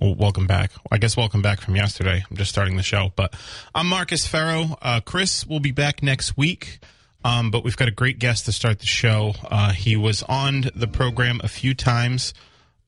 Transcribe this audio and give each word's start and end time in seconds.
Well, 0.00 0.14
welcome 0.14 0.46
back. 0.46 0.70
I 0.90 0.96
guess 0.96 1.14
welcome 1.14 1.42
back 1.42 1.60
from 1.60 1.76
yesterday. 1.76 2.24
I'm 2.30 2.36
just 2.38 2.50
starting 2.50 2.78
the 2.78 2.82
show, 2.82 3.12
but 3.16 3.34
I'm 3.74 3.86
Marcus 3.86 4.26
Farrow. 4.26 4.78
Uh, 4.80 5.00
Chris 5.04 5.46
will 5.46 5.60
be 5.60 5.72
back 5.72 6.02
next 6.02 6.38
week, 6.38 6.78
um, 7.22 7.50
but 7.50 7.64
we've 7.64 7.76
got 7.76 7.86
a 7.88 7.90
great 7.90 8.18
guest 8.18 8.46
to 8.46 8.52
start 8.52 8.78
the 8.78 8.86
show. 8.86 9.34
Uh, 9.44 9.72
he 9.72 9.96
was 9.96 10.22
on 10.22 10.70
the 10.74 10.88
program 10.88 11.42
a 11.44 11.48
few 11.48 11.74
times 11.74 12.32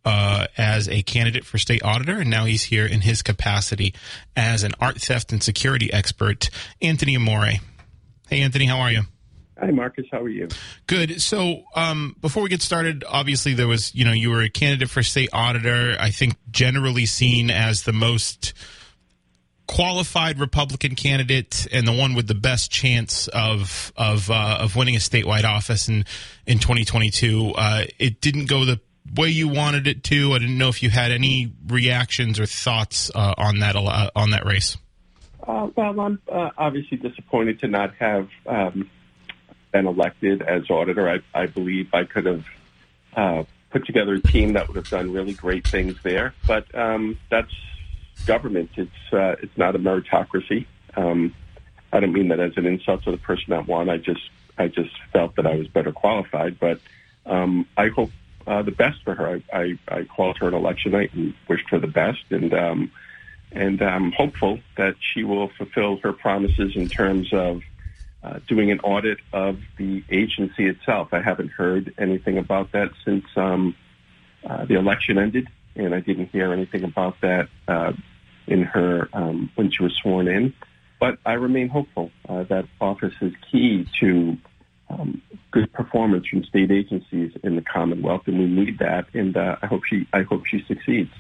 uh, 0.07 0.47
as 0.57 0.89
a 0.89 1.03
candidate 1.03 1.45
for 1.45 1.59
state 1.59 1.85
auditor, 1.85 2.17
and 2.17 2.31
now 2.31 2.47
he's 2.47 2.65
here 2.65 2.87
in 2.87 3.03
his 3.03 3.21
capacity 3.21 3.93
as 4.35 4.63
an 4.63 4.73
art 4.81 4.99
theft 4.99 5.33
and 5.33 5.43
security 5.43 5.93
expert. 5.93 6.49
Anthony 6.81 7.15
Amore. 7.15 7.61
Hey, 8.31 8.41
Anthony, 8.41 8.65
how 8.65 8.79
are 8.79 8.91
you? 8.91 9.03
Hi, 9.59 9.71
Marcus. 9.71 10.07
How 10.11 10.21
are 10.23 10.29
you? 10.29 10.49
Good. 10.87 11.21
So, 11.21 11.63
um, 11.77 12.17
before 12.21 12.43
we 12.43 12.49
get 12.49 12.63
started, 12.63 13.05
obviously 13.09 13.55
there 13.55 13.69
was, 13.69 13.95
you 13.95 14.05
know, 14.05 14.13
you 14.13 14.31
were 14.31 14.43
a 14.43 14.51
candidate 14.51 14.91
for 14.91 15.03
state 15.03 15.31
auditor. 15.33 15.97
I 16.01 16.11
think 16.11 16.37
generally 16.51 17.07
seen 17.07 17.51
as 17.51 17.83
the 17.83 17.93
most 17.93 18.55
qualified 19.67 20.39
Republican 20.39 20.95
candidate 20.95 21.67
and 21.73 21.87
the 21.87 21.93
one 21.93 22.15
with 22.15 22.27
the 22.27 22.35
best 22.35 22.71
chance 22.71 23.29
of 23.29 23.93
of 23.97 24.31
uh, 24.31 24.59
of 24.61 24.77
winning 24.77 24.97
a 24.97 24.99
statewide 24.99 25.45
office 25.45 25.89
in 25.89 26.05
in 26.47 26.59
2022. 26.59 27.53
Uh, 27.57 27.85
it 27.99 28.21
didn't 28.21 28.47
go 28.47 28.65
the 28.65 28.81
way 29.17 29.29
you 29.29 29.49
wanted 29.49 29.87
it 29.87 30.05
to. 30.05 30.33
I 30.33 30.39
didn't 30.39 30.59
know 30.59 30.69
if 30.69 30.83
you 30.83 30.91
had 30.91 31.11
any 31.11 31.53
reactions 31.67 32.41
or 32.41 32.47
thoughts 32.47 33.11
uh, 33.15 33.35
on 33.37 33.61
that 33.61 33.77
uh, 33.77 34.11
on 34.15 34.31
that 34.31 34.45
race. 34.45 34.77
Uh, 35.47 35.69
well, 35.77 36.01
I'm 36.01 36.21
uh, 36.31 36.51
obviously 36.57 36.99
disappointed 36.99 37.61
to 37.61 37.69
not 37.69 37.95
have. 37.97 38.29
Um, 38.47 38.91
been 39.73 39.87
elected 39.87 40.43
as 40.43 40.71
auditor, 40.71 41.09
I, 41.09 41.21
I 41.35 41.47
believe 41.47 41.93
I 41.93 42.05
could 42.05 42.27
have 42.27 42.45
uh, 43.17 43.45
put 43.71 43.87
together 43.87 44.15
a 44.15 44.21
team 44.21 44.53
that 44.53 44.69
would 44.69 44.77
have 44.77 44.89
done 44.89 45.13
really 45.13 45.33
great 45.33 45.67
things 45.67 45.97
there. 46.03 46.35
But 46.47 46.73
um, 46.75 47.19
that's 47.31 47.53
government. 48.27 48.71
It's 48.77 49.13
uh, 49.13 49.37
it's 49.43 49.57
not 49.57 49.75
a 49.75 49.79
meritocracy. 49.79 50.67
Um, 50.97 51.35
I 51.93 52.01
don't 52.01 52.13
mean 52.13 52.29
that 52.29 52.41
as 52.41 52.53
an 52.57 52.67
insult 52.67 53.05
to 53.05 53.11
the 53.11 53.17
person 53.17 53.47
that 53.49 53.67
won. 53.67 53.89
I 53.89 53.99
just 53.99 54.31
I 54.59 54.69
just 54.69 54.95
felt 55.13 55.37
that 55.37 55.47
I 55.47 55.57
was 55.57 55.67
better 55.69 55.93
qualified. 55.93 56.61
But 56.61 56.79
um, 57.27 57.67
I 57.77 57.89
hope 57.89 58.11
uh, 58.47 58.63
the 58.63 58.73
best 58.73 59.03
for 59.05 59.15
her. 59.15 59.41
I, 59.53 59.59
I, 59.59 59.79
I 59.89 60.05
called 60.05 60.39
her 60.39 60.49
an 60.49 60.55
election 60.55 60.93
night 60.93 61.13
and 61.15 61.35
wished 61.49 61.69
her 61.71 61.79
the 61.79 61.87
best, 61.87 62.25
and 62.31 62.53
um, 62.55 62.91
and 63.51 63.83
I'm 63.83 64.13
hopeful 64.13 64.61
that 64.77 64.97
she 65.01 65.25
will 65.25 65.49
fulfill 65.49 65.99
her 65.99 66.13
promises 66.13 66.75
in 66.75 66.89
terms 66.89 67.33
of 67.33 67.63
uh, 68.23 68.39
doing 68.47 68.71
an 68.71 68.81
audit 68.81 69.19
of 69.33 69.59
the 69.79 70.05
agency 70.11 70.67
itself. 70.67 71.09
I 71.13 71.21
haven't 71.21 71.51
heard 71.51 71.95
anything 71.99 72.39
about 72.39 72.73
that 72.73 72.91
since 73.05 73.25
um, 73.37 73.75
uh, 74.49 74.65
the 74.65 74.75
election 74.75 75.19
ended, 75.19 75.49
and 75.75 75.95
I 75.95 76.01
didn't 76.01 76.27
hear 76.27 76.53
anything 76.53 76.85
about 76.85 77.21
that 77.23 77.49
uh, 77.69 77.93
in 78.47 78.63
her 78.63 79.09
um, 79.13 79.51
when 79.55 79.71
she 79.71 79.83
was 79.83 79.95
sworn 79.95 80.29
in. 80.29 80.55
But 81.01 81.19
I 81.27 81.33
remain 81.33 81.69
hopeful 81.69 82.13
uh, 82.29 82.45
that 82.45 82.67
office 82.81 83.15
is 83.21 83.33
key 83.51 83.89
to 84.01 84.37
um, 84.89 85.23
good 85.51 85.73
performance 85.73 86.27
from 86.27 86.45
state 86.45 86.71
agencies 86.71 87.33
in 87.43 87.57
the 87.57 87.63
Commonwealth, 87.63 88.23
and 88.27 88.39
we 88.39 88.47
need 88.47 88.79
that. 88.79 89.07
And 89.15 89.37
uh, 89.37 89.57
I 89.63 89.67
hope 89.67 89.83
she 89.85 90.07
I 90.13 90.23
hope 90.23 90.47
she 90.47 90.63
succeeds. 90.69 91.11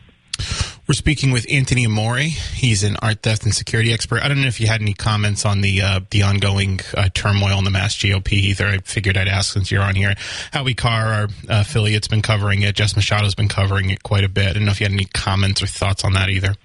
We're 0.88 0.94
speaking 0.94 1.30
with 1.30 1.46
Anthony 1.48 1.86
Amore. 1.86 2.18
He's 2.18 2.82
an 2.82 2.96
art 3.00 3.22
theft 3.22 3.44
and 3.44 3.54
security 3.54 3.92
expert. 3.92 4.20
I 4.22 4.28
don't 4.28 4.40
know 4.40 4.48
if 4.48 4.60
you 4.60 4.66
had 4.66 4.80
any 4.80 4.94
comments 4.94 5.46
on 5.46 5.60
the 5.60 5.80
uh, 5.80 6.00
the 6.10 6.22
ongoing 6.22 6.80
uh, 6.96 7.08
turmoil 7.14 7.56
in 7.58 7.64
the 7.64 7.70
Mass 7.70 7.96
GOP 7.96 8.32
either. 8.32 8.66
I 8.66 8.78
figured 8.78 9.16
I'd 9.16 9.28
ask 9.28 9.52
since 9.52 9.70
you're 9.70 9.82
on 9.82 9.94
here. 9.94 10.14
Howie 10.52 10.74
Carr, 10.74 11.06
our 11.06 11.28
affiliate's 11.48 12.08
been 12.08 12.20
covering 12.20 12.62
it. 12.62 12.74
Jess 12.74 12.94
Machado's 12.94 13.36
been 13.36 13.48
covering 13.48 13.90
it 13.90 14.02
quite 14.02 14.24
a 14.24 14.28
bit. 14.28 14.48
I 14.48 14.52
don't 14.54 14.64
know 14.64 14.72
if 14.72 14.80
you 14.80 14.84
had 14.84 14.92
any 14.92 15.04
comments 15.04 15.62
or 15.62 15.68
thoughts 15.68 16.02
on 16.04 16.14
that 16.14 16.30
either. 16.30 16.56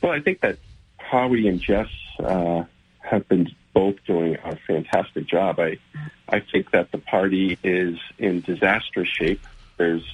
Well, 0.00 0.12
I 0.12 0.20
think 0.20 0.40
that 0.42 0.58
Howie 0.98 1.48
and 1.48 1.60
Jess 1.60 1.88
uh, 2.20 2.62
have 3.00 3.28
been 3.28 3.48
both 3.74 3.96
doing 4.06 4.36
a 4.44 4.56
fantastic 4.64 5.26
job. 5.26 5.58
I 5.58 5.78
I 6.28 6.38
think 6.38 6.70
that 6.70 6.92
the 6.92 6.98
party 6.98 7.58
is 7.64 7.98
in 8.16 8.42
disastrous 8.42 9.08
shape. 9.08 9.40
There's 9.76 10.04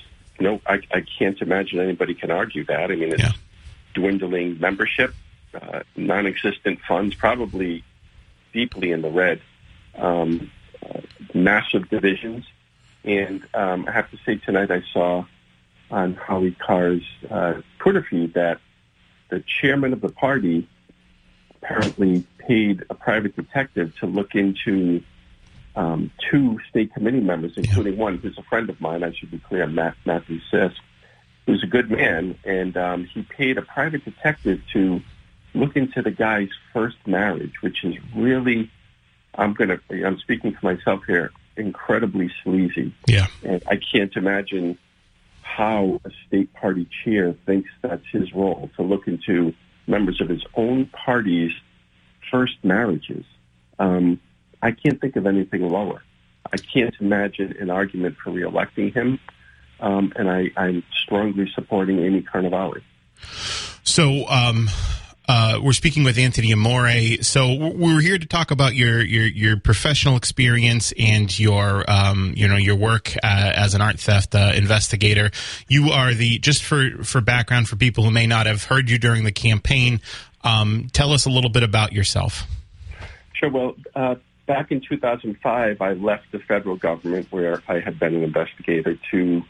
no, 0.41 0.61
I, 0.67 0.81
I 0.93 1.05
can't 1.19 1.41
imagine 1.41 1.81
anybody 1.81 2.15
can 2.15 2.31
argue 2.31 2.65
that. 2.67 2.91
I 2.91 2.95
mean, 2.97 3.13
it's 3.13 3.23
yeah. 3.23 3.33
dwindling 3.95 4.59
membership, 4.59 5.15
uh, 5.55 5.81
non-existent 5.97 6.81
funds, 6.87 7.15
probably 7.15 7.85
deeply 8.53 8.93
in 8.93 9.03
the 9.03 9.11
red, 9.11 9.41
um, 9.97 10.51
uh, 10.85 11.01
massive 11.33 11.89
divisions. 11.89 12.45
And 13.05 13.47
um, 13.55 13.87
I 13.87 13.93
have 13.93 14.11
to 14.11 14.19
say 14.25 14.37
tonight 14.37 14.71
I 14.71 14.83
saw 14.93 15.25
on 15.91 16.15
Howie 16.15 16.53
Carr's 16.53 17.05
uh, 17.31 17.61
Twitter 17.79 18.03
feed 18.03 18.35
that 18.35 18.59
the 19.29 19.45
chairman 19.61 19.93
of 19.93 20.01
the 20.01 20.09
party 20.09 20.69
apparently 21.57 22.25
paid 22.39 22.85
a 22.91 22.95
private 22.95 23.37
detective 23.37 23.97
to 23.99 24.07
look 24.07 24.35
into 24.35 25.03
um, 25.77 26.11
two 26.31 26.59
state 26.71 26.95
committee 26.95 27.21
members, 27.21 27.53
including 27.57 27.95
yeah. 27.95 28.01
one 28.01 28.19
who's 28.19 28.39
a 28.39 28.43
friend 28.43 28.71
of 28.71 28.81
mine. 28.81 29.03
I 29.03 29.13
should 29.13 29.31
be 29.31 29.39
clear, 29.39 29.67
Matt, 29.67 29.97
Matthew 30.05 30.41
Sisk, 30.53 30.77
who's 31.47 31.63
a 31.63 31.67
good 31.67 31.91
man, 31.91 32.39
and 32.45 32.77
um, 32.77 33.05
he 33.05 33.23
paid 33.23 33.59
a 33.59 33.63
private 33.63 34.05
detective 34.05 34.61
to 34.73 35.01
look 35.55 35.77
into 35.77 36.03
the 36.03 36.11
guy's 36.11 36.51
first 36.73 36.97
marriage, 37.07 37.55
which 37.61 37.85
is 37.85 37.95
really, 38.17 38.71
I'm 39.35 39.55
gonna, 39.55 39.81
I'm 39.91 40.19
speaking 40.19 40.55
for 40.55 40.75
myself 40.75 41.03
here, 41.07 41.33
incredibly 41.57 42.31
sleazy. 42.43 42.95
Yeah, 43.07 43.27
and 43.43 43.63
I 43.67 43.77
can't 43.77 44.15
imagine 44.17 44.79
how 45.43 46.01
a 46.05 46.11
state 46.27 46.53
party 46.55 46.89
chair 47.05 47.35
thinks 47.47 47.71
that's 47.83 48.07
his 48.11 48.33
role 48.33 48.71
to 48.77 48.83
look 48.83 49.07
into 49.07 49.55
members 49.87 50.21
of 50.21 50.29
his 50.29 50.43
own 50.55 50.87
party's 50.87 51.53
first 52.31 52.57
marriages. 52.63 53.25
Um, 53.79 54.21
I 54.65 54.71
can't 54.73 54.99
think 54.99 55.15
of 55.17 55.27
anything 55.27 55.61
lower. 55.61 56.03
I 56.51 56.57
can't 56.57 56.95
imagine 56.99 57.55
an 57.61 57.69
argument 57.69 58.17
for 58.17 58.31
reelecting 58.31 58.95
him, 58.95 59.21
um, 59.79 60.13
and 60.17 60.31
I, 60.31 60.51
am 60.57 60.83
strongly 61.03 61.51
supporting 61.55 61.99
Amy 61.99 62.23
Carnevale. 62.23 62.81
So, 63.85 64.27
um, 64.29 64.71
uh, 65.29 65.59
we're 65.63 65.73
speaking 65.73 66.03
with 66.03 66.19
Anthony 66.19 66.53
Amore. 66.53 67.23
So 67.23 67.73
we're 67.75 68.01
here 68.01 68.19
to 68.19 68.27
talk 68.27 68.51
about 68.51 68.75
your 68.75 69.03
your, 69.03 69.27
your 69.27 69.59
professional 69.59 70.17
experience 70.17 70.93
and 70.99 71.39
your 71.39 71.85
um, 71.91 72.33
you 72.37 72.49
know 72.49 72.57
your 72.57 72.77
work 72.77 73.15
uh, 73.17 73.53
as 73.55 73.75
an 73.75 73.83
art 73.83 73.99
theft 73.99 74.35
uh, 74.35 74.53
investigator. 74.55 75.31
You 75.69 75.91
are 75.91 76.15
the 76.15 76.39
just 76.39 76.63
for 76.63 77.03
for 77.05 77.21
background 77.21 77.69
for 77.69 77.77
people 77.77 78.05
who 78.05 78.11
may 78.11 78.27
not 78.27 78.47
have 78.47 78.65
heard 78.65 78.89
you 78.89 78.99
during 78.99 79.25
the 79.25 79.33
campaign. 79.33 80.01
Um, 80.43 80.89
tell 80.93 81.13
us 81.13 81.25
a 81.27 81.31
little 81.31 81.51
bit 81.51 81.63
about 81.63 81.93
yourself. 81.93 82.45
Sure. 83.35 83.51
Well, 83.51 83.75
uh, 83.95 84.17
back 84.47 84.71
in 84.71 84.81
2005, 84.81 85.81
I 85.81 85.93
left 85.95 86.33
the 86.33 86.39
federal 86.39 86.77
government 86.77 87.29
where 87.31 87.63
I 87.69 87.81
had 87.81 87.99
been 87.99 88.15
an 88.15 88.23
investigator 88.23 88.99
to 89.11 89.43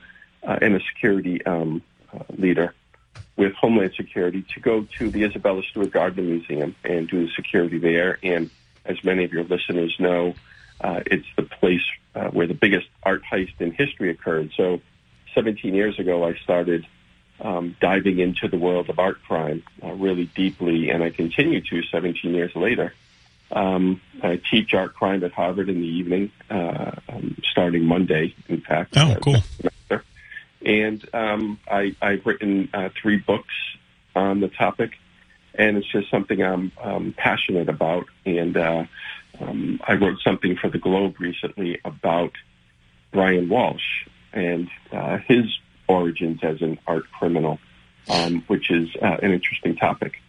uh, 0.43 0.59
and 0.60 0.77
a 0.77 0.81
security 0.81 1.44
um, 1.47 1.82
uh, 2.12 2.22
leader 2.37 2.75
with 3.37 3.53
Homeland 3.54 3.95
Security 3.97 4.45
to 4.54 4.60
go 4.60 4.86
to 4.98 5.10
the 5.10 5.24
Isabella 5.24 5.63
Stewart 5.63 5.91
Gardner 5.91 6.22
Museum 6.22 6.77
and 6.84 7.09
do 7.09 7.27
the 7.27 7.33
security 7.33 7.78
there. 7.78 8.19
And 8.22 8.51
as 8.84 9.03
many 9.03 9.24
of 9.24 9.33
your 9.33 9.45
listeners 9.45 9.97
know, 9.98 10.34
uh, 10.80 11.01
it's 11.07 11.27
the 11.36 11.42
place 11.42 11.83
uh, 12.15 12.28
where 12.28 12.47
the 12.47 12.54
biggest 12.54 12.86
art 13.03 13.22
heist 13.24 13.60
in 13.60 13.72
history 13.72 14.10
occurred. 14.10 14.53
So 14.57 14.80
17 15.34 15.74
years 15.74 15.98
ago, 15.98 16.24
I 16.24 16.34
started 16.34 16.86
um, 17.41 17.77
diving 17.80 18.21
into 18.21 18.48
the 18.48 18.59
world 18.59 18.89
of 18.89 18.98
art 18.98 19.22
crime 19.22 19.65
uh, 19.83 19.92
really 19.92 20.27
deeply, 20.27 20.91
and 20.91 21.03
I 21.03 21.10
continue 21.10 21.60
to 21.60 21.83
17 21.83 22.33
years 22.34 22.54
later. 22.54 22.95
Um, 23.53 24.01
I 24.23 24.41
teach 24.51 24.75
art 24.75 24.95
crime 24.95 25.23
at 25.23 25.33
Harvard 25.33 25.69
in 25.69 25.81
the 25.81 25.87
evening, 25.87 26.33
uh, 26.51 26.93
um, 27.09 27.37
starting 27.51 27.85
Monday, 27.85 28.35
in 28.49 28.61
fact. 28.61 28.97
Oh, 28.97 29.17
cool. 29.23 29.43
And 30.65 31.07
um, 31.13 31.59
I, 31.71 31.95
I've 32.01 32.25
written 32.25 32.71
uh, 32.73 32.89
three 33.01 33.19
books 33.19 33.55
on 34.17 34.41
the 34.41 34.49
topic, 34.49 34.93
and 35.55 35.77
it's 35.77 35.87
just 35.87 36.11
something 36.11 36.43
I'm 36.43 36.73
um, 36.83 37.15
passionate 37.17 37.69
about. 37.69 38.07
And 38.25 38.57
uh, 38.57 38.85
um, 39.41 39.81
I 39.87 39.95
wrote 39.95 40.19
something 40.25 40.57
for 40.57 40.71
the 40.71 40.79
Globe 40.79 41.21
recently 41.21 41.81
about 41.85 42.33
Brian 43.13 43.49
Walshe 43.49 44.09
and 44.33 44.69
uh, 44.91 45.19
his 45.19 45.45
origins 45.87 46.41
as 46.43 46.63
an 46.63 46.79
art 46.87 47.05
criminal. 47.13 47.59
um, 48.09 48.43
which 48.49 48.71
is 48.71 48.89
uh, 49.01 49.17
an 49.23 49.33
interesting 49.33 49.77
topic. 49.77 50.21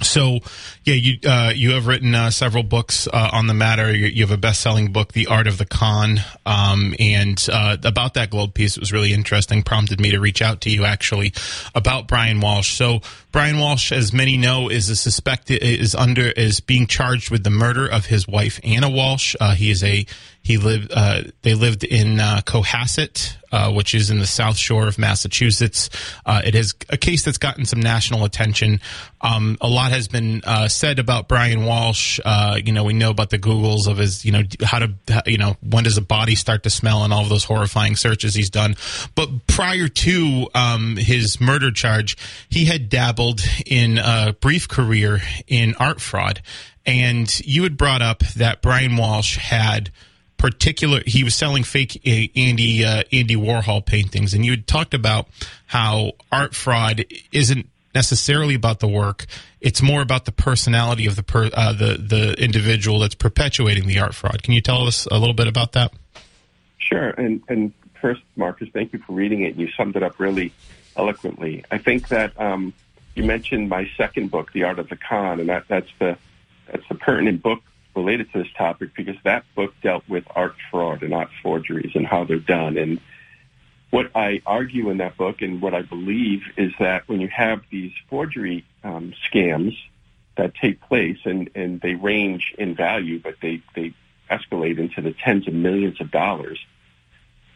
So, 0.00 0.40
yeah, 0.84 0.94
you 0.94 1.18
uh, 1.28 1.52
you 1.54 1.72
have 1.72 1.86
written 1.86 2.14
uh, 2.14 2.30
several 2.30 2.62
books 2.62 3.06
uh, 3.06 3.30
on 3.32 3.46
the 3.46 3.54
matter. 3.54 3.94
You, 3.94 4.06
you, 4.06 4.22
have 4.22 4.30
a 4.30 4.36
best-selling 4.36 4.92
book, 4.92 5.12
"The 5.12 5.26
Art 5.26 5.46
of 5.46 5.58
the 5.58 5.64
Con," 5.64 6.20
um, 6.46 6.94
and 6.98 7.44
uh, 7.52 7.76
about 7.84 8.14
that 8.14 8.30
Globe 8.30 8.54
piece. 8.54 8.76
It 8.76 8.80
was 8.80 8.92
really 8.92 9.12
interesting. 9.12 9.62
Prompted 9.62 10.00
me 10.00 10.10
to 10.10 10.20
reach 10.20 10.42
out 10.42 10.60
to 10.62 10.70
you 10.70 10.84
actually 10.84 11.32
about 11.74 12.08
Brian 12.08 12.40
Walshe. 12.40 12.76
So, 12.76 13.00
Brian 13.32 13.56
Walshe, 13.56 13.92
as 13.92 14.12
many 14.12 14.36
know, 14.36 14.68
is 14.68 14.90
a 14.90 14.96
suspected 14.96 15.62
is 15.62 15.94
under 15.94 16.28
is 16.28 16.60
being 16.60 16.86
charged 16.86 17.30
with 17.30 17.44
the 17.44 17.50
murder 17.50 17.86
of 17.86 18.06
his 18.06 18.28
wife 18.28 18.60
Anna 18.62 18.88
Walshe. 18.88 19.34
Uh, 19.40 19.54
he 19.54 19.70
is 19.70 19.82
a 19.82 20.06
he 20.44 20.58
lived. 20.58 20.90
Uh, 20.92 21.22
they 21.42 21.54
lived 21.54 21.84
in 21.84 22.18
uh, 22.18 22.40
Cohasset, 22.44 23.36
uh, 23.52 23.72
which 23.72 23.94
is 23.94 24.10
in 24.10 24.18
the 24.18 24.26
South 24.26 24.56
Shore 24.56 24.88
of 24.88 24.98
Massachusetts. 24.98 25.88
Uh, 26.26 26.42
it 26.44 26.56
is 26.56 26.74
a 26.88 26.96
case 26.96 27.24
that's 27.24 27.38
gotten 27.38 27.64
some 27.64 27.78
national 27.78 28.24
attention. 28.24 28.80
Um, 29.20 29.56
a 29.60 29.68
lot 29.68 29.92
has 29.92 30.08
been 30.08 30.42
uh, 30.44 30.66
said 30.66 30.98
about 30.98 31.28
Brian 31.28 31.60
Walshe. 31.60 32.18
You 32.66 32.72
know, 32.72 32.82
we 32.82 32.92
know 32.92 33.10
about 33.10 33.30
the 33.30 33.38
Googles 33.38 33.86
of 33.86 33.98
his. 33.98 34.24
You 34.24 34.32
know, 34.32 34.42
how 34.62 34.80
to. 34.80 34.92
You 35.26 35.38
know, 35.38 35.56
when 35.62 35.84
does 35.84 35.96
a 35.96 36.02
body 36.02 36.34
start 36.34 36.64
to 36.64 36.70
smell, 36.70 37.04
and 37.04 37.12
all 37.12 37.22
of 37.22 37.28
those 37.28 37.44
horrifying 37.44 37.94
searches 37.94 38.34
he's 38.34 38.50
done. 38.50 38.74
But 39.14 39.46
prior 39.46 39.86
to 39.86 40.48
um, 40.56 40.96
his 40.96 41.40
murder 41.40 41.70
charge, 41.70 42.16
he 42.48 42.64
had 42.64 42.88
dabbled 42.88 43.21
in 43.66 43.98
a 43.98 44.34
brief 44.40 44.68
career 44.68 45.20
in 45.46 45.74
art 45.76 46.00
fraud. 46.00 46.42
And 46.84 47.32
you 47.40 47.62
had 47.62 47.76
brought 47.76 48.02
up 48.02 48.20
that 48.36 48.60
Brian 48.60 48.92
Walshe 48.92 49.36
had 49.36 49.90
particular 50.42 51.00
he 51.06 51.22
was 51.22 51.36
selling 51.36 51.62
fake 51.62 52.02
Andy 52.36 52.84
uh, 52.84 53.04
Andy 53.12 53.36
Warhol 53.36 53.86
paintings, 53.86 54.34
and 54.34 54.44
you 54.44 54.50
had 54.50 54.66
talked 54.66 54.92
about 54.92 55.28
how 55.66 56.12
art 56.32 56.52
fraud 56.54 57.04
isn't 57.30 57.68
necessarily 57.94 58.56
about 58.56 58.80
the 58.80 58.88
work; 58.88 59.26
it's 59.60 59.80
more 59.80 60.02
about 60.02 60.24
the 60.24 60.32
personality 60.32 61.06
of 61.06 61.14
the 61.14 61.22
per, 61.22 61.48
uh, 61.54 61.72
the 61.72 61.96
the 61.96 62.34
individual 62.42 62.98
that's 62.98 63.14
perpetuating 63.14 63.86
the 63.86 64.00
art 64.00 64.16
fraud. 64.16 64.42
Can 64.42 64.52
you 64.52 64.60
tell 64.60 64.84
us 64.88 65.06
a 65.12 65.16
little 65.16 65.34
bit 65.34 65.46
about 65.46 65.72
that? 65.72 65.92
Sure, 66.78 67.10
and 67.10 67.40
and 67.48 67.72
first, 68.00 68.22
Marcus, 68.34 68.68
thank 68.72 68.92
you 68.92 68.98
for 68.98 69.12
reading 69.12 69.42
it. 69.42 69.54
You 69.54 69.68
summed 69.76 69.94
it 69.94 70.02
up 70.02 70.18
really 70.18 70.52
eloquently. 70.96 71.64
I 71.70 71.78
think 71.78 72.08
that 72.08 72.38
um, 72.40 72.74
you 73.14 73.24
mentioned 73.24 73.68
my 73.68 73.90
second 73.96 74.30
book, 74.30 74.52
The 74.52 74.64
Art 74.64 74.78
of 74.78 74.88
the 74.88 74.96
Con, 74.96 75.40
and 75.40 75.48
that 75.48 75.64
that's 75.68 75.90
the 75.98 76.16
that's 76.66 76.86
the 76.88 76.94
pertinent 76.94 77.42
book 77.42 77.60
related 77.94 78.32
to 78.32 78.42
this 78.42 78.52
topic 78.56 78.90
because 78.96 79.16
that 79.24 79.44
book 79.54 79.74
dealt 79.82 80.08
with 80.08 80.24
art 80.34 80.54
fraud 80.70 81.02
and 81.02 81.12
art 81.12 81.28
forgeries 81.42 81.92
and 81.94 82.06
how 82.06 82.24
they're 82.24 82.38
done. 82.38 82.78
And 82.78 83.00
what 83.90 84.10
I 84.14 84.40
argue 84.46 84.88
in 84.88 84.98
that 84.98 85.16
book 85.18 85.42
and 85.42 85.60
what 85.60 85.74
I 85.74 85.82
believe 85.82 86.42
is 86.56 86.72
that 86.78 87.06
when 87.08 87.20
you 87.20 87.28
have 87.28 87.60
these 87.70 87.92
forgery 88.08 88.64
um, 88.82 89.12
scams 89.30 89.76
that 90.36 90.54
take 90.54 90.80
place 90.80 91.18
and, 91.24 91.50
and 91.54 91.80
they 91.82 91.94
range 91.94 92.54
in 92.56 92.74
value, 92.74 93.18
but 93.18 93.34
they, 93.42 93.60
they 93.74 93.92
escalate 94.30 94.78
into 94.78 95.02
the 95.02 95.12
tens 95.12 95.46
of 95.46 95.52
millions 95.52 96.00
of 96.00 96.10
dollars, 96.10 96.64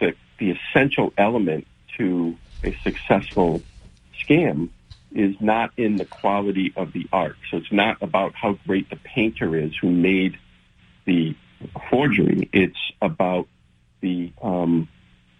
that 0.00 0.14
the 0.38 0.50
essential 0.50 1.14
element 1.16 1.66
to 1.96 2.36
a 2.62 2.76
successful 2.82 3.62
scam 4.20 4.68
is 5.16 5.34
not 5.40 5.72
in 5.78 5.96
the 5.96 6.04
quality 6.04 6.72
of 6.76 6.92
the 6.92 7.06
art. 7.12 7.36
So 7.50 7.56
it's 7.56 7.72
not 7.72 8.02
about 8.02 8.34
how 8.34 8.58
great 8.66 8.90
the 8.90 8.96
painter 8.96 9.56
is 9.56 9.72
who 9.80 9.90
made 9.90 10.38
the 11.06 11.34
forgery. 11.90 12.48
It's 12.52 12.78
about 13.00 13.48
the 14.00 14.32
um, 14.42 14.88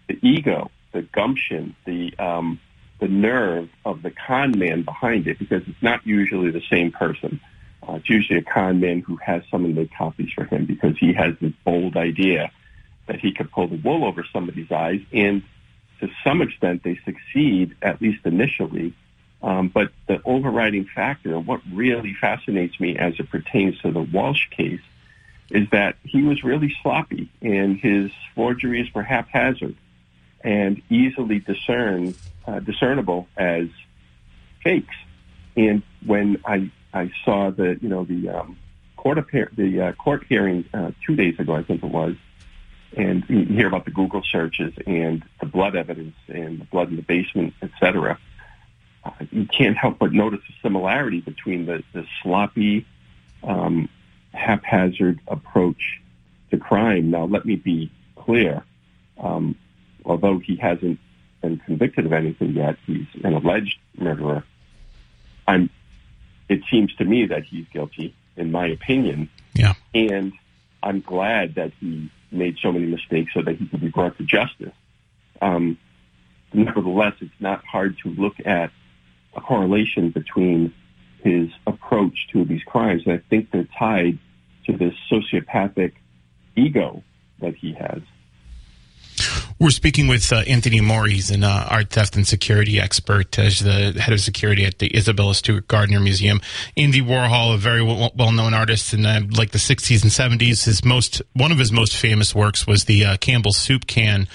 the 0.07 0.17
ego, 0.21 0.71
the 0.93 1.03
gumption, 1.03 1.75
the 1.85 2.17
um, 2.17 2.59
the 2.99 3.07
nerve 3.07 3.69
of 3.85 4.01
the 4.01 4.11
con 4.11 4.57
man 4.57 4.81
behind 4.81 5.27
it, 5.27 5.37
because 5.37 5.61
it's 5.67 5.83
not 5.83 6.05
usually 6.05 6.49
the 6.49 6.63
same 6.69 6.91
person. 6.91 7.39
Uh, 7.87 7.93
it's 7.93 8.09
usually 8.09 8.39
a 8.39 8.43
con 8.43 8.79
man 8.79 9.01
who 9.01 9.17
has 9.17 9.43
someone 9.51 9.75
make 9.75 9.93
copies 9.93 10.31
for 10.33 10.43
him 10.43 10.65
because 10.65 10.97
he 10.97 11.13
has 11.13 11.35
this 11.39 11.53
bold 11.63 11.95
idea 11.95 12.51
that 13.05 13.19
he 13.19 13.31
could 13.31 13.51
pull 13.51 13.67
the 13.67 13.77
wool 13.77 14.03
over 14.03 14.25
somebody's 14.33 14.71
eyes, 14.71 15.01
and 15.13 15.43
to 15.99 16.09
some 16.23 16.41
extent 16.41 16.83
they 16.83 16.99
succeed 17.05 17.75
at 17.81 18.01
least 18.01 18.25
initially 18.25 18.93
um, 19.41 19.67
but 19.67 19.91
the 20.07 20.21
overriding 20.25 20.85
factor, 20.85 21.39
what 21.39 21.61
really 21.71 22.15
fascinates 22.19 22.79
me 22.79 22.97
as 22.97 23.13
it 23.19 23.29
pertains 23.29 23.79
to 23.81 23.91
the 23.91 24.03
Walshe 24.03 24.49
case, 24.51 24.81
is 25.49 25.69
that 25.71 25.95
he 26.03 26.23
was 26.23 26.43
really 26.43 26.75
sloppy 26.81 27.29
and 27.41 27.79
his 27.79 28.11
forgeries 28.35 28.93
were 28.93 29.03
haphazard 29.03 29.75
and 30.41 30.81
easily 30.89 31.39
discern, 31.39 32.15
uh, 32.45 32.59
discernible 32.59 33.27
as 33.37 33.67
fakes. 34.63 34.95
And 35.55 35.83
when 36.05 36.41
I, 36.45 36.71
I 36.93 37.11
saw 37.23 37.51
the, 37.51 37.77
you 37.81 37.89
know, 37.89 38.03
the 38.03 38.29
um, 38.29 38.57
court 38.97 39.17
appear, 39.17 39.51
the 39.55 39.81
uh, 39.81 39.91
court 39.93 40.25
hearing 40.27 40.65
uh, 40.73 40.91
two 41.05 41.15
days 41.15 41.39
ago, 41.39 41.55
I 41.55 41.63
think 41.63 41.83
it 41.83 41.89
was, 41.89 42.15
and 42.95 43.23
you 43.29 43.45
hear 43.45 43.67
about 43.67 43.85
the 43.85 43.91
Google 43.91 44.23
searches 44.23 44.73
and 44.85 45.23
the 45.39 45.45
blood 45.45 45.75
evidence 45.75 46.15
and 46.27 46.59
the 46.59 46.65
blood 46.65 46.89
in 46.89 46.95
the 46.95 47.01
basement, 47.01 47.53
et 47.61 47.69
cetera 47.79 48.19
you 49.31 49.45
can't 49.45 49.77
help 49.77 49.99
but 49.99 50.13
notice 50.13 50.39
a 50.49 50.53
similarity 50.61 51.21
between 51.21 51.65
the, 51.65 51.83
the 51.93 52.05
sloppy, 52.21 52.85
um, 53.43 53.89
haphazard 54.33 55.19
approach 55.27 56.01
to 56.51 56.57
crime. 56.57 57.11
Now, 57.11 57.25
let 57.25 57.45
me 57.45 57.55
be 57.55 57.91
clear. 58.15 58.63
Um, 59.19 59.55
although 60.05 60.39
he 60.39 60.55
hasn't 60.55 60.99
been 61.41 61.57
convicted 61.59 62.05
of 62.05 62.13
anything 62.13 62.51
yet, 62.53 62.77
he's 62.85 63.07
an 63.23 63.33
alleged 63.33 63.77
murderer. 63.97 64.43
I'm. 65.47 65.69
It 66.49 66.61
seems 66.71 66.95
to 66.95 67.03
me 67.03 67.25
that 67.25 67.43
he's 67.43 67.65
guilty, 67.73 68.15
in 68.37 68.51
my 68.51 68.67
opinion. 68.67 69.29
Yeah. 69.53 69.73
And 69.93 70.31
I'm 70.81 71.01
glad 71.01 71.55
that 71.55 71.73
he 71.79 72.09
made 72.31 72.57
so 72.61 72.71
many 72.71 72.85
mistakes 72.85 73.33
so 73.33 73.41
that 73.41 73.57
he 73.57 73.67
could 73.67 73.81
be 73.81 73.89
brought 73.89 74.17
to 74.17 74.23
justice. 74.23 74.73
Um, 75.41 75.77
nevertheless, 76.53 77.13
it's 77.19 77.31
not 77.39 77.65
hard 77.65 77.97
to 78.03 78.09
look 78.09 78.35
at 78.45 78.71
a 79.35 79.41
correlation 79.41 80.11
between 80.11 80.73
his 81.23 81.49
approach 81.65 82.27
to 82.31 82.45
these 82.45 82.63
crimes. 82.63 83.03
And 83.05 83.13
I 83.13 83.21
think 83.29 83.51
they're 83.51 83.67
tied 83.77 84.19
to 84.65 84.77
this 84.77 84.93
sociopathic 85.11 85.93
ego 86.55 87.03
that 87.39 87.55
he 87.55 87.73
has. 87.73 88.01
We're 89.59 89.69
speaking 89.71 90.07
with 90.07 90.31
uh, 90.31 90.37
Anthony 90.47 90.79
Amore. 90.79 91.07
He's 91.07 91.31
an 91.31 91.43
uh, 91.43 91.67
art 91.69 91.89
theft 91.89 92.15
and 92.15 92.27
security 92.27 92.79
expert 92.79 93.37
as 93.39 93.59
the 93.59 93.93
head 93.99 94.13
of 94.13 94.21
security 94.21 94.65
at 94.65 94.79
the 94.79 94.95
Isabella 94.95 95.33
Stewart 95.35 95.67
Gardner 95.67 95.99
Museum. 95.99 96.41
Andy 96.75 97.01
Warhol, 97.01 97.55
a 97.55 97.57
very 97.57 97.81
well 97.81 98.31
known 98.31 98.53
artist 98.53 98.93
in 98.93 99.05
uh, 99.05 99.21
like 99.31 99.51
the 99.51 99.57
60s 99.57 100.03
and 100.03 100.39
70s. 100.39 100.65
His 100.65 100.83
most 100.85 101.21
one 101.33 101.51
of 101.51 101.57
his 101.57 101.71
most 101.71 101.95
famous 101.95 102.35
works 102.35 102.67
was 102.67 102.85
the 102.85 103.05
uh, 103.05 103.17
Campbell 103.17 103.53
soup 103.53 103.87
can 103.87 104.27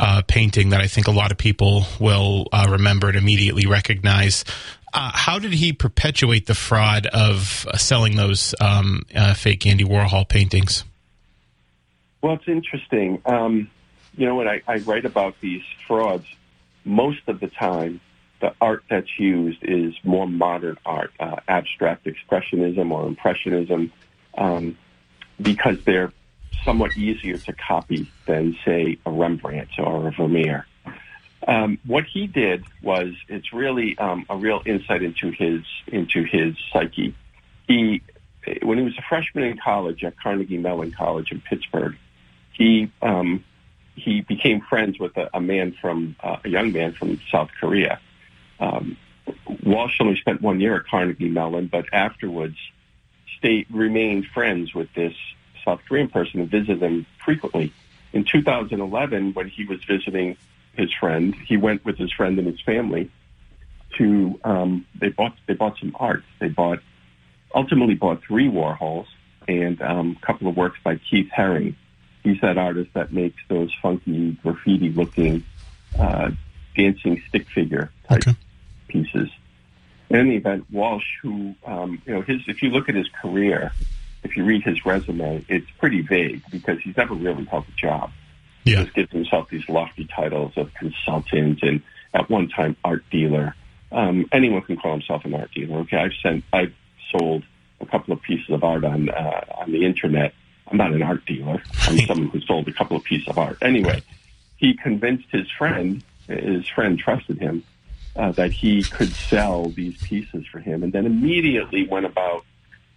uh, 0.00 0.22
painting 0.26 0.70
that 0.70 0.80
I 0.80 0.86
think 0.86 1.06
a 1.06 1.12
lot 1.12 1.30
of 1.30 1.38
people 1.38 1.84
will 2.00 2.48
uh, 2.52 2.66
remember 2.70 3.08
and 3.08 3.16
immediately 3.16 3.66
recognize. 3.66 4.44
Uh, 4.92 5.10
how 5.14 5.38
did 5.38 5.52
he 5.52 5.72
perpetuate 5.72 6.46
the 6.46 6.54
fraud 6.54 7.06
of 7.06 7.66
uh, 7.70 7.76
selling 7.76 8.16
those 8.16 8.54
um, 8.60 9.02
uh, 9.14 9.34
fake 9.34 9.66
Andy 9.66 9.84
Warhol 9.84 10.28
paintings? 10.28 10.84
Well, 12.22 12.34
it's 12.34 12.48
interesting. 12.48 13.20
Um, 13.24 13.70
you 14.20 14.26
know, 14.26 14.34
when 14.34 14.46
I, 14.48 14.60
I, 14.68 14.76
write 14.80 15.06
about 15.06 15.40
these 15.40 15.62
frauds, 15.86 16.26
most 16.84 17.20
of 17.26 17.40
the 17.40 17.48
time, 17.48 18.02
the 18.42 18.52
art 18.60 18.84
that's 18.90 19.18
used 19.18 19.60
is 19.62 19.94
more 20.04 20.28
modern 20.28 20.76
art, 20.84 21.10
uh, 21.18 21.36
abstract 21.48 22.06
expressionism 22.06 22.90
or 22.90 23.06
impressionism, 23.06 23.90
um, 24.36 24.76
because 25.40 25.82
they're 25.84 26.12
somewhat 26.66 26.98
easier 26.98 27.38
to 27.38 27.54
copy 27.54 28.10
than, 28.26 28.58
say, 28.62 28.98
a 29.06 29.10
Rembrandt 29.10 29.70
or 29.78 30.08
a 30.08 30.12
Vermeer. 30.12 30.66
Um, 31.48 31.78
what 31.86 32.04
he 32.04 32.26
did 32.26 32.62
was 32.82 33.14
it's 33.26 33.54
really 33.54 33.96
um, 33.96 34.26
a 34.28 34.36
real 34.36 34.60
insight 34.66 35.02
into 35.02 35.30
his 35.30 35.62
into 35.86 36.24
his 36.24 36.56
psyche. 36.70 37.14
He, 37.66 38.02
when 38.60 38.76
he 38.76 38.84
was 38.84 38.98
a 38.98 39.02
freshman 39.08 39.44
in 39.44 39.56
college 39.56 40.04
at 40.04 40.20
Carnegie 40.20 40.58
Mellon 40.58 40.92
College 40.92 41.32
in 41.32 41.40
Pittsburgh, 41.40 41.96
he 42.52 42.92
um, 43.00 43.44
he 44.00 44.20
became 44.22 44.60
friends 44.60 44.98
with 44.98 45.16
a, 45.16 45.30
a 45.34 45.40
man 45.40 45.72
from 45.80 46.16
uh, 46.20 46.36
a 46.44 46.48
young 46.48 46.72
man 46.72 46.92
from 46.92 47.20
South 47.30 47.50
Korea. 47.60 48.00
Um, 48.58 48.96
Walshe 49.64 50.00
only 50.00 50.16
spent 50.16 50.42
one 50.42 50.60
year 50.60 50.76
at 50.76 50.86
Carnegie 50.86 51.28
Mellon, 51.28 51.66
but 51.66 51.86
afterwards 51.92 52.56
stayed 53.38 53.66
remained 53.70 54.26
friends 54.26 54.74
with 54.74 54.92
this 54.94 55.14
South 55.64 55.80
Korean 55.88 56.08
person 56.08 56.40
and 56.40 56.50
visited 56.50 56.80
them 56.80 57.06
frequently. 57.24 57.72
In 58.12 58.24
2011, 58.24 59.34
when 59.34 59.48
he 59.48 59.64
was 59.64 59.82
visiting 59.84 60.36
his 60.74 60.92
friend, 60.92 61.34
he 61.34 61.56
went 61.56 61.84
with 61.84 61.96
his 61.96 62.12
friend 62.12 62.38
and 62.38 62.46
his 62.46 62.60
family 62.60 63.10
to 63.98 64.38
um, 64.44 64.86
they 65.00 65.08
bought 65.08 65.34
they 65.46 65.54
bought 65.54 65.78
some 65.78 65.96
art. 65.98 66.22
They 66.38 66.48
bought 66.48 66.80
ultimately 67.54 67.94
bought 67.94 68.22
three 68.22 68.48
Warhols 68.48 69.06
and 69.48 69.80
um, 69.82 70.16
a 70.22 70.26
couple 70.26 70.48
of 70.48 70.56
works 70.56 70.78
by 70.84 70.96
Keith 70.96 71.30
Haring. 71.36 71.74
He's 72.22 72.40
that 72.42 72.58
artist 72.58 72.90
that 72.94 73.12
makes 73.12 73.42
those 73.48 73.74
funky 73.80 74.32
graffiti 74.42 74.90
looking 74.90 75.44
uh, 75.98 76.30
dancing 76.76 77.22
stick 77.28 77.48
figure 77.48 77.90
type 78.08 78.28
okay. 78.28 78.36
pieces. 78.88 79.30
In 80.10 80.16
any 80.16 80.36
event, 80.36 80.72
Walshe, 80.72 81.02
who 81.22 81.54
um, 81.64 82.02
you 82.04 82.14
know, 82.14 82.22
his 82.22 82.42
if 82.46 82.62
you 82.62 82.70
look 82.70 82.88
at 82.88 82.94
his 82.94 83.08
career, 83.22 83.72
if 84.22 84.36
you 84.36 84.44
read 84.44 84.62
his 84.64 84.84
resume, 84.84 85.44
it's 85.48 85.70
pretty 85.78 86.02
vague 86.02 86.42
because 86.50 86.78
he's 86.80 86.96
never 86.96 87.14
really 87.14 87.44
held 87.44 87.64
a 87.68 87.80
job. 87.80 88.10
Yeah. 88.64 88.78
He 88.78 88.84
just 88.84 88.94
gives 88.94 89.12
himself 89.12 89.48
these 89.48 89.68
lofty 89.68 90.04
titles 90.04 90.52
of 90.56 90.74
consultant 90.74 91.62
and 91.62 91.82
at 92.12 92.28
one 92.28 92.48
time 92.48 92.76
art 92.84 93.04
dealer. 93.10 93.54
Um, 93.92 94.26
anyone 94.32 94.62
can 94.62 94.76
call 94.76 94.92
himself 94.92 95.24
an 95.24 95.34
art 95.34 95.50
dealer. 95.52 95.78
Okay, 95.80 95.96
I've 95.96 96.12
sent, 96.22 96.44
I've 96.52 96.74
sold 97.16 97.44
a 97.80 97.86
couple 97.86 98.12
of 98.12 98.22
pieces 98.22 98.50
of 98.50 98.62
art 98.62 98.84
on 98.84 99.08
uh, 99.08 99.44
on 99.58 99.72
the 99.72 99.84
internet. 99.84 100.34
I'm 100.70 100.76
not 100.76 100.92
an 100.92 101.02
art 101.02 101.24
dealer. 101.26 101.62
I'm 101.82 101.98
someone 102.00 102.28
who 102.28 102.40
sold 102.40 102.68
a 102.68 102.72
couple 102.72 102.96
of 102.96 103.04
pieces 103.04 103.28
of 103.28 103.38
art. 103.38 103.58
Anyway, 103.60 104.02
he 104.56 104.74
convinced 104.74 105.26
his 105.30 105.50
friend. 105.50 106.02
His 106.28 106.68
friend 106.68 106.98
trusted 106.98 107.38
him 107.38 107.64
uh, 108.14 108.32
that 108.32 108.52
he 108.52 108.82
could 108.82 109.12
sell 109.12 109.68
these 109.70 109.96
pieces 109.98 110.46
for 110.46 110.60
him, 110.60 110.82
and 110.82 110.92
then 110.92 111.06
immediately 111.06 111.86
went 111.86 112.06
about 112.06 112.44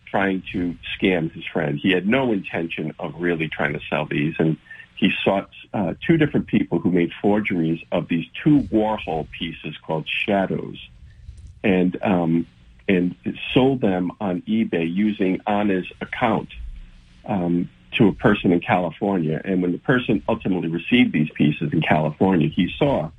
trying 0.05 0.43
to 0.51 0.75
scam 0.95 1.31
his 1.31 1.43
friend. 1.45 1.79
He 1.79 1.91
had 1.91 2.07
no 2.07 2.31
intention 2.31 2.93
of 2.99 3.15
really 3.19 3.47
trying 3.47 3.73
to 3.73 3.79
sell 3.89 4.05
these, 4.05 4.35
and 4.37 4.57
he 4.95 5.11
sought 5.23 5.49
uh, 5.73 5.95
two 6.05 6.17
different 6.17 6.45
people 6.45 6.77
who 6.77 6.91
made 6.91 7.11
forgeries 7.21 7.81
of 7.91 8.07
these 8.07 8.27
two 8.43 8.61
Warhol 8.71 9.27
pieces 9.31 9.75
called 9.85 10.07
Shadows, 10.07 10.77
and 11.63 11.97
um, 12.03 12.45
and 12.87 13.15
sold 13.53 13.81
them 13.81 14.11
on 14.19 14.41
eBay 14.43 14.93
using 14.93 15.41
Anna's 15.47 15.87
account 16.01 16.49
um, 17.25 17.69
to 17.97 18.07
a 18.07 18.13
person 18.13 18.51
in 18.51 18.59
California. 18.59 19.41
And 19.43 19.61
when 19.61 19.71
the 19.71 19.77
person 19.77 20.23
ultimately 20.27 20.69
received 20.69 21.13
these 21.13 21.29
pieces 21.35 21.71
in 21.73 21.81
California, 21.81 22.49
he 22.49 22.69
saw 22.77 23.11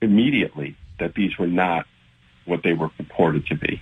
immediately 0.00 0.76
that 0.98 1.14
these 1.14 1.38
were 1.38 1.46
not 1.46 1.86
what 2.44 2.62
they 2.62 2.72
were 2.72 2.88
purported 2.88 3.46
to 3.46 3.54
be. 3.54 3.80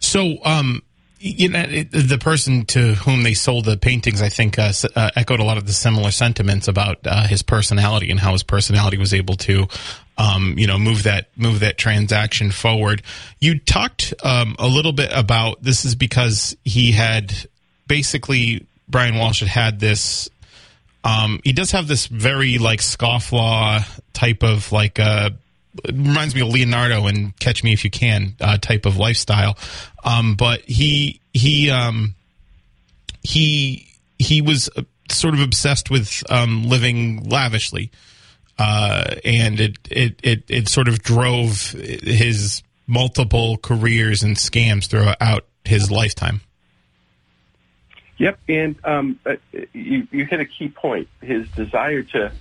So, 0.00 0.38
um, 0.44 0.82
you 1.20 1.48
know, 1.48 1.64
it, 1.68 1.90
the 1.90 2.18
person 2.18 2.64
to 2.66 2.94
whom 2.94 3.22
they 3.24 3.34
sold 3.34 3.64
the 3.64 3.76
paintings, 3.76 4.22
I 4.22 4.28
think, 4.28 4.58
uh, 4.58 4.72
uh, 4.94 5.10
echoed 5.16 5.40
a 5.40 5.44
lot 5.44 5.58
of 5.58 5.66
the 5.66 5.72
similar 5.72 6.10
sentiments 6.10 6.68
about 6.68 6.98
uh, 7.06 7.26
his 7.26 7.42
personality 7.42 8.10
and 8.10 8.20
how 8.20 8.32
his 8.32 8.44
personality 8.44 8.98
was 8.98 9.12
able 9.12 9.34
to, 9.36 9.66
um, 10.16 10.54
you 10.56 10.66
know, 10.66 10.78
move 10.78 11.02
that 11.04 11.30
move 11.36 11.60
that 11.60 11.76
transaction 11.76 12.52
forward. 12.52 13.02
You 13.40 13.58
talked 13.58 14.14
um, 14.22 14.54
a 14.58 14.68
little 14.68 14.92
bit 14.92 15.10
about 15.12 15.62
this 15.62 15.84
is 15.84 15.96
because 15.96 16.56
he 16.64 16.92
had 16.92 17.34
basically 17.88 18.66
Brian 18.88 19.14
Walshe 19.14 19.40
had 19.40 19.48
had 19.48 19.80
this. 19.80 20.28
Um, 21.04 21.40
he 21.44 21.52
does 21.52 21.72
have 21.72 21.88
this 21.88 22.06
very 22.06 22.58
like 22.58 22.80
scofflaw 22.80 23.84
type 24.12 24.42
of 24.42 24.70
like 24.72 24.98
uh, 24.98 25.30
reminds 25.86 26.34
me 26.34 26.40
of 26.40 26.48
Leonardo 26.48 27.06
and 27.06 27.38
Catch 27.38 27.64
Me 27.64 27.72
If 27.72 27.84
You 27.84 27.90
Can 27.90 28.34
uh, 28.40 28.58
type 28.58 28.86
of 28.86 28.96
lifestyle. 28.96 29.56
Um, 30.04 30.34
but 30.34 30.60
he 30.62 31.20
he 31.32 31.70
um, 31.70 32.14
he 33.22 33.88
he 34.18 34.42
was 34.42 34.68
uh, 34.76 34.82
sort 35.10 35.34
of 35.34 35.40
obsessed 35.40 35.90
with 35.90 36.22
um, 36.30 36.64
living 36.64 37.28
lavishly, 37.28 37.90
uh, 38.58 39.14
and 39.24 39.60
it, 39.60 39.78
it 39.90 40.20
it 40.22 40.44
it 40.48 40.68
sort 40.68 40.88
of 40.88 41.02
drove 41.02 41.70
his 41.70 42.62
multiple 42.86 43.58
careers 43.58 44.22
and 44.22 44.36
scams 44.36 44.86
throughout 44.86 45.44
his 45.64 45.90
lifetime. 45.90 46.40
Yep, 48.18 48.38
and 48.48 48.76
um, 48.84 49.20
uh, 49.24 49.36
you, 49.72 50.06
you 50.10 50.26
hit 50.26 50.40
a 50.40 50.44
key 50.44 50.68
point. 50.68 51.08
His 51.20 51.46
desire 51.56 52.02
to 52.02 52.32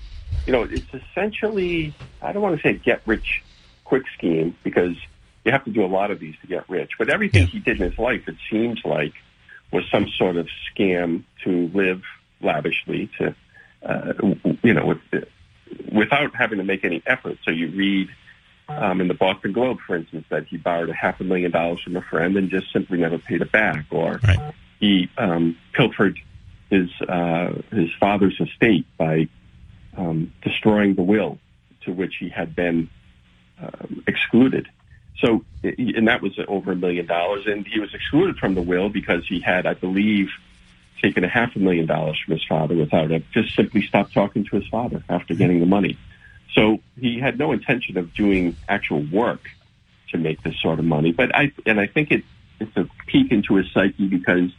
you 0.47 0.53
know, 0.53 0.63
it's 0.63 0.87
essentially, 0.93 1.93
I 2.21 2.31
don't 2.31 2.41
want 2.41 2.59
to 2.59 2.63
say 2.63 2.73
get 2.73 3.01
rich 3.05 3.43
quick 3.83 4.03
scheme 4.17 4.55
because 4.63 4.95
you 5.43 5.51
have 5.51 5.65
to 5.65 5.71
do 5.71 5.85
a 5.85 5.87
lot 5.87 6.09
of 6.09 6.19
these 6.19 6.35
to 6.41 6.47
get 6.47 6.67
rich. 6.69 6.91
But 6.97 7.09
everything 7.09 7.47
he 7.47 7.59
did 7.59 7.79
in 7.79 7.89
his 7.89 7.99
life, 7.99 8.27
it 8.27 8.37
seems 8.49 8.79
like, 8.83 9.13
was 9.71 9.83
some 9.91 10.07
sort 10.17 10.37
of 10.37 10.47
scam 10.71 11.23
to 11.43 11.69
live 11.73 12.01
lavishly, 12.41 13.09
to, 13.17 13.35
uh, 13.83 14.13
you 14.63 14.73
know, 14.73 14.85
with, 14.85 15.25
without 15.91 16.33
having 16.33 16.59
to 16.59 16.63
make 16.63 16.85
any 16.85 17.03
effort. 17.05 17.37
So 17.43 17.51
you 17.51 17.67
read 17.71 18.07
um, 18.69 19.01
in 19.01 19.09
the 19.09 19.13
Boston 19.13 19.51
Globe, 19.51 19.79
for 19.85 19.97
instance, 19.97 20.25
that 20.29 20.47
he 20.47 20.55
borrowed 20.55 20.89
a 20.89 20.93
half 20.93 21.19
a 21.19 21.25
million 21.25 21.51
dollars 21.51 21.81
from 21.81 21.97
a 21.97 22.01
friend 22.01 22.37
and 22.37 22.49
just 22.49 22.71
simply 22.71 22.99
never 22.99 23.17
paid 23.17 23.41
it 23.41 23.51
back, 23.51 23.85
or 23.91 24.21
right. 24.23 24.53
He 24.79 25.09
um, 25.17 25.57
pilfered 25.73 26.19
his 26.69 26.89
uh, 27.01 27.53
his 27.71 27.89
father's 27.99 28.39
estate 28.39 28.85
by 28.97 29.27
um, 29.95 30.33
destroying 30.41 30.95
the 30.95 31.03
will 31.03 31.39
to 31.81 31.91
which 31.91 32.15
he 32.19 32.29
had 32.29 32.55
been 32.55 32.89
um, 33.61 34.03
excluded. 34.07 34.67
So, 35.19 35.43
and 35.63 36.07
that 36.07 36.21
was 36.21 36.37
over 36.47 36.73
a 36.73 36.75
million 36.75 37.07
dollars, 37.07 37.47
and 37.47 37.65
he 37.65 37.79
was 37.79 37.93
excluded 37.93 38.37
from 38.37 38.53
the 38.53 38.61
will 38.61 38.89
because 38.89 39.25
he 39.27 39.39
had, 39.39 39.65
I 39.65 39.73
believe, 39.73 40.29
taken 41.01 41.23
a 41.23 41.27
half 41.27 41.55
a 41.55 41.59
million 41.59 41.87
dollars 41.87 42.19
from 42.23 42.33
his 42.33 42.43
father 42.43 42.75
without 42.75 43.11
it. 43.11 43.23
Just 43.31 43.55
simply 43.55 43.81
stopped 43.81 44.13
talking 44.13 44.45
to 44.45 44.55
his 44.57 44.67
father 44.67 45.03
after 45.09 45.33
getting 45.33 45.59
the 45.59 45.65
money. 45.65 45.97
So 46.53 46.79
he 46.99 47.19
had 47.19 47.39
no 47.39 47.51
intention 47.51 47.97
of 47.97 48.13
doing 48.13 48.55
actual 48.67 49.01
work 49.11 49.49
to 50.11 50.17
make 50.17 50.43
this 50.43 50.59
sort 50.59 50.79
of 50.79 50.85
money. 50.85 51.11
But 51.11 51.35
I, 51.35 51.51
and 51.65 51.79
I 51.79 51.87
think 51.87 52.11
it, 52.11 52.23
it's 52.59 52.75
a 52.77 52.87
peek 53.07 53.31
into 53.31 53.55
his 53.55 53.71
psyche 53.71 54.07
because 54.07 54.51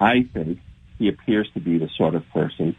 I 0.00 0.22
think 0.32 0.58
he 0.98 1.08
appears 1.08 1.48
to 1.54 1.60
be 1.60 1.78
the 1.78 1.88
sort 1.96 2.14
of 2.14 2.28
person 2.30 2.74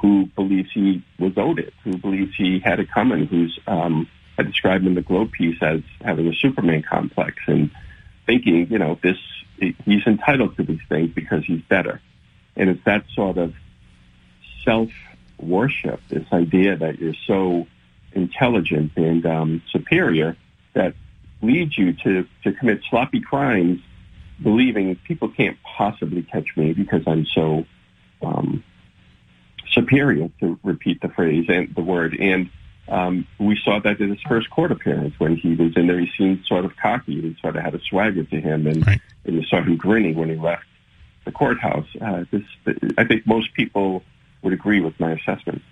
who 0.00 0.26
believes 0.34 0.70
he 0.72 1.04
was 1.18 1.32
owed 1.36 1.58
it, 1.58 1.72
who 1.82 1.96
believes 1.96 2.34
he 2.36 2.58
had 2.58 2.80
it 2.80 2.90
coming, 2.90 3.26
who's 3.26 3.58
um, 3.66 4.08
I 4.38 4.42
described 4.42 4.86
in 4.86 4.94
the 4.94 5.02
Globe 5.02 5.32
piece 5.32 5.58
as 5.62 5.80
having 6.00 6.26
a 6.26 6.34
Superman 6.34 6.82
complex 6.82 7.36
and 7.46 7.70
thinking, 8.26 8.66
you 8.70 8.78
know, 8.78 8.98
this 9.02 9.16
he's 9.58 10.06
entitled 10.06 10.56
to 10.56 10.64
these 10.64 10.80
things 10.88 11.10
because 11.14 11.44
he's 11.44 11.62
better, 11.62 12.00
and 12.56 12.68
it's 12.70 12.84
that 12.84 13.04
sort 13.14 13.38
of 13.38 13.54
self 14.64 14.90
worship, 15.38 16.00
this 16.08 16.26
idea 16.32 16.76
that 16.76 16.98
you're 16.98 17.14
so 17.26 17.66
intelligent 18.12 18.92
and 18.96 19.24
um, 19.26 19.62
superior 19.70 20.36
that 20.72 20.94
leads 21.42 21.76
you 21.76 21.92
to 21.92 22.26
to 22.42 22.52
commit 22.52 22.80
sloppy 22.90 23.20
crimes, 23.20 23.80
believing 24.42 24.96
people 24.96 25.28
can't 25.28 25.56
possibly 25.62 26.22
catch 26.22 26.56
me 26.56 26.72
because 26.72 27.02
I'm 27.06 27.26
so 27.26 27.64
um, 28.22 28.64
superior 29.70 30.30
to 30.40 30.58
repeat 30.62 31.00
the 31.00 31.08
phrase 31.08 31.46
and 31.48 31.74
the 31.74 31.82
word. 31.82 32.16
And 32.18 32.50
um, 32.88 33.26
we 33.38 33.58
saw 33.64 33.80
that 33.80 34.00
in 34.00 34.10
his 34.10 34.20
first 34.28 34.50
court 34.50 34.72
appearance 34.72 35.14
when 35.18 35.36
he 35.36 35.54
was 35.54 35.76
in 35.76 35.86
there. 35.86 35.98
He 35.98 36.10
seemed 36.16 36.44
sort 36.46 36.64
of 36.64 36.76
cocky. 36.76 37.20
He 37.20 37.36
sort 37.40 37.56
of 37.56 37.62
had 37.62 37.74
a 37.74 37.80
swagger 37.80 38.24
to 38.24 38.40
him, 38.40 38.66
and, 38.66 38.86
right. 38.86 39.00
and 39.24 39.36
you 39.36 39.44
saw 39.44 39.62
him 39.62 39.76
grinning 39.76 40.16
when 40.16 40.28
he 40.28 40.36
left 40.36 40.64
the 41.24 41.32
courthouse. 41.32 41.86
Uh, 42.00 42.24
this, 42.30 42.42
I 42.98 43.04
think 43.04 43.26
most 43.26 43.54
people 43.54 44.02
would 44.42 44.52
agree 44.52 44.80
with 44.80 44.98
my 45.00 45.12
assessment. 45.12 45.62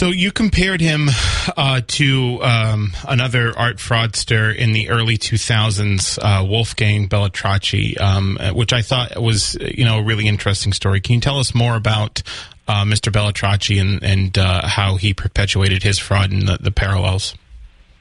So 0.00 0.06
you 0.06 0.32
compared 0.32 0.80
him 0.80 1.10
uh, 1.58 1.82
to 1.86 2.42
um, 2.42 2.92
another 3.06 3.52
art 3.54 3.76
fraudster 3.76 4.56
in 4.56 4.72
the 4.72 4.88
early 4.88 5.18
2000s, 5.18 6.18
uh, 6.18 6.42
Wolfgang 6.42 7.06
Beltracchi, 7.06 8.00
um, 8.00 8.38
which 8.54 8.72
I 8.72 8.80
thought 8.80 9.20
was, 9.20 9.58
you 9.60 9.84
know, 9.84 9.98
a 9.98 10.02
really 10.02 10.26
interesting 10.26 10.72
story. 10.72 11.02
Can 11.02 11.16
you 11.16 11.20
tell 11.20 11.38
us 11.38 11.54
more 11.54 11.76
about 11.76 12.22
uh, 12.66 12.84
Mr. 12.84 13.12
Beltracchi 13.12 13.78
and, 13.78 14.02
and 14.02 14.38
uh, 14.38 14.66
how 14.66 14.96
he 14.96 15.12
perpetuated 15.12 15.82
his 15.82 15.98
fraud 15.98 16.30
and 16.30 16.48
the, 16.48 16.56
the 16.58 16.70
parallels? 16.70 17.34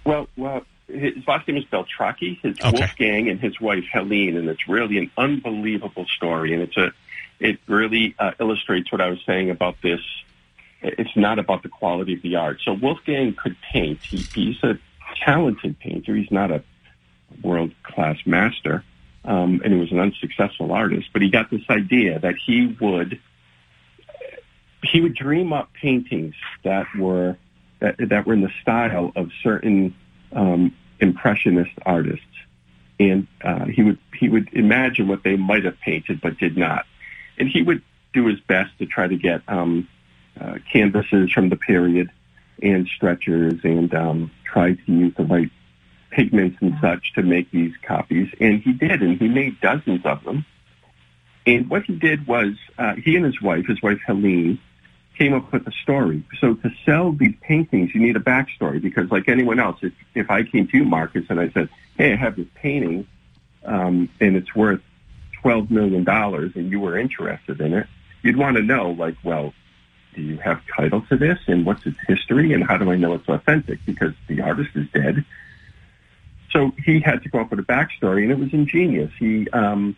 Well, 0.05 0.29
well, 0.37 0.61
his 0.87 1.27
last 1.27 1.49
name 1.49 1.57
is 1.57 1.65
Beltracchi. 1.65 2.39
His 2.39 2.57
Okay. 2.61 2.77
Wolfgang 2.79 3.27
and 3.27 3.41
his 3.41 3.59
wife 3.59 3.83
Helene, 3.91 4.37
and 4.37 4.47
it's 4.47 4.69
really 4.69 4.99
an 4.99 5.11
unbelievable 5.17 6.05
story. 6.05 6.53
And 6.53 6.63
it's 6.63 6.77
a, 6.77 6.93
it 7.41 7.59
really 7.67 8.15
uh, 8.17 8.31
illustrates 8.39 8.89
what 8.89 9.01
I 9.01 9.09
was 9.09 9.19
saying 9.25 9.49
about 9.49 9.81
this. 9.81 9.99
It's 10.81 11.15
not 11.15 11.39
about 11.39 11.63
the 11.63 11.69
quality 11.69 12.13
of 12.13 12.21
the 12.21 12.35
art. 12.37 12.59
So 12.63 12.73
Wolfgang 12.73 13.33
could 13.33 13.57
paint. 13.73 13.99
He, 14.01 14.17
he's 14.17 14.63
a 14.63 14.79
talented 15.23 15.79
painter. 15.79 16.15
He's 16.15 16.31
not 16.31 16.51
a 16.51 16.63
world 17.43 17.71
class 17.83 18.17
master, 18.25 18.83
um, 19.25 19.61
and 19.63 19.73
he 19.73 19.79
was 19.79 19.91
an 19.91 19.99
unsuccessful 19.99 20.71
artist. 20.71 21.09
But 21.11 21.21
he 21.21 21.29
got 21.29 21.49
this 21.49 21.63
idea 21.69 22.19
that 22.19 22.35
he 22.35 22.77
would 22.79 23.19
he 24.83 25.01
would 25.01 25.15
dream 25.15 25.51
up 25.51 25.73
paintings 25.73 26.35
that 26.63 26.87
were 26.97 27.37
that, 27.79 27.95
that 28.09 28.25
were 28.25 28.33
in 28.33 28.41
the 28.41 28.51
style 28.61 29.11
of 29.15 29.29
certain 29.43 29.95
um, 30.31 30.75
impressionist 30.99 31.71
artists, 31.85 32.25
and 32.99 33.27
uh, 33.43 33.65
he 33.65 33.83
would 33.83 33.97
he 34.13 34.29
would 34.29 34.49
imagine 34.53 35.07
what 35.07 35.23
they 35.23 35.35
might 35.35 35.65
have 35.65 35.79
painted 35.79 36.21
but 36.21 36.37
did 36.37 36.57
not, 36.57 36.85
and 37.37 37.49
he 37.49 37.61
would 37.61 37.81
do 38.13 38.25
his 38.27 38.39
best 38.41 38.77
to 38.79 38.85
try 38.85 39.07
to 39.07 39.15
get 39.15 39.41
um, 39.47 39.87
uh, 40.39 40.55
canvases 40.71 41.31
from 41.31 41.49
the 41.49 41.55
period 41.55 42.09
and 42.61 42.87
stretchers 42.87 43.59
and 43.63 43.93
um, 43.93 44.31
try 44.43 44.73
to 44.73 44.91
use 44.91 45.13
the 45.15 45.23
right 45.23 45.49
pigments 46.11 46.57
and 46.61 46.75
such 46.81 47.13
to 47.13 47.21
make 47.21 47.51
these 47.51 47.73
copies, 47.83 48.29
and 48.39 48.61
he 48.61 48.73
did, 48.73 49.01
and 49.01 49.19
he 49.19 49.27
made 49.27 49.59
dozens 49.61 50.05
of 50.05 50.23
them. 50.23 50.45
And 51.45 51.69
what 51.69 51.83
he 51.83 51.95
did 51.95 52.27
was, 52.27 52.55
uh, 52.77 52.95
he 52.95 53.15
and 53.15 53.25
his 53.25 53.41
wife, 53.41 53.65
his 53.67 53.81
wife 53.81 53.99
Helene, 54.05 54.59
came 55.17 55.33
up 55.33 55.51
with 55.51 55.67
a 55.67 55.71
story. 55.83 56.23
So 56.39 56.53
to 56.55 56.69
sell 56.85 57.11
these 57.11 57.35
paintings, 57.41 57.93
you 57.93 58.01
need 58.01 58.15
a 58.15 58.19
backstory 58.19 58.81
because, 58.81 59.11
like 59.11 59.27
anyone 59.27 59.59
else, 59.59 59.77
if, 59.81 59.93
if 60.15 60.29
I 60.29 60.43
came 60.43 60.67
to 60.67 60.77
you, 60.77 60.85
Marcus, 60.85 61.25
and 61.29 61.39
I 61.39 61.49
said, 61.49 61.69
"Hey, 61.97 62.13
I 62.13 62.15
have 62.15 62.35
this 62.37 62.47
painting, 62.55 63.07
um, 63.65 64.09
and 64.19 64.35
it's 64.35 64.55
worth 64.55 64.81
twelve 65.41 65.69
million 65.69 66.03
dollars, 66.03 66.51
and 66.55 66.71
you 66.71 66.79
were 66.79 66.97
interested 66.97 67.59
in 67.59 67.73
it," 67.73 67.87
you'd 68.21 68.37
want 68.37 68.57
to 68.57 68.63
know, 68.63 68.91
like, 68.91 69.15
well, 69.23 69.53
do 70.19 70.25
you 70.25 70.37
have 70.37 70.61
title 70.75 71.01
to 71.09 71.15
this, 71.15 71.39
and 71.47 71.65
what's 71.65 71.85
its 71.85 71.97
history, 72.07 72.51
and 72.53 72.63
how 72.63 72.77
do 72.77 72.91
I 72.91 72.97
know 72.97 73.13
it's 73.13 73.29
authentic? 73.29 73.79
Because 73.85 74.13
the 74.27 74.41
artist 74.41 74.71
is 74.75 74.87
dead. 74.93 75.23
So 76.51 76.71
he 76.83 76.99
had 76.99 77.23
to 77.23 77.29
come 77.29 77.41
up 77.41 77.51
with 77.51 77.59
a 77.59 77.63
backstory, 77.63 78.23
and 78.23 78.31
it 78.31 78.39
was 78.39 78.53
ingenious. 78.53 79.11
He 79.17 79.49
um, 79.51 79.95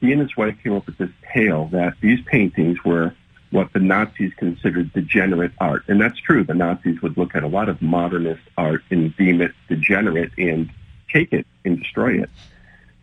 he 0.00 0.12
and 0.12 0.20
his 0.22 0.34
wife 0.36 0.56
came 0.62 0.74
up 0.74 0.86
with 0.86 0.96
this 0.96 1.10
tale 1.34 1.66
that 1.72 1.94
these 2.00 2.20
paintings 2.22 2.82
were 2.82 3.14
what 3.50 3.72
the 3.72 3.80
Nazis 3.80 4.32
considered 4.34 4.92
degenerate 4.92 5.52
art. 5.58 5.82
And 5.88 6.00
that's 6.00 6.18
true. 6.18 6.44
The 6.44 6.54
Nazis 6.54 7.02
would 7.02 7.16
look 7.18 7.34
at 7.34 7.42
a 7.42 7.48
lot 7.48 7.68
of 7.68 7.82
modernist 7.82 8.42
art 8.56 8.82
and 8.90 9.14
deem 9.16 9.40
it 9.42 9.52
degenerate 9.68 10.32
and 10.38 10.70
take 11.12 11.32
it 11.32 11.46
and 11.64 11.78
destroy 11.78 12.22
it. 12.22 12.30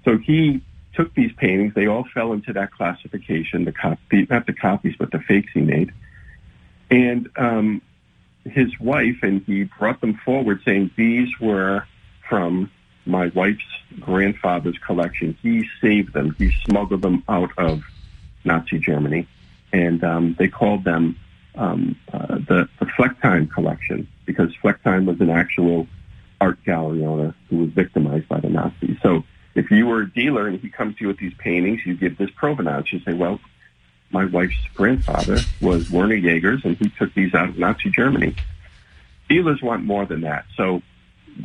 So 0.03 0.17
he 0.17 0.61
took 0.93 1.13
these 1.13 1.33
paintings. 1.33 1.73
They 1.73 1.87
all 1.87 2.05
fell 2.13 2.31
into 2.31 2.53
that 2.53 2.71
classification, 2.71 3.65
the 3.65 4.27
not 4.29 4.45
the 4.45 4.53
copies, 4.53 4.95
but 4.97 5.11
the 5.11 5.19
fakes 5.19 5.51
he 5.53 5.61
made. 5.61 5.91
And 6.89 7.29
um, 7.35 7.81
his 8.43 8.79
wife, 8.79 9.17
and 9.23 9.41
he 9.43 9.63
brought 9.63 10.01
them 10.01 10.19
forward 10.23 10.61
saying 10.63 10.91
these 10.95 11.29
were 11.39 11.85
from 12.27 12.71
my 13.05 13.27
wife's 13.27 13.63
grandfather's 13.99 14.77
collection. 14.79 15.37
He 15.41 15.67
saved 15.81 16.13
them. 16.13 16.35
He 16.37 16.51
smuggled 16.65 17.01
them 17.01 17.23
out 17.27 17.51
of 17.57 17.83
Nazi 18.43 18.79
Germany 18.79 19.27
and 19.75 20.03
um, 20.03 20.35
they 20.39 20.47
called 20.47 20.83
them 20.85 21.17
um, 21.55 21.97
uh, 22.13 22.35
the, 22.35 22.69
the 22.79 22.85
Flechtheim 22.85 23.51
collection 23.51 24.07
because 24.25 24.55
Flechtheim 24.63 25.05
was 25.05 25.19
an 25.19 25.29
actual 25.29 25.87
art 26.39 26.63
gallery 26.63 27.03
owner 27.05 27.35
who 27.49 27.57
was 27.57 27.69
victimized 27.71 28.27
by 28.29 28.39
the 28.39 28.49
Nazis. 28.49 28.97
So 29.01 29.23
if 29.53 29.71
you 29.71 29.87
were 29.87 30.01
a 30.01 30.09
dealer 30.09 30.47
and 30.47 30.59
he 30.59 30.69
comes 30.69 30.95
to 30.95 31.01
you 31.01 31.07
with 31.07 31.17
these 31.17 31.33
paintings, 31.37 31.85
you 31.85 31.95
give 31.95 32.17
this 32.17 32.29
provenance. 32.31 32.91
You 32.93 32.99
say, 33.01 33.13
well, 33.13 33.39
my 34.15 34.23
wife's 34.23 34.55
grandfather 34.73 35.39
was 35.59 35.91
Werner 35.91 36.15
Jaegers, 36.15 36.63
and 36.63 36.77
he 36.77 36.89
took 36.89 37.13
these 37.13 37.33
out 37.33 37.49
of 37.49 37.57
Nazi 37.57 37.89
Germany. 37.89 38.33
Dealers 39.27 39.61
want 39.61 39.83
more 39.83 40.05
than 40.05 40.21
that. 40.21 40.45
So 40.55 40.81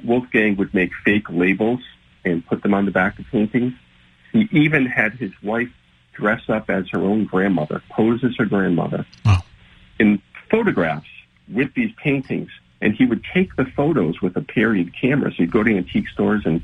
Wolfgang 0.04 0.54
would 0.54 0.72
make 0.72 0.92
fake 1.04 1.28
labels 1.28 1.80
and 2.24 2.46
put 2.46 2.62
them 2.62 2.72
on 2.72 2.84
the 2.84 2.92
back 2.92 3.18
of 3.18 3.26
paintings. 3.26 3.72
He 4.32 4.48
even 4.52 4.86
had 4.86 5.14
his 5.14 5.32
wife 5.42 5.70
dress 6.12 6.42
up 6.48 6.70
as 6.70 6.88
her 6.90 7.00
own 7.00 7.24
grandmother, 7.24 7.82
pose 7.90 8.22
as 8.22 8.36
her 8.38 8.44
grandmother 8.44 9.04
wow. 9.24 9.42
in 9.98 10.22
photographs 10.48 11.08
with 11.52 11.74
these 11.74 11.90
paintings. 11.96 12.50
And 12.80 12.94
he 12.94 13.04
would 13.04 13.24
take 13.34 13.56
the 13.56 13.64
photos 13.64 14.22
with 14.22 14.36
a 14.36 14.42
period 14.42 14.94
camera. 14.94 15.32
So 15.32 15.38
he'd 15.38 15.50
go 15.50 15.64
to 15.64 15.76
antique 15.76 16.08
stores 16.08 16.42
and 16.44 16.62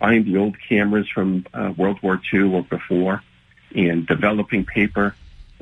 find 0.00 0.24
the 0.24 0.38
old 0.38 0.56
cameras 0.68 1.08
from 1.08 1.46
uh, 1.54 1.72
World 1.76 2.02
War 2.02 2.20
II 2.32 2.52
or 2.52 2.62
before 2.62 3.22
and 3.76 4.06
developing 4.08 4.64
paper. 4.64 5.14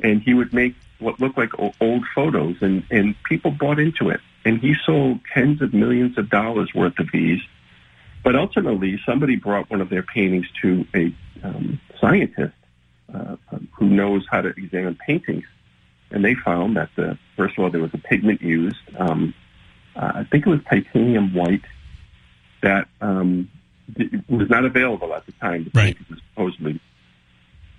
And 0.04 0.22
he 0.22 0.34
would 0.34 0.52
make 0.54 0.76
what 1.00 1.18
looked 1.18 1.36
like 1.36 1.50
old 1.80 2.04
photos 2.14 2.56
and, 2.60 2.84
and 2.90 3.16
people 3.24 3.50
bought 3.50 3.80
into 3.80 4.10
it. 4.10 4.20
And 4.44 4.60
he 4.60 4.74
sold 4.84 5.18
tens 5.32 5.60
of 5.62 5.74
millions 5.74 6.16
of 6.18 6.30
dollars 6.30 6.72
worth 6.74 6.98
of 7.00 7.08
these. 7.12 7.40
But 8.22 8.36
ultimately, 8.36 9.00
somebody 9.04 9.36
brought 9.36 9.68
one 9.70 9.80
of 9.80 9.88
their 9.88 10.02
paintings 10.02 10.46
to 10.62 10.86
a 10.94 11.14
um, 11.42 11.80
scientist 12.00 12.54
uh, 13.12 13.36
who 13.72 13.86
knows 13.86 14.26
how 14.30 14.40
to 14.40 14.48
examine 14.48 14.96
paintings, 15.06 15.44
and 16.10 16.24
they 16.24 16.34
found 16.34 16.76
that 16.76 16.90
the 16.96 17.18
first 17.36 17.56
of 17.58 17.64
all 17.64 17.70
there 17.70 17.80
was 17.80 17.92
a 17.94 17.98
pigment 17.98 18.42
used. 18.42 18.80
Um, 18.98 19.34
uh, 19.94 20.12
I 20.14 20.24
think 20.24 20.46
it 20.46 20.50
was 20.50 20.60
titanium 20.68 21.34
white 21.34 21.64
that 22.62 22.88
um, 23.00 23.50
was 24.28 24.48
not 24.48 24.64
available 24.64 25.14
at 25.14 25.26
the 25.26 25.32
time. 25.32 25.64
The 25.64 25.78
right. 25.78 25.96
was 26.10 26.18
supposedly. 26.30 26.80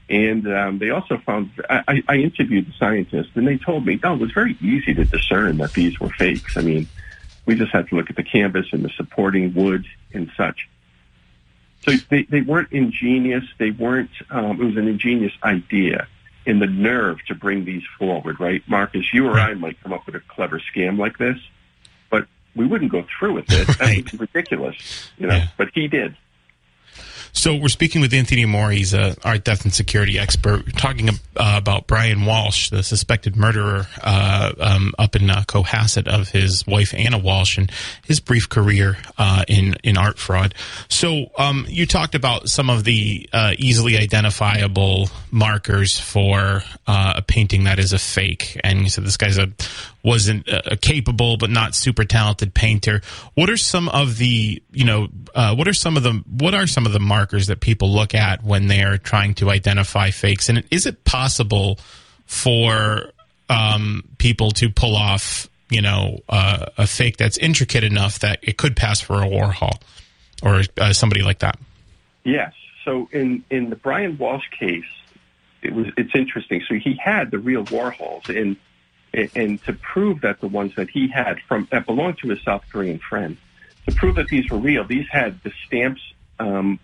And 0.08 0.48
um, 0.48 0.78
they 0.78 0.92
also 0.92 1.18
found, 1.18 1.50
I, 1.68 2.04
I 2.08 2.18
interviewed 2.18 2.68
the 2.68 2.74
scientists, 2.78 3.32
and 3.34 3.48
they 3.48 3.58
told 3.58 3.86
me, 3.86 4.00
no, 4.04 4.14
it 4.14 4.20
was 4.20 4.32
very 4.32 4.56
easy 4.62 4.94
to 4.94 5.04
discern 5.04 5.58
that 5.58 5.74
these 5.74 6.00
were 6.00 6.10
fakes. 6.10 6.58
I 6.58 6.62
mean, 6.62 6.88
we 7.46 7.56
just 7.56 7.72
had 7.72 7.88
to 7.90 7.96
look 7.96 8.10
at 8.10 8.16
the 8.16 8.24
canvas 8.24 8.68
and 8.72 8.86
the 8.86 8.90
supporting 8.90 9.54
wood 9.54 9.86
and 10.14 10.32
such. 10.38 10.70
So 11.84 11.94
they, 12.10 12.24
they 12.24 12.42
weren't 12.42 12.72
ingenious. 12.72 13.44
They 13.58 13.72
weren't, 13.72 14.12
um, 14.30 14.62
it 14.62 14.66
was 14.66 14.78
an 14.78 14.88
ingenious 14.88 15.34
idea 15.44 16.08
in 16.46 16.60
the 16.60 16.68
nerve 16.68 17.18
to 17.28 17.36
bring 17.36 17.66
these 17.66 17.84
forward, 17.98 18.40
right? 18.40 18.62
Marcus, 18.68 19.12
you 19.12 19.28
or 19.28 19.40
I 19.40 19.56
might 19.56 19.82
come 19.82 19.94
up 19.94 20.06
with 20.06 20.14
a 20.16 20.20
clever 20.20 20.60
scam 20.60 21.00
like 21.00 21.18
this, 21.18 21.38
but 22.12 22.28
we 22.56 22.66
wouldn't 22.68 22.92
go 22.92 23.06
through 23.18 23.34
with 23.34 23.46
it. 23.52 23.68
That 23.80 23.96
would 23.96 24.12
be 24.12 24.18
ridiculous, 24.18 25.10
you 25.18 25.26
know, 25.26 25.36
yeah. 25.36 25.48
but 25.58 25.70
he 25.74 25.88
did. 25.88 26.16
So 27.36 27.54
we're 27.54 27.68
speaking 27.68 28.00
with 28.00 28.14
Anthony 28.14 28.44
Amore. 28.44 28.72
He's 28.72 28.94
a 28.94 29.16
art 29.24 29.44
theft 29.44 29.66
and 29.66 29.74
security 29.74 30.18
expert. 30.18 30.66
We're 30.66 30.72
talking 30.72 31.10
uh, 31.10 31.14
about 31.36 31.86
Brian 31.86 32.20
Walshe, 32.20 32.72
the 32.72 32.82
suspected 32.82 33.36
murderer 33.36 33.88
uh, 34.02 34.54
um, 34.60 34.94
up 34.98 35.18
in 35.18 35.30
uh, 35.30 35.44
Cohasset 35.46 36.08
of 36.08 36.30
his 36.30 36.66
wife 36.66 36.94
Anna 36.96 37.20
Walshe 37.20 37.58
and 37.60 37.72
his 38.06 38.22
brief 38.22 38.48
career 38.48 38.98
uh, 39.18 39.44
in 39.50 39.76
in 39.84 39.98
art 39.98 40.18
fraud. 40.18 40.56
So 40.90 41.30
um, 41.38 41.66
you 41.68 41.86
talked 41.86 42.16
about 42.16 42.48
some 42.50 42.70
of 42.70 42.86
the 42.86 43.30
uh, 43.34 43.52
easily 43.60 43.98
identifiable 43.98 45.10
markers 45.30 46.00
for 46.00 46.64
uh, 46.88 47.14
a 47.18 47.22
painting 47.22 47.66
that 47.66 47.80
is 47.80 47.92
a 47.92 48.00
fake, 48.00 48.60
and 48.64 48.82
you 48.82 48.90
said 48.90 49.04
this 49.04 49.18
guy's 49.18 49.38
a 49.38 49.52
wasn't 50.04 50.48
a 50.48 50.78
capable 50.78 51.36
but 51.36 51.50
not 51.50 51.74
super 51.74 52.06
talented 52.06 52.54
painter. 52.54 53.02
What 53.34 53.50
are 53.50 53.58
some 53.58 53.90
of 53.90 54.18
the 54.18 54.64
you 54.72 54.86
know 54.86 55.10
what 55.36 55.68
are 55.68 55.74
some 55.74 55.98
of 55.98 56.04
the 56.04 56.24
what 56.30 56.54
are 56.54 56.66
some 56.66 56.86
of 56.86 56.94
the 56.94 57.00
markers 57.00 57.25
markers 57.26 57.48
that 57.48 57.60
people 57.60 57.90
look 57.90 58.14
at 58.14 58.44
when 58.44 58.68
they're 58.68 59.00
trying 59.00 59.34
to 59.34 59.50
identify 59.50 60.12
fakes? 60.12 60.48
And 60.48 60.64
is 60.70 60.86
it 60.86 61.04
possible 61.06 61.80
for 62.28 63.12
um, 63.50 64.04
people 64.20 64.52
to 64.52 64.70
pull 64.70 64.96
off, 64.96 65.50
you 65.72 65.82
know, 65.82 66.20
uh, 66.30 66.68
a 66.78 66.86
fake 66.86 67.18
that's 67.18 67.40
intricate 67.40 67.84
enough 67.84 68.20
that 68.20 68.38
it 68.44 68.58
could 68.58 68.76
pass 68.76 69.02
for 69.02 69.16
a 69.24 69.26
Warhol 69.26 69.82
or 70.44 70.62
uh, 70.80 70.94
somebody 70.94 71.24
like 71.24 71.40
that? 71.40 71.58
Yes. 72.24 72.54
So 72.84 73.10
in 73.12 73.44
in 73.50 73.72
the 73.72 73.76
Brian 73.76 74.18
Walshe 74.18 74.52
case, 74.52 74.84
it 75.64 75.74
was 75.74 75.88
it's 75.98 76.14
interesting. 76.14 76.62
So 76.68 76.76
he 76.76 76.96
had 77.04 77.32
the 77.32 77.40
real 77.40 77.66
Warhols, 77.66 78.30
and 78.30 78.56
and 79.36 79.64
to 79.64 79.74
prove 79.74 80.22
that 80.22 80.42
the 80.42 80.48
ones 80.48 80.76
that 80.76 80.92
he 80.92 81.08
had 81.08 81.40
from 81.48 81.68
that 81.72 81.88
belonged 81.88 82.20
to 82.20 82.30
his 82.30 82.44
South 82.44 82.64
Korean 82.72 83.00
friend, 83.00 83.38
to 83.88 83.96
prove 83.96 84.16
that 84.16 84.28
these 84.28 84.48
were 84.52 84.60
real, 84.60 84.84
these 84.84 85.08
had 85.10 85.42
the 85.42 85.52
stamps 85.66 86.02
um, 86.40 86.80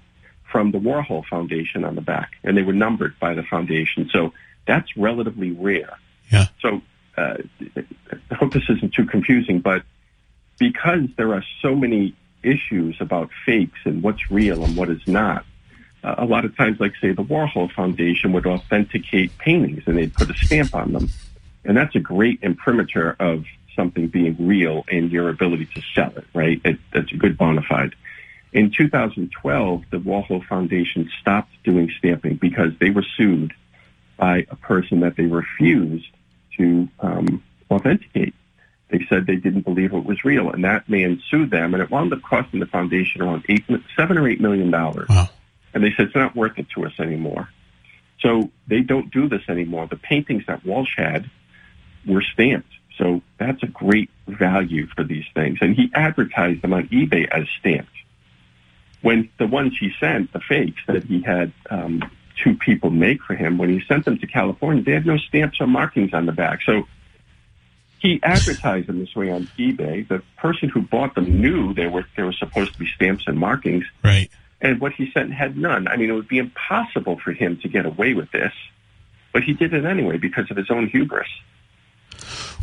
from 0.51 0.71
the 0.71 0.79
Warhol 0.79 1.25
Foundation 1.25 1.83
on 1.83 1.95
the 1.95 2.01
back, 2.01 2.31
and 2.43 2.57
they 2.57 2.63
were 2.63 2.73
numbered 2.73 3.17
by 3.19 3.33
the 3.33 3.43
foundation. 3.43 4.09
So 4.11 4.33
that's 4.67 4.95
relatively 4.97 5.51
rare. 5.51 5.97
Yeah. 6.31 6.47
So 6.61 6.81
uh, 7.17 7.37
I 8.31 8.35
hope 8.35 8.53
this 8.53 8.69
isn't 8.69 8.93
too 8.93 9.05
confusing, 9.05 9.59
but 9.59 9.83
because 10.59 11.07
there 11.17 11.33
are 11.33 11.43
so 11.61 11.75
many 11.75 12.15
issues 12.43 12.97
about 12.99 13.29
fakes 13.45 13.79
and 13.85 14.03
what's 14.03 14.29
real 14.31 14.63
and 14.63 14.75
what 14.75 14.89
is 14.89 15.01
not, 15.07 15.45
uh, 16.03 16.15
a 16.17 16.25
lot 16.25 16.45
of 16.45 16.55
times, 16.57 16.79
like 16.79 16.93
say 17.01 17.11
the 17.11 17.23
Warhol 17.23 17.71
Foundation 17.71 18.33
would 18.33 18.45
authenticate 18.45 19.37
paintings 19.37 19.83
and 19.85 19.97
they'd 19.97 20.13
put 20.13 20.29
a 20.29 20.33
stamp 20.33 20.73
on 20.73 20.93
them, 20.93 21.09
and 21.63 21.77
that's 21.77 21.95
a 21.95 21.99
great 21.99 22.39
imprimatur 22.41 23.15
of 23.19 23.45
something 23.75 24.07
being 24.07 24.35
real 24.39 24.83
and 24.91 25.11
your 25.11 25.29
ability 25.29 25.67
to 25.75 25.81
sell 25.93 26.11
it. 26.17 26.25
Right? 26.33 26.59
It, 26.65 26.79
that's 26.93 27.11
a 27.11 27.17
good 27.17 27.37
bona 27.37 27.61
fide. 27.61 27.95
In 28.53 28.71
2012, 28.71 29.83
the 29.91 29.97
Warhol 29.97 30.45
Foundation 30.45 31.09
stopped 31.21 31.51
doing 31.63 31.89
stamping 31.97 32.35
because 32.35 32.71
they 32.79 32.89
were 32.89 33.05
sued 33.15 33.53
by 34.17 34.45
a 34.49 34.55
person 34.55 34.99
that 35.01 35.15
they 35.15 35.25
refused 35.25 36.09
to 36.57 36.89
um, 36.99 37.43
authenticate. 37.69 38.33
They 38.89 39.05
said 39.07 39.25
they 39.25 39.37
didn't 39.37 39.61
believe 39.61 39.93
it 39.93 40.03
was 40.03 40.25
real, 40.25 40.51
and 40.51 40.65
that 40.65 40.89
man 40.89 41.21
sued 41.29 41.49
them, 41.49 41.73
and 41.73 41.81
it 41.81 41.89
wound 41.89 42.11
up 42.11 42.21
costing 42.23 42.59
the 42.59 42.65
foundation 42.65 43.21
around 43.21 43.45
eight, 43.47 43.63
seven 43.95 44.17
or 44.17 44.27
eight 44.27 44.41
million 44.41 44.69
dollars. 44.69 45.07
Wow. 45.07 45.29
And 45.73 45.81
they 45.81 45.91
said 45.95 46.07
it's 46.07 46.15
not 46.15 46.35
worth 46.35 46.59
it 46.59 46.67
to 46.75 46.85
us 46.85 46.91
anymore. 46.99 47.47
So 48.19 48.51
they 48.67 48.81
don't 48.81 49.11
do 49.11 49.29
this 49.29 49.43
anymore. 49.47 49.87
The 49.87 49.95
paintings 49.95 50.43
that 50.47 50.65
Walshe 50.65 50.97
had 50.97 51.31
were 52.05 52.21
stamped. 52.21 52.71
So 52.97 53.21
that's 53.39 53.63
a 53.63 53.67
great 53.67 54.09
value 54.27 54.87
for 54.87 55.05
these 55.05 55.23
things. 55.33 55.59
And 55.61 55.73
he 55.73 55.89
advertised 55.93 56.61
them 56.61 56.73
on 56.73 56.89
eBay 56.89 57.27
as 57.29 57.47
stamped 57.59 57.89
when 59.01 59.29
the 59.37 59.47
ones 59.47 59.73
he 59.79 59.91
sent, 59.99 60.31
the 60.33 60.39
fakes 60.39 60.81
that 60.87 61.03
he 61.03 61.21
had 61.21 61.51
um, 61.69 62.01
two 62.43 62.55
people 62.55 62.89
make 62.89 63.21
for 63.23 63.35
him, 63.35 63.57
when 63.57 63.69
he 63.69 63.81
sent 63.87 64.05
them 64.05 64.17
to 64.19 64.27
California, 64.27 64.83
they 64.83 64.93
had 64.93 65.05
no 65.05 65.17
stamps 65.17 65.59
or 65.59 65.67
markings 65.67 66.13
on 66.13 66.25
the 66.25 66.31
back. 66.31 66.61
So 66.63 66.87
he 67.99 68.19
advertised 68.23 68.87
them 68.87 68.99
this 68.99 69.15
way 69.15 69.29
on 69.31 69.47
eBay. 69.57 70.07
The 70.07 70.23
person 70.37 70.69
who 70.69 70.81
bought 70.81 71.15
them 71.15 71.41
knew 71.41 71.73
they 71.73 71.87
were 71.87 72.05
there 72.15 72.25
were 72.25 72.33
supposed 72.33 72.73
to 72.73 72.79
be 72.79 72.87
stamps 72.95 73.25
and 73.27 73.37
markings. 73.37 73.85
Right. 74.03 74.29
And 74.59 74.79
what 74.79 74.93
he 74.93 75.11
sent 75.11 75.33
had 75.33 75.57
none. 75.57 75.87
I 75.87 75.97
mean, 75.97 76.09
it 76.09 76.13
would 76.13 76.27
be 76.27 76.37
impossible 76.37 77.19
for 77.23 77.31
him 77.31 77.57
to 77.61 77.67
get 77.67 77.85
away 77.85 78.13
with 78.13 78.31
this, 78.31 78.53
but 79.33 79.43
he 79.43 79.53
did 79.53 79.73
it 79.73 79.85
anyway 79.85 80.17
because 80.17 80.49
of 80.51 80.57
his 80.57 80.69
own 80.69 80.87
hubris. 80.87 81.27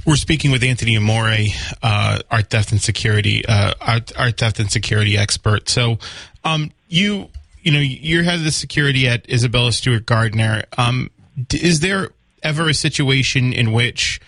We're 0.06 0.16
speaking 0.16 0.50
with 0.50 0.62
Anthony 0.62 0.96
Amore, 0.96 1.48
uh, 1.82 2.20
art 2.30 2.50
theft 2.50 2.72
and 2.72 2.80
security, 2.80 3.44
uh, 3.46 3.74
art, 3.80 4.12
art 4.16 4.38
theft 4.38 4.58
and 4.58 4.70
security 4.70 5.18
expert. 5.18 5.68
So, 5.68 5.98
um, 6.44 6.70
you, 6.88 7.28
you 7.62 7.72
know, 7.72 7.80
you're 7.80 8.22
head 8.22 8.36
of 8.36 8.44
the 8.44 8.50
security 8.50 9.06
at 9.06 9.28
Isabella 9.28 9.72
Stewart 9.72 10.06
Gardner. 10.06 10.64
Um, 10.78 11.10
is 11.52 11.80
there 11.80 12.08
ever 12.42 12.68
a 12.70 12.74
situation 12.74 13.52
in 13.52 13.72
which 13.72 14.20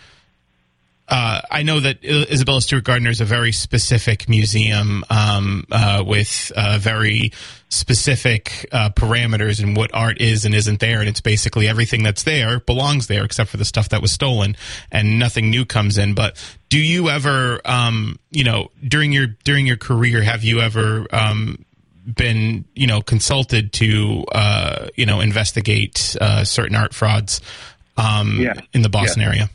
uh, 1.11 1.40
I 1.51 1.62
know 1.64 1.81
that 1.81 2.05
Isabella 2.05 2.62
Stewart 2.62 2.85
Gardner 2.85 3.11
is 3.11 3.20
a 3.20 3.25
very 3.25 3.51
specific 3.51 4.29
museum 4.29 5.05
um, 5.11 5.66
uh, 5.70 6.05
with 6.07 6.53
uh, 6.57 6.79
very 6.81 7.33
specific 7.68 8.66
uh, 8.73 8.90
parameters 8.90 9.62
and 9.62 9.77
what 9.77 9.92
art 9.92 10.20
is 10.20 10.44
and 10.44 10.55
isn't 10.55 10.79
there, 10.79 11.01
and 11.01 11.09
it's 11.09 11.20
basically 11.20 11.66
everything 11.66 12.05
that's 12.05 12.23
there 12.23 12.61
belongs 12.61 13.09
there 13.09 13.25
except 13.25 13.51
for 13.51 13.57
the 13.57 13.64
stuff 13.64 13.88
that 13.88 14.01
was 14.01 14.12
stolen, 14.12 14.57
and 14.92 15.18
nothing 15.18 15.51
new 15.51 15.64
comes 15.64 15.99
in. 15.99 16.14
But 16.14 16.37
do 16.68 16.79
you 16.79 17.09
ever, 17.09 17.61
um, 17.64 18.18
you 18.31 18.44
know, 18.44 18.70
during 18.87 19.11
your 19.11 19.27
during 19.44 19.66
your 19.66 19.77
career, 19.77 20.23
have 20.23 20.44
you 20.44 20.61
ever 20.61 21.07
um, 21.12 21.64
been, 22.07 22.64
you 22.75 22.87
know, 22.87 23.01
consulted 23.03 23.73
to, 23.75 24.25
uh, 24.33 24.88
you 24.96 25.07
know, 25.07 25.20
investigate 25.20 26.16
uh, 26.20 26.44
certain 26.44 26.77
art 26.77 26.94
frauds 26.94 27.40
um, 27.96 28.40
yeah. 28.40 28.61
in 28.73 28.83
the 28.83 28.88
Boston 28.88 29.23
yeah. 29.23 29.29
area? 29.29 29.51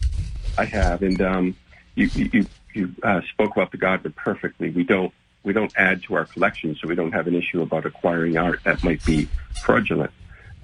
I 0.58 0.66
have, 0.66 1.02
and 1.02 1.22
um, 1.22 1.56
you 1.96 2.10
you 2.14 2.46
you 2.74 2.96
uh, 3.04 3.22
spoke 3.32 3.52
about 3.56 3.72
the 3.72 3.78
Gardner 3.78 4.12
perfectly. 4.12 4.70
We 4.70 4.84
don't 4.84 5.14
we 5.44 5.54
don't 5.54 5.74
add 5.78 6.04
to 6.04 6.16
our 6.16 6.26
collection, 6.26 6.76
so 6.76 6.88
we 6.88 6.96
don't 6.96 7.12
have 7.12 7.28
an 7.28 7.36
issue 7.36 7.62
about 7.62 7.86
acquiring 7.86 8.38
art 8.38 8.62
that 8.64 8.84
might 8.84 9.04
be 9.06 9.30
fraudulent. 9.62 10.12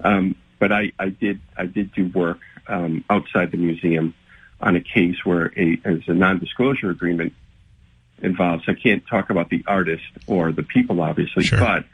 Um, 0.00 0.34
but 0.58 0.72
I, 0.72 0.92
I 0.98 1.08
did 1.08 1.40
I 1.56 1.66
did 1.66 1.92
do 1.92 2.08
work 2.08 2.40
um, 2.68 3.04
outside 3.10 3.50
the 3.50 3.56
museum 3.58 4.14
on 4.60 4.76
a 4.76 4.80
case 4.80 5.16
where 5.24 5.52
a 5.56 5.78
as 5.84 6.00
a 6.06 6.14
non-disclosure 6.14 6.90
agreement 6.90 7.32
involves. 8.20 8.64
I 8.68 8.74
can't 8.74 9.04
talk 9.06 9.30
about 9.30 9.50
the 9.50 9.64
artist 9.66 10.04
or 10.26 10.52
the 10.52 10.62
people, 10.62 11.00
obviously, 11.00 11.44
Sure. 11.44 11.58
but 11.58 11.84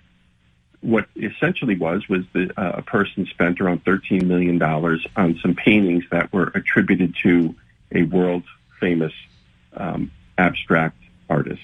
what 0.81 1.07
essentially 1.17 1.77
was 1.77 2.09
was 2.09 2.23
that 2.35 2.57
uh, 2.57 2.73
a 2.75 2.83
person 2.83 3.27
spent 3.27 3.61
around 3.61 3.85
thirteen 3.85 4.29
million 4.29 4.59
dollars 4.59 5.05
on 5.17 5.39
some 5.43 5.55
paintings 5.55 6.05
that 6.11 6.33
were 6.33 6.53
attributed 6.55 7.17
to 7.23 7.55
a 7.93 8.03
world 8.03 8.45
famous 8.81 9.13
um, 9.77 10.11
abstract 10.37 10.97
artist, 11.29 11.63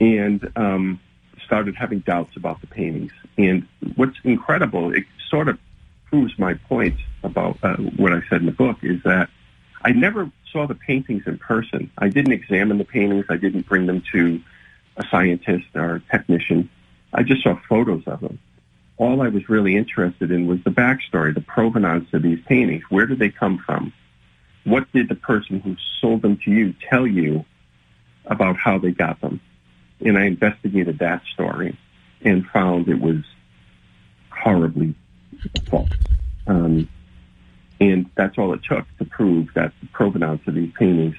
and 0.00 0.50
um, 0.56 1.00
started 1.44 1.74
having 1.74 2.00
doubts 2.00 2.36
about 2.36 2.60
the 2.60 2.66
paintings. 2.66 3.12
And 3.36 3.66
what's 3.96 4.16
incredible, 4.24 4.94
it 4.94 5.04
sort 5.28 5.48
of 5.48 5.58
proves 6.06 6.38
my 6.38 6.54
point 6.54 6.96
about 7.22 7.58
uh, 7.62 7.76
what 7.76 8.12
I 8.12 8.20
said 8.28 8.40
in 8.40 8.46
the 8.46 8.52
book, 8.52 8.78
is 8.82 9.02
that 9.04 9.28
I 9.82 9.92
never 9.92 10.30
saw 10.52 10.66
the 10.66 10.74
paintings 10.74 11.24
in 11.26 11.38
person. 11.38 11.90
I 11.98 12.08
didn't 12.08 12.32
examine 12.32 12.78
the 12.78 12.84
paintings. 12.84 13.26
I 13.28 13.36
didn't 13.36 13.66
bring 13.66 13.86
them 13.86 14.02
to 14.12 14.40
a 14.96 15.04
scientist 15.10 15.66
or 15.74 15.96
a 15.96 16.00
technician. 16.00 16.70
I 17.12 17.22
just 17.22 17.42
saw 17.42 17.58
photos 17.68 18.04
of 18.06 18.20
them. 18.20 18.38
All 18.96 19.22
I 19.22 19.28
was 19.28 19.48
really 19.48 19.76
interested 19.76 20.30
in 20.30 20.46
was 20.46 20.62
the 20.62 20.70
backstory, 20.70 21.34
the 21.34 21.40
provenance 21.40 22.12
of 22.12 22.22
these 22.22 22.38
paintings. 22.46 22.84
Where 22.88 23.06
did 23.06 23.18
they 23.18 23.30
come 23.30 23.58
from? 23.58 23.92
What 24.64 24.90
did 24.92 25.08
the 25.08 25.14
person 25.14 25.60
who 25.60 25.76
sold 26.00 26.22
them 26.22 26.38
to 26.44 26.50
you 26.50 26.74
tell 26.88 27.06
you 27.06 27.44
about 28.26 28.56
how 28.56 28.78
they 28.78 28.90
got 28.90 29.20
them? 29.20 29.40
And 30.00 30.18
I 30.18 30.24
investigated 30.24 30.98
that 30.98 31.22
story 31.32 31.78
and 32.22 32.46
found 32.46 32.88
it 32.88 33.00
was 33.00 33.22
horribly 34.30 34.94
false. 35.70 35.90
Um, 36.46 36.88
and 37.80 38.10
that's 38.14 38.38
all 38.38 38.52
it 38.54 38.62
took 38.64 38.86
to 38.98 39.04
prove 39.04 39.48
that 39.54 39.72
the 39.80 39.86
provenance 39.88 40.42
of 40.46 40.54
these 40.54 40.72
paintings 40.78 41.16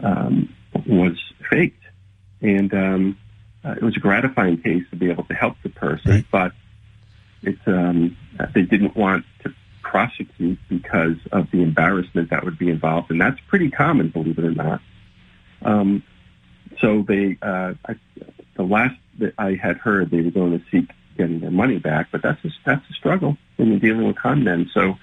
um, 0.00 0.52
was 0.86 1.16
faked. 1.50 1.82
And 2.40 2.72
um, 2.74 3.18
uh, 3.64 3.72
it 3.72 3.82
was 3.82 3.96
a 3.96 4.00
gratifying 4.00 4.60
case 4.60 4.84
to 4.90 4.96
be 4.96 5.10
able 5.10 5.24
to 5.24 5.34
help 5.34 5.56
the 5.62 5.68
person, 5.68 6.10
Right. 6.10 6.24
but 6.30 6.52
it's 7.42 7.60
um, 7.66 8.16
they 8.54 8.62
didn't 8.62 8.96
want 8.96 9.24
to 9.44 9.54
prosecute 9.92 10.58
because 10.70 11.18
of 11.32 11.50
the 11.50 11.60
embarrassment 11.60 12.30
that 12.30 12.44
would 12.44 12.58
be 12.58 12.70
involved, 12.70 13.10
and 13.10 13.20
that's 13.20 13.38
pretty 13.48 13.70
common, 13.70 14.08
believe 14.08 14.38
it 14.38 14.44
or 14.44 14.50
not. 14.50 14.80
Um, 15.60 16.02
so 16.80 17.04
they, 17.06 17.36
uh, 17.42 17.74
I, 17.86 17.96
the 18.56 18.62
last 18.62 18.96
that 19.18 19.34
I 19.36 19.54
had 19.54 19.76
heard, 19.76 20.10
they 20.10 20.22
were 20.22 20.30
going 20.30 20.58
to 20.58 20.64
seek 20.70 20.90
getting 21.18 21.40
their 21.40 21.50
money 21.50 21.78
back, 21.78 22.08
but 22.10 22.22
that's 22.22 22.42
a, 22.42 22.48
that's 22.64 22.88
a 22.88 22.94
struggle 22.94 23.36
when 23.56 23.68
you're 23.68 23.80
dealing 23.80 24.06
with 24.06 24.16
con 24.16 24.42
men. 24.42 24.70
So, 24.72 24.96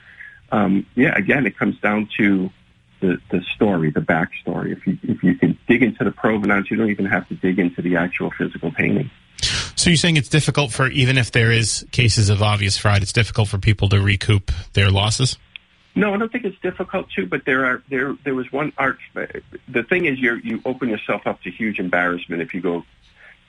um, 0.52 0.88
yeah, 0.96 1.16
again, 1.16 1.46
it 1.46 1.56
comes 1.56 1.80
down 1.80 2.10
to 2.18 2.50
the, 3.00 3.22
the 3.30 3.44
story, 3.56 3.92
the 3.92 4.02
backstory. 4.02 4.76
If 4.76 4.88
you 4.88 4.98
if 5.04 5.24
you 5.24 5.36
can 5.36 5.56
dig 5.68 5.84
into 5.84 6.04
the 6.04 6.12
provenance, 6.12 6.72
you 6.72 6.78
don't 6.78 6.90
even 6.90 7.06
have 7.06 7.28
to 7.30 7.36
dig 7.36 7.60
into 7.60 7.84
the 7.84 7.96
actual 7.96 8.32
physical 8.32 8.72
painting. 8.72 9.12
So 9.76 9.90
you're 9.90 9.98
saying 9.98 10.18
it's 10.18 10.30
difficult 10.30 10.72
for 10.72 10.88
even 10.88 11.18
if 11.18 11.32
there 11.32 11.52
is 11.52 11.86
cases 11.92 12.30
of 12.30 12.42
obvious 12.42 12.78
fraud, 12.78 13.02
it's 13.02 13.14
difficult 13.14 13.48
for 13.48 13.58
people 13.58 13.90
to 13.90 14.02
recoup 14.02 14.52
their 14.74 14.90
losses. 14.90 15.38
No, 15.96 16.14
I 16.14 16.18
don't 16.18 16.32
think 16.32 16.46
it's 16.46 16.60
difficult 16.62 17.10
to, 17.12 17.26
but 17.26 17.46
there 17.46 17.66
are 17.66 17.84
there 17.90 18.16
there 18.24 18.36
was 18.36 18.52
one 18.52 18.72
art. 18.78 19.00
The 19.68 19.84
thing 19.84 20.06
is, 20.06 20.20
you 20.20 20.36
you 20.36 20.62
open 20.66 20.90
yourself 20.90 21.26
up 21.26 21.42
to 21.44 21.52
huge 21.52 21.80
embarrassment 21.80 22.42
if 22.42 22.54
you 22.54 22.62
go 22.62 22.84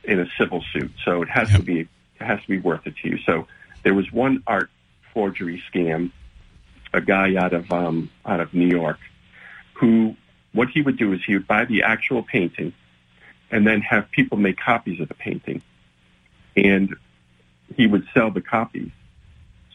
in 0.05 0.21
a 0.21 0.27
civil 0.39 0.65
suit. 0.73 0.91
So 1.05 1.23
it 1.23 1.29
has 1.29 1.51
Yep. 1.51 1.61
to 1.61 1.67
be 1.67 1.81
it 1.81 1.89
has 2.25 2.41
to 2.43 2.49
be 2.49 2.59
worth 2.59 2.87
it 2.87 2.97
to 3.03 3.09
you. 3.09 3.19
So 3.27 3.47
there 3.83 3.95
was 3.95 4.11
one 4.13 4.43
art 4.47 4.71
forgery 5.13 5.63
scam, 5.73 6.13
a 6.93 7.01
guy 7.01 7.37
out 7.37 7.53
of 7.53 7.71
um, 7.73 8.11
out 8.25 8.41
of 8.41 8.55
New 8.55 8.69
York, 8.69 8.99
who 9.75 10.17
what 10.53 10.69
he 10.71 10.83
would 10.83 10.97
do 10.97 11.13
is 11.13 11.21
he 11.25 11.35
would 11.35 11.47
buy 11.47 11.65
the 11.65 11.83
actual 11.83 12.23
painting, 12.23 12.73
and 13.51 13.67
then 13.67 13.81
have 13.83 14.11
people 14.11 14.39
make 14.39 14.57
copies 14.59 15.01
of 15.01 15.09
the 15.09 15.15
painting, 15.15 15.63
and 16.57 16.95
he 17.77 17.87
would 17.87 18.07
sell 18.15 18.31
the 18.31 18.41
copies. 18.41 18.91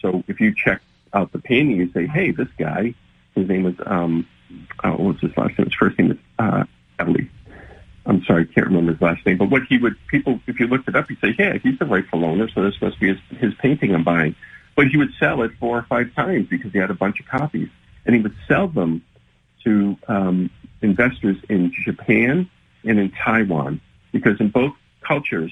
So 0.01 0.23
if 0.27 0.39
you 0.39 0.53
check 0.53 0.81
out 1.13 1.31
the 1.31 1.39
painting, 1.39 1.77
you 1.77 1.91
say, 1.91 2.07
"Hey, 2.07 2.31
this 2.31 2.49
guy, 2.57 2.93
his 3.35 3.47
name 3.47 3.63
was 3.63 3.75
um, 3.85 4.27
uh, 4.83 4.91
what 4.91 4.99
was 4.99 5.19
his 5.21 5.38
last 5.38 5.57
name? 5.57 5.65
His 5.65 5.73
first 5.75 5.97
name 5.97 6.09
was 6.09 6.17
uh, 6.39 6.63
Ellie. 6.99 7.29
I'm 8.05 8.23
sorry, 8.25 8.43
I 8.43 8.53
can't 8.53 8.67
remember 8.67 8.91
his 8.91 9.01
last 9.01 9.25
name. 9.25 9.38
But 9.38 9.49
what 9.49 9.63
he 9.63 9.79
would 9.79 9.95
people, 10.07 10.39
if 10.45 10.59
you 10.59 10.67
looked 10.67 10.88
it 10.88 10.95
up, 10.95 11.09
you'd 11.09 11.19
say, 11.19 11.35
"Yeah, 11.38 11.57
he's 11.57 11.79
the 11.79 11.85
rightful 11.85 12.23
owner, 12.23 12.47
so 12.49 12.63
this 12.63 12.79
must 12.81 12.99
be 12.99 13.07
his, 13.09 13.39
his 13.39 13.53
painting 13.55 13.95
I'm 13.95 14.03
buying." 14.03 14.35
But 14.75 14.88
he 14.88 14.97
would 14.97 15.13
sell 15.19 15.41
it 15.41 15.51
four 15.59 15.77
or 15.77 15.83
five 15.83 16.13
times 16.15 16.47
because 16.49 16.71
he 16.73 16.79
had 16.79 16.91
a 16.91 16.95
bunch 16.95 17.19
of 17.19 17.25
copies, 17.27 17.69
and 18.05 18.15
he 18.15 18.21
would 18.21 18.35
sell 18.47 18.67
them 18.67 19.03
to 19.63 19.97
um, 20.07 20.49
investors 20.81 21.38
in 21.49 21.73
Japan 21.83 22.49
and 22.83 22.99
in 22.99 23.11
Taiwan 23.11 23.81
because 24.11 24.39
in 24.39 24.49
both 24.49 24.73
cultures, 25.01 25.51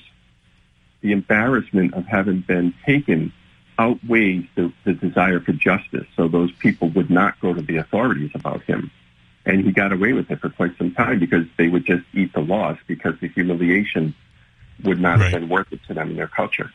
the 1.03 1.11
embarrassment 1.11 1.93
of 1.93 2.05
having 2.07 2.39
been 2.39 2.73
taken 2.85 3.31
outweighs 3.77 4.45
the, 4.55 4.73
the 4.85 4.93
desire 4.93 5.39
for 5.39 5.51
justice. 5.51 6.07
So 6.15 6.27
those 6.27 6.51
people 6.53 6.89
would 6.89 7.09
not 7.11 7.39
go 7.39 7.53
to 7.53 7.61
the 7.61 7.77
authorities 7.77 8.31
about 8.33 8.63
him. 8.63 8.89
And 9.45 9.63
he 9.65 9.71
got 9.71 9.91
away 9.91 10.13
with 10.13 10.31
it 10.31 10.39
for 10.39 10.49
quite 10.49 10.75
some 10.77 10.93
time 10.95 11.19
because 11.19 11.45
they 11.57 11.67
would 11.67 11.85
just 11.85 12.03
eat 12.13 12.33
the 12.33 12.39
loss 12.41 12.77
because 12.87 13.13
the 13.19 13.27
humiliation 13.27 14.15
would 14.83 14.99
not 14.99 15.19
Right. 15.19 15.31
have 15.31 15.41
been 15.41 15.49
worth 15.49 15.71
it 15.71 15.81
to 15.87 15.93
them 15.93 16.09
in 16.11 16.15
their 16.15 16.27
culture. 16.27 16.71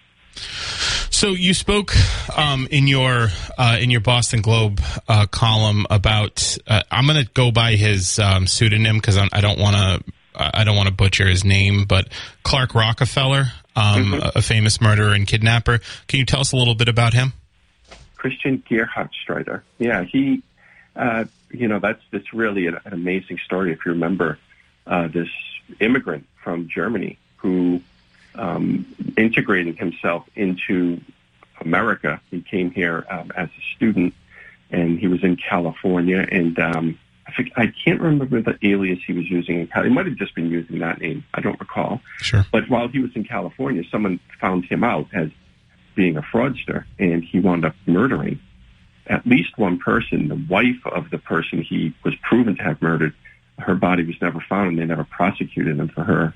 So 1.10 1.30
you 1.30 1.52
spoke 1.54 1.94
um, 2.36 2.68
in 2.70 2.86
your 2.86 3.28
uh, 3.56 3.78
in 3.80 3.90
your 3.90 4.00
Boston 4.00 4.40
Globe 4.40 4.80
uh, 5.08 5.26
column 5.26 5.84
about. 5.90 6.56
Uh, 6.66 6.82
I'm 6.92 7.06
going 7.06 7.24
to 7.24 7.30
go 7.32 7.50
by 7.50 7.72
his 7.72 8.20
um, 8.20 8.46
pseudonym 8.46 8.96
because 8.96 9.16
I 9.18 9.40
don't 9.40 9.58
want 9.58 9.76
to. 9.76 10.12
I 10.40 10.62
don't 10.62 10.76
want 10.76 10.86
to 10.86 10.94
butcher 10.94 11.26
his 11.26 11.44
name, 11.44 11.84
but 11.86 12.08
Clark 12.44 12.76
Rockefeller, 12.76 13.46
um, 13.78 14.14
a, 14.14 14.32
a 14.36 14.42
famous 14.42 14.80
murderer 14.80 15.12
and 15.12 15.26
kidnapper. 15.26 15.80
Can 16.06 16.18
you 16.18 16.26
tell 16.26 16.40
us 16.40 16.52
a 16.52 16.56
little 16.56 16.74
bit 16.74 16.88
about 16.88 17.14
him? 17.14 17.32
Christian 18.16 18.62
Gerhard 18.68 19.10
Streiter. 19.24 19.62
Yeah, 19.78 20.02
he, 20.02 20.42
uh, 20.96 21.24
you 21.50 21.68
know, 21.68 21.78
that's 21.78 22.02
that's 22.10 22.32
really 22.34 22.66
an, 22.66 22.78
an 22.84 22.92
amazing 22.92 23.38
story. 23.44 23.72
If 23.72 23.86
you 23.86 23.92
remember, 23.92 24.38
uh, 24.86 25.08
this 25.08 25.28
immigrant 25.80 26.26
from 26.42 26.68
Germany 26.68 27.18
who 27.36 27.80
um, 28.34 28.86
integrated 29.16 29.78
himself 29.78 30.28
into 30.34 31.00
America. 31.60 32.20
He 32.30 32.40
came 32.40 32.70
here 32.70 33.04
um, 33.10 33.32
as 33.36 33.48
a 33.48 33.76
student, 33.76 34.14
and 34.70 34.98
he 34.98 35.08
was 35.08 35.22
in 35.22 35.36
California. 35.36 36.26
And 36.30 36.58
um, 36.58 36.98
I, 37.56 37.72
can't 37.84 38.00
remember 38.00 38.40
the 38.40 38.58
alias 38.62 39.00
he 39.06 39.12
was 39.12 39.30
using. 39.30 39.68
He 39.74 39.88
might 39.90 40.06
have 40.06 40.16
just 40.16 40.34
been 40.34 40.50
using 40.50 40.78
that 40.78 41.00
name. 41.00 41.24
I 41.34 41.40
don't 41.40 41.58
recall. 41.60 42.00
Sure. 42.20 42.44
But 42.50 42.68
while 42.68 42.88
he 42.88 42.98
was 43.00 43.10
in 43.14 43.24
California, 43.24 43.82
someone 43.90 44.18
found 44.40 44.64
him 44.64 44.82
out 44.82 45.06
as 45.12 45.30
being 45.94 46.16
a 46.16 46.22
fraudster, 46.22 46.84
and 46.98 47.22
he 47.22 47.40
wound 47.40 47.64
up 47.64 47.74
murdering 47.86 48.40
at 49.06 49.26
least 49.26 49.58
one 49.58 49.78
person. 49.78 50.28
The 50.28 50.46
wife 50.48 50.84
of 50.86 51.10
the 51.10 51.18
person 51.18 51.62
he 51.62 51.94
was 52.04 52.14
proven 52.22 52.56
to 52.56 52.62
have 52.62 52.80
murdered, 52.80 53.14
her 53.58 53.74
body 53.74 54.04
was 54.04 54.16
never 54.20 54.40
found, 54.48 54.70
and 54.70 54.78
they 54.78 54.84
never 54.84 55.04
prosecuted 55.04 55.78
him 55.78 55.88
for 55.88 56.04
her 56.04 56.34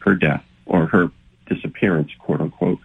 her 0.00 0.14
death 0.14 0.44
or 0.66 0.86
her 0.86 1.10
disappearance, 1.46 2.10
quote 2.18 2.40
unquote. 2.40 2.78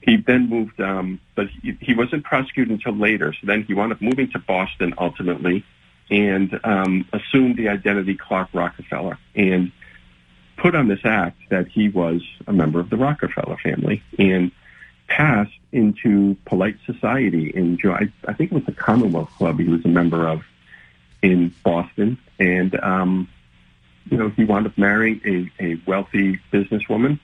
He 0.00 0.16
then 0.16 0.48
moved, 0.48 0.80
um, 0.80 1.20
but 1.36 1.46
he, 1.48 1.76
he 1.80 1.94
wasn't 1.94 2.24
prosecuted 2.24 2.72
until 2.72 2.96
later. 2.96 3.32
So 3.32 3.46
then 3.46 3.62
he 3.62 3.74
wound 3.74 3.92
up 3.92 4.02
moving 4.02 4.30
to 4.32 4.38
Boston 4.40 4.94
ultimately, 4.98 5.64
and 6.12 6.60
um, 6.62 7.08
assumed 7.14 7.56
the 7.56 7.70
identity 7.70 8.14
Clark 8.14 8.50
Rockefeller 8.52 9.18
and 9.34 9.72
put 10.58 10.74
on 10.74 10.86
this 10.86 11.00
act 11.04 11.38
that 11.48 11.68
he 11.68 11.88
was 11.88 12.22
a 12.46 12.52
member 12.52 12.80
of 12.80 12.90
the 12.90 12.98
Rockefeller 12.98 13.56
family 13.56 14.02
and 14.18 14.52
passed 15.08 15.54
into 15.72 16.36
polite 16.44 16.76
society 16.84 17.48
in 17.48 17.78
I, 17.84 18.12
I 18.28 18.34
think 18.34 18.52
it 18.52 18.54
was 18.54 18.64
the 18.64 18.72
Commonwealth 18.72 19.30
Club 19.30 19.58
he 19.58 19.66
was 19.66 19.84
a 19.86 19.88
member 19.88 20.28
of 20.28 20.42
in 21.22 21.54
Boston. 21.64 22.18
And 22.38 22.78
um, 22.80 23.28
you 24.10 24.18
know 24.18 24.28
he 24.28 24.44
wound 24.44 24.66
up 24.66 24.76
marrying 24.76 25.50
a, 25.58 25.64
a 25.64 25.80
wealthy 25.86 26.40
businesswoman 26.52 27.20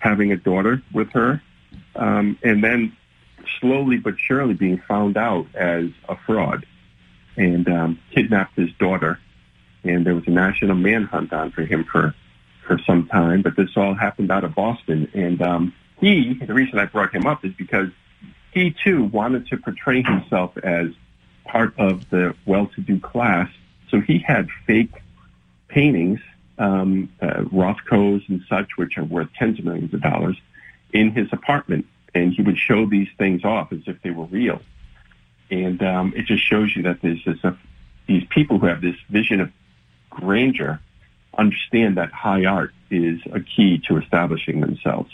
having 0.00 0.32
a 0.32 0.36
daughter 0.36 0.82
with 0.92 1.10
her 1.12 1.42
um, 1.96 2.38
and 2.42 2.62
then 2.62 2.94
slowly 3.58 3.96
but 3.96 4.18
surely 4.18 4.52
being 4.52 4.78
found 4.86 5.16
out 5.16 5.46
as 5.54 5.86
a 6.10 6.16
fraud 6.26 6.66
and 7.38 7.68
um, 7.68 7.98
kidnapped 8.10 8.56
his 8.56 8.70
daughter. 8.78 9.18
And 9.84 10.04
there 10.04 10.14
was 10.14 10.26
a 10.26 10.30
national 10.30 10.74
manhunt 10.74 11.32
on 11.32 11.52
for 11.52 11.62
him 11.62 11.84
for 11.84 12.14
for 12.66 12.78
some 12.86 13.06
time. 13.06 13.40
But 13.42 13.56
this 13.56 13.70
all 13.76 13.94
happened 13.94 14.30
out 14.30 14.44
of 14.44 14.54
Boston. 14.54 15.10
And 15.14 15.40
um, 15.40 15.74
he, 16.00 16.34
the 16.34 16.52
reason 16.52 16.78
I 16.78 16.84
brought 16.84 17.14
him 17.14 17.26
up 17.26 17.44
is 17.44 17.52
because 17.54 17.88
he 18.52 18.74
too 18.84 19.04
wanted 19.04 19.46
to 19.48 19.56
portray 19.56 20.02
himself 20.02 20.56
as 20.58 20.88
part 21.44 21.72
of 21.78 22.10
the 22.10 22.34
well-to-do 22.44 23.00
class. 23.00 23.48
So 23.88 24.00
he 24.00 24.18
had 24.18 24.48
fake 24.66 24.92
paintings, 25.68 26.20
um, 26.58 27.10
uh, 27.22 27.44
Rothkos 27.44 28.28
and 28.28 28.42
such, 28.48 28.76
which 28.76 28.98
are 28.98 29.04
worth 29.04 29.28
tens 29.38 29.58
of 29.58 29.64
millions 29.64 29.94
of 29.94 30.02
dollars, 30.02 30.38
in 30.92 31.12
his 31.12 31.28
apartment. 31.32 31.86
And 32.14 32.34
he 32.34 32.42
would 32.42 32.58
show 32.58 32.84
these 32.84 33.08
things 33.16 33.44
off 33.44 33.72
as 33.72 33.80
if 33.86 34.02
they 34.02 34.10
were 34.10 34.24
real. 34.24 34.60
And 35.50 35.82
um, 35.82 36.12
it 36.16 36.26
just 36.26 36.44
shows 36.44 36.74
you 36.76 36.82
that 36.82 37.00
there's 37.02 37.24
this, 37.24 37.38
uh, 37.42 37.52
these 38.06 38.24
people 38.28 38.58
who 38.58 38.66
have 38.66 38.80
this 38.80 38.96
vision 39.08 39.40
of 39.40 39.50
grandeur 40.10 40.80
understand 41.36 41.96
that 41.96 42.12
high 42.12 42.44
art 42.44 42.72
is 42.90 43.20
a 43.32 43.40
key 43.40 43.80
to 43.88 43.96
establishing 43.98 44.60
themselves. 44.60 45.10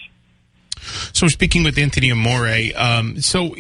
So, 1.13 1.29
speaking 1.29 1.63
with 1.63 1.79
Anthony 1.79 2.11
Amore, 2.11 2.73
um, 2.77 3.21
so 3.21 3.55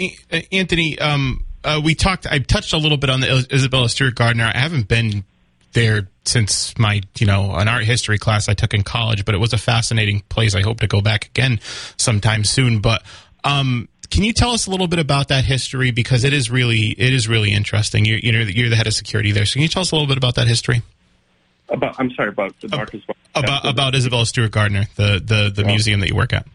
Anthony, 0.52 0.98
um, 0.98 1.44
uh, 1.62 1.80
we 1.82 1.94
talked. 1.94 2.26
I 2.26 2.38
touched 2.40 2.72
a 2.72 2.76
little 2.76 2.98
bit 2.98 3.08
on 3.08 3.20
the 3.20 3.46
Isabella 3.52 3.88
Stewart 3.88 4.14
Gardner. 4.14 4.50
I 4.52 4.58
haven't 4.58 4.88
been 4.88 5.24
there 5.72 6.08
since 6.24 6.76
my, 6.78 7.02
you 7.18 7.26
know, 7.26 7.54
an 7.54 7.68
art 7.68 7.84
history 7.84 8.18
class 8.18 8.48
I 8.48 8.54
took 8.54 8.74
in 8.74 8.82
college, 8.82 9.24
but 9.24 9.34
it 9.34 9.38
was 9.38 9.52
a 9.52 9.58
fascinating 9.58 10.22
place. 10.28 10.54
I 10.54 10.62
hope 10.62 10.80
to 10.80 10.87
go 10.87 11.00
back 11.00 11.26
again 11.26 11.60
sometime 11.96 12.44
soon. 12.44 12.80
But 12.80 13.02
um, 13.42 13.88
can 14.11 14.23
you 14.23 14.33
tell 14.33 14.51
us 14.51 14.67
a 14.67 14.71
little 14.71 14.88
bit 14.88 14.99
about 14.99 15.29
that 15.29 15.45
history 15.45 15.90
because 15.90 16.25
it 16.25 16.33
is 16.33 16.51
really 16.51 16.88
it 16.88 17.12
is 17.12 17.29
really 17.29 17.53
interesting. 17.53 18.05
You're 18.05 18.19
you 18.19 18.33
know 18.33 18.40
you're 18.40 18.71
the 18.71 18.77
head 18.77 18.87
of 18.87 18.95
security 18.95 19.33
there, 19.33 19.47
so 19.47 19.55
can 19.55 19.62
you 19.62 19.69
tell 19.69 19.83
us 19.83 19.93
a 19.93 19.95
little 19.95 20.09
bit 20.09 20.17
about 20.17 20.35
that 20.37 20.47
history? 20.47 20.83
About 21.69 21.97
I'm 21.99 22.11
sorry 22.12 22.29
about 22.29 22.59
the 22.61 22.69
Marcus 22.69 23.03
about 23.35 23.67
about 23.67 23.95
Isabella 23.95 24.27
Stewart 24.27 24.51
Gardner, 24.51 24.85
the 24.97 25.21
the 25.25 25.53
the 25.55 25.64
museum 25.64 26.01
that 26.01 26.09
you 26.09 26.17
work 26.17 26.33
at. 26.33 26.47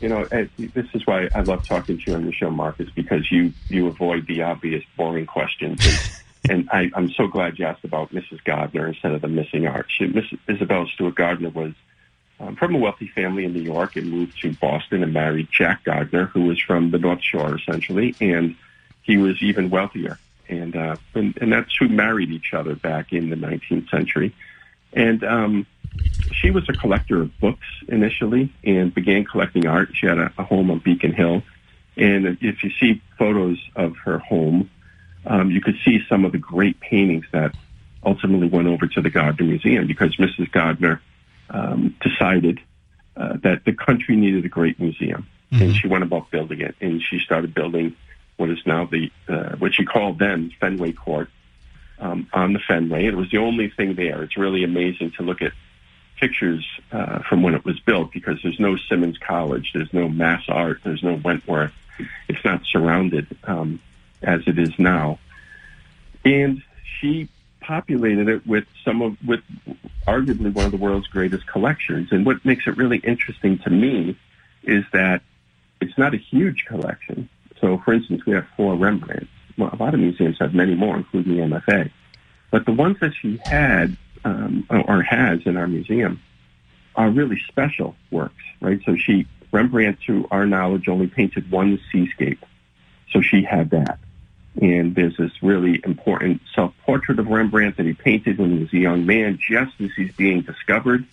You 0.00 0.10
know, 0.10 0.24
this 0.58 0.86
is 0.92 1.06
why 1.06 1.28
I 1.34 1.40
love 1.40 1.66
talking 1.66 1.98
to 1.98 2.10
you 2.10 2.16
on 2.16 2.26
the 2.26 2.32
show, 2.32 2.50
Marcus, 2.50 2.90
because 2.94 3.30
you 3.30 3.52
you 3.68 3.86
avoid 3.86 4.26
the 4.26 4.42
obvious, 4.42 4.84
boring 4.96 5.26
questions. 5.26 5.80
And, 6.48 6.50
and 6.50 6.70
I, 6.70 6.90
I'm 6.94 7.10
so 7.10 7.26
glad 7.26 7.58
you 7.58 7.64
asked 7.64 7.84
about 7.84 8.12
Mrs. 8.12 8.44
Gardner 8.44 8.88
instead 8.88 9.12
of 9.12 9.22
the 9.22 9.28
missing 9.28 9.66
art. 9.66 9.86
She, 9.88 10.06
Miss 10.06 10.26
Isabella 10.48 10.86
Stewart 10.92 11.14
Gardner 11.14 11.48
was 11.48 11.72
um, 12.40 12.56
from 12.56 12.74
a 12.74 12.78
wealthy 12.78 13.08
family 13.08 13.44
in 13.44 13.52
New 13.52 13.62
York 13.62 13.96
and 13.96 14.10
moved 14.10 14.40
to 14.42 14.52
Boston 14.54 15.02
and 15.02 15.12
married 15.12 15.48
Jack 15.50 15.84
Gardner, 15.84 16.26
who 16.26 16.42
was 16.42 16.60
from 16.60 16.90
the 16.90 16.98
North 16.98 17.22
Shore 17.22 17.56
essentially, 17.56 18.14
and 18.20 18.56
he 19.02 19.16
was 19.16 19.42
even 19.42 19.70
wealthier. 19.70 20.18
And, 20.48 20.76
uh, 20.76 20.96
and, 21.14 21.36
and 21.40 21.52
that's 21.52 21.74
who 21.76 21.88
married 21.88 22.30
each 22.30 22.52
other 22.52 22.76
back 22.76 23.12
in 23.12 23.30
the 23.30 23.36
19th 23.36 23.90
century. 23.90 24.34
And 24.92 25.24
um, 25.24 25.66
she 26.32 26.50
was 26.50 26.68
a 26.68 26.72
collector 26.72 27.22
of 27.22 27.38
books 27.40 27.66
initially 27.88 28.52
and 28.62 28.94
began 28.94 29.24
collecting 29.24 29.66
art. 29.66 29.90
She 29.94 30.06
had 30.06 30.18
a, 30.18 30.32
a 30.38 30.44
home 30.44 30.70
on 30.70 30.78
Beacon 30.78 31.12
Hill. 31.12 31.42
And 31.96 32.38
if 32.40 32.62
you 32.62 32.70
see 32.78 33.02
photos 33.18 33.58
of 33.74 33.96
her 34.04 34.18
home, 34.18 34.70
um, 35.24 35.50
you 35.50 35.60
could 35.60 35.76
see 35.84 36.00
some 36.08 36.24
of 36.24 36.32
the 36.32 36.38
great 36.38 36.78
paintings 36.80 37.24
that 37.32 37.54
ultimately 38.04 38.48
went 38.48 38.68
over 38.68 38.86
to 38.86 39.00
the 39.00 39.10
Gardner 39.10 39.44
Museum 39.44 39.86
because 39.86 40.16
Mrs. 40.16 40.50
Gardner 40.52 41.00
um, 41.50 41.94
decided 42.00 42.60
uh, 43.16 43.36
that 43.42 43.64
the 43.64 43.72
country 43.72 44.16
needed 44.16 44.44
a 44.44 44.48
great 44.48 44.78
museum, 44.78 45.26
mm-hmm. 45.52 45.62
and 45.62 45.76
she 45.76 45.88
went 45.88 46.04
about 46.04 46.30
building 46.30 46.60
it. 46.60 46.74
And 46.80 47.02
she 47.02 47.18
started 47.18 47.54
building 47.54 47.96
what 48.36 48.50
is 48.50 48.58
now 48.66 48.86
the 48.86 49.10
uh, 49.28 49.56
what 49.56 49.74
she 49.74 49.84
called 49.84 50.18
then 50.18 50.52
Fenway 50.60 50.92
Court 50.92 51.28
um, 51.98 52.28
on 52.32 52.52
the 52.52 52.60
Fenway. 52.60 53.06
It 53.06 53.16
was 53.16 53.30
the 53.30 53.38
only 53.38 53.70
thing 53.70 53.94
there. 53.94 54.22
It's 54.22 54.36
really 54.36 54.64
amazing 54.64 55.12
to 55.12 55.22
look 55.22 55.42
at 55.42 55.52
pictures 56.18 56.64
uh, 56.92 57.20
from 57.28 57.42
when 57.42 57.54
it 57.54 57.64
was 57.64 57.78
built 57.80 58.12
because 58.12 58.38
there's 58.42 58.60
no 58.60 58.76
Simmons 58.88 59.18
College, 59.18 59.72
there's 59.74 59.92
no 59.92 60.08
Mass 60.08 60.44
Art, 60.48 60.80
there's 60.84 61.02
no 61.02 61.14
Wentworth. 61.14 61.72
It's 62.28 62.44
not 62.44 62.62
surrounded 62.66 63.26
um, 63.44 63.80
as 64.22 64.42
it 64.46 64.58
is 64.58 64.78
now. 64.78 65.18
And 66.24 66.62
she 66.98 67.28
populated 67.66 68.28
it 68.28 68.46
with 68.46 68.64
some 68.84 69.02
of 69.02 69.16
with 69.26 69.40
arguably 70.06 70.52
one 70.52 70.66
of 70.66 70.70
the 70.70 70.76
world's 70.76 71.08
greatest 71.08 71.46
collections. 71.46 72.08
And 72.12 72.24
what 72.24 72.44
makes 72.44 72.66
it 72.66 72.76
really 72.76 72.98
interesting 72.98 73.58
to 73.60 73.70
me 73.70 74.16
is 74.62 74.84
that 74.92 75.22
it's 75.80 75.96
not 75.98 76.14
a 76.14 76.18
huge 76.18 76.64
collection. 76.66 77.28
So, 77.60 77.78
for 77.84 77.92
instance, 77.92 78.24
we 78.26 78.34
have 78.34 78.46
four 78.56 78.74
Rembrandts. 78.74 79.28
Well, 79.58 79.70
a 79.72 79.76
lot 79.76 79.94
of 79.94 80.00
museums 80.00 80.36
have 80.38 80.54
many 80.54 80.74
more, 80.74 80.96
including 80.96 81.36
the 81.36 81.42
MFA. 81.42 81.90
But 82.50 82.66
the 82.66 82.72
ones 82.72 82.98
that 83.00 83.12
she 83.14 83.40
had 83.44 83.96
um, 84.24 84.66
or 84.70 85.02
has 85.02 85.40
in 85.46 85.56
our 85.56 85.66
museum 85.66 86.20
are 86.94 87.10
really 87.10 87.40
special 87.48 87.94
works, 88.10 88.42
right? 88.60 88.80
So 88.84 88.96
she 88.96 89.26
Rembrandt, 89.52 90.00
to 90.06 90.26
our 90.30 90.46
knowledge, 90.46 90.88
only 90.88 91.06
painted 91.06 91.50
one 91.50 91.80
seascape. 91.90 92.44
So 93.10 93.20
she 93.22 93.42
had 93.42 93.70
that. 93.70 93.98
And 94.60 94.94
there's 94.94 95.16
this 95.16 95.32
really 95.42 95.82
important 95.84 96.40
self-portrait 96.54 97.18
of 97.18 97.26
Rembrandt 97.26 97.76
that 97.76 97.86
he 97.86 97.92
painted 97.92 98.38
when 98.38 98.56
he 98.56 98.58
was 98.60 98.72
a 98.72 98.78
young 98.78 99.04
man, 99.04 99.38
just 99.38 99.72
as 99.80 99.90
he's 99.96 100.14
being 100.14 100.40
discovered, 100.40 101.04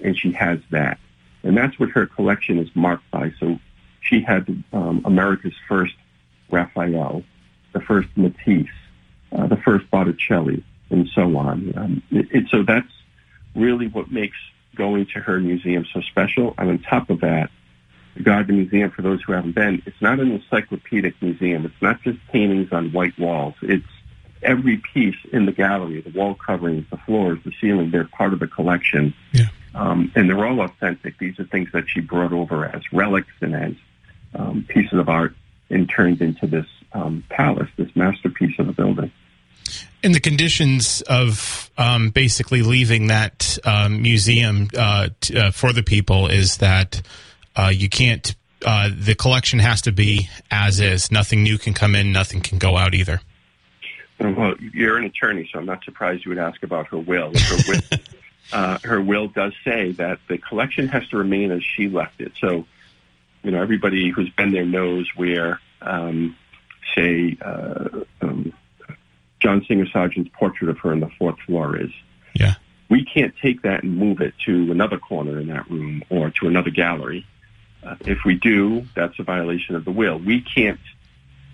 and 0.00 0.16
she 0.16 0.32
has 0.32 0.60
that. 0.70 0.98
And 1.42 1.56
that's 1.56 1.78
what 1.78 1.90
her 1.90 2.06
collection 2.06 2.58
is 2.58 2.68
marked 2.76 3.10
by. 3.10 3.32
So 3.40 3.58
she 4.00 4.20
had 4.20 4.62
um, 4.72 5.02
America's 5.04 5.54
first 5.68 5.94
Raphael, 6.50 7.24
the 7.72 7.80
first 7.80 8.08
Matisse, 8.16 8.68
uh, 9.32 9.46
the 9.48 9.56
first 9.56 9.90
Botticelli, 9.90 10.62
and 10.90 11.08
so 11.08 11.36
on. 11.36 11.72
Um, 11.76 12.02
it, 12.12 12.28
it, 12.30 12.44
so 12.50 12.62
that's 12.62 12.92
really 13.56 13.88
what 13.88 14.12
makes 14.12 14.36
going 14.76 15.06
to 15.06 15.20
her 15.20 15.40
museum 15.40 15.86
so 15.92 16.00
special. 16.02 16.54
And 16.56 16.70
on 16.70 16.78
top 16.78 17.10
of 17.10 17.20
that, 17.20 17.50
the 18.14 18.22
Gardner 18.22 18.54
Museum, 18.54 18.90
for 18.90 19.02
those 19.02 19.22
who 19.22 19.32
haven't 19.32 19.54
been, 19.54 19.82
it's 19.86 20.00
not 20.00 20.20
an 20.20 20.30
encyclopedic 20.32 21.20
museum. 21.22 21.64
It's 21.64 21.82
not 21.82 22.02
just 22.02 22.18
paintings 22.28 22.72
on 22.72 22.92
white 22.92 23.18
walls. 23.18 23.54
It's 23.62 23.86
every 24.42 24.82
piece 24.92 25.16
in 25.32 25.46
the 25.46 25.52
gallery, 25.52 26.00
the 26.00 26.10
wall 26.10 26.34
coverings, 26.34 26.84
the 26.90 26.96
floors, 26.98 27.38
the 27.44 27.52
ceiling, 27.60 27.90
they're 27.90 28.04
part 28.04 28.32
of 28.32 28.40
the 28.40 28.46
collection. 28.46 29.14
Yeah. 29.32 29.46
Um, 29.74 30.12
and 30.14 30.28
they're 30.28 30.44
all 30.44 30.60
authentic. 30.60 31.18
These 31.18 31.38
are 31.40 31.44
things 31.44 31.70
that 31.72 31.84
she 31.88 32.00
brought 32.00 32.32
over 32.32 32.66
as 32.66 32.82
relics 32.92 33.32
and 33.40 33.54
as 33.54 33.72
um, 34.34 34.66
pieces 34.68 34.98
of 34.98 35.08
art 35.08 35.34
and 35.70 35.88
turned 35.88 36.20
into 36.20 36.46
this 36.46 36.66
um, 36.92 37.24
palace, 37.30 37.70
this 37.76 37.94
masterpiece 37.96 38.58
of 38.58 38.68
a 38.68 38.72
building. 38.72 39.10
And 40.02 40.14
the 40.14 40.20
conditions 40.20 41.00
of 41.02 41.70
um, 41.78 42.10
basically 42.10 42.62
leaving 42.62 43.06
that 43.06 43.58
um, 43.64 44.02
museum 44.02 44.68
uh, 44.76 45.08
t- 45.20 45.38
uh, 45.38 45.52
for 45.52 45.72
the 45.72 45.82
people 45.82 46.26
is 46.26 46.58
that 46.58 47.00
uh, 47.56 47.70
you 47.72 47.88
can't. 47.88 48.34
Uh, 48.64 48.90
the 48.96 49.14
collection 49.14 49.58
has 49.58 49.82
to 49.82 49.92
be 49.92 50.28
as 50.50 50.78
is. 50.78 51.10
Nothing 51.10 51.42
new 51.42 51.58
can 51.58 51.74
come 51.74 51.94
in. 51.94 52.12
Nothing 52.12 52.40
can 52.40 52.58
go 52.58 52.76
out 52.76 52.94
either. 52.94 53.20
Well, 54.20 54.54
you're 54.72 54.98
an 54.98 55.04
attorney, 55.04 55.48
so 55.52 55.58
I'm 55.58 55.66
not 55.66 55.82
surprised 55.84 56.24
you 56.24 56.30
would 56.30 56.38
ask 56.38 56.62
about 56.62 56.86
her 56.88 56.98
will. 56.98 57.32
Her 57.34 57.56
will, 57.66 57.98
uh, 58.52 58.78
her 58.84 59.00
will 59.00 59.28
does 59.28 59.52
say 59.64 59.92
that 59.92 60.20
the 60.28 60.38
collection 60.38 60.86
has 60.88 61.06
to 61.08 61.16
remain 61.16 61.50
as 61.50 61.64
she 61.64 61.88
left 61.88 62.20
it. 62.20 62.32
So, 62.40 62.66
you 63.42 63.50
know, 63.50 63.60
everybody 63.60 64.10
who's 64.10 64.30
been 64.30 64.52
there 64.52 64.64
knows 64.64 65.10
where, 65.16 65.60
um, 65.80 66.36
say, 66.94 67.36
uh, 67.40 67.88
um, 68.20 68.52
John 69.40 69.64
Singer 69.66 69.86
Sargent's 69.92 70.30
portrait 70.32 70.70
of 70.70 70.78
her 70.78 70.92
on 70.92 71.00
the 71.00 71.10
fourth 71.18 71.40
floor 71.40 71.76
is. 71.76 71.90
Yeah. 72.34 72.54
We 72.88 73.04
can't 73.04 73.34
take 73.42 73.62
that 73.62 73.82
and 73.82 73.96
move 73.96 74.20
it 74.20 74.34
to 74.44 74.70
another 74.70 74.98
corner 74.98 75.40
in 75.40 75.48
that 75.48 75.68
room 75.70 76.04
or 76.10 76.30
to 76.30 76.46
another 76.46 76.70
gallery. 76.70 77.26
Uh, 77.84 77.96
if 78.02 78.18
we 78.24 78.34
do, 78.34 78.86
that's 78.94 79.18
a 79.18 79.22
violation 79.22 79.74
of 79.74 79.84
the 79.84 79.90
will. 79.90 80.18
We 80.18 80.40
can't 80.40 80.80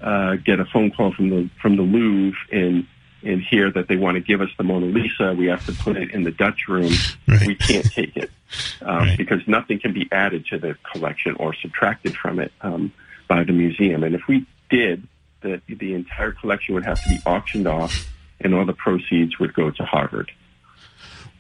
uh, 0.01 0.37
get 0.37 0.61
a 0.61 0.65
phone 0.67 0.91
call 0.91 1.13
from 1.13 1.31
the 1.31 1.51
from 1.61 1.77
the 1.77 1.83
Louvre 1.83 2.39
and 2.53 2.87
and 3.23 3.43
hear 3.43 3.71
that 3.73 3.89
they 3.89 3.97
want 3.97 4.15
to 4.15 4.21
give 4.21 4.41
us 4.41 4.51
the 4.57 4.63
Mona 4.63 4.87
Lisa. 4.87 5.35
We 5.37 5.47
have 5.47 5.65
to 5.67 5.73
put 5.73 5.97
it 5.97 6.13
in 6.13 6.23
the 6.23 6.31
Dutch 6.31 6.69
room. 6.69 6.93
Right. 7.27 7.47
We 7.47 7.55
can't 7.57 7.91
take 7.91 8.17
it 8.17 8.31
um, 8.83 8.99
right. 8.99 9.19
because 9.19 9.41
nothing 9.47 9.81
can 9.81 9.93
be 9.93 10.09
added 10.13 10.47
to 10.47 10.59
the 10.59 10.77
collection 10.93 11.35
or 11.37 11.55
subtracted 11.55 12.17
from 12.17 12.39
it 12.39 12.53
um, 12.61 12.93
by 13.27 13.45
the 13.45 13.53
museum. 13.53 14.05
And 14.05 14.15
if 14.15 14.23
we 14.29 14.47
did, 14.71 15.07
the 15.41 15.61
the 15.69 15.95
entire 15.95 16.33
collection 16.33 16.75
would 16.75 16.85
have 16.85 17.03
to 17.03 17.09
be 17.09 17.21
auctioned 17.27 17.67
off 17.67 18.09
and 18.41 18.55
all 18.55 18.65
the 18.65 18.73
proceeds 18.73 19.39
would 19.39 19.55
go 19.55 19.71
to 19.71 19.85
Harvard. 19.85 20.31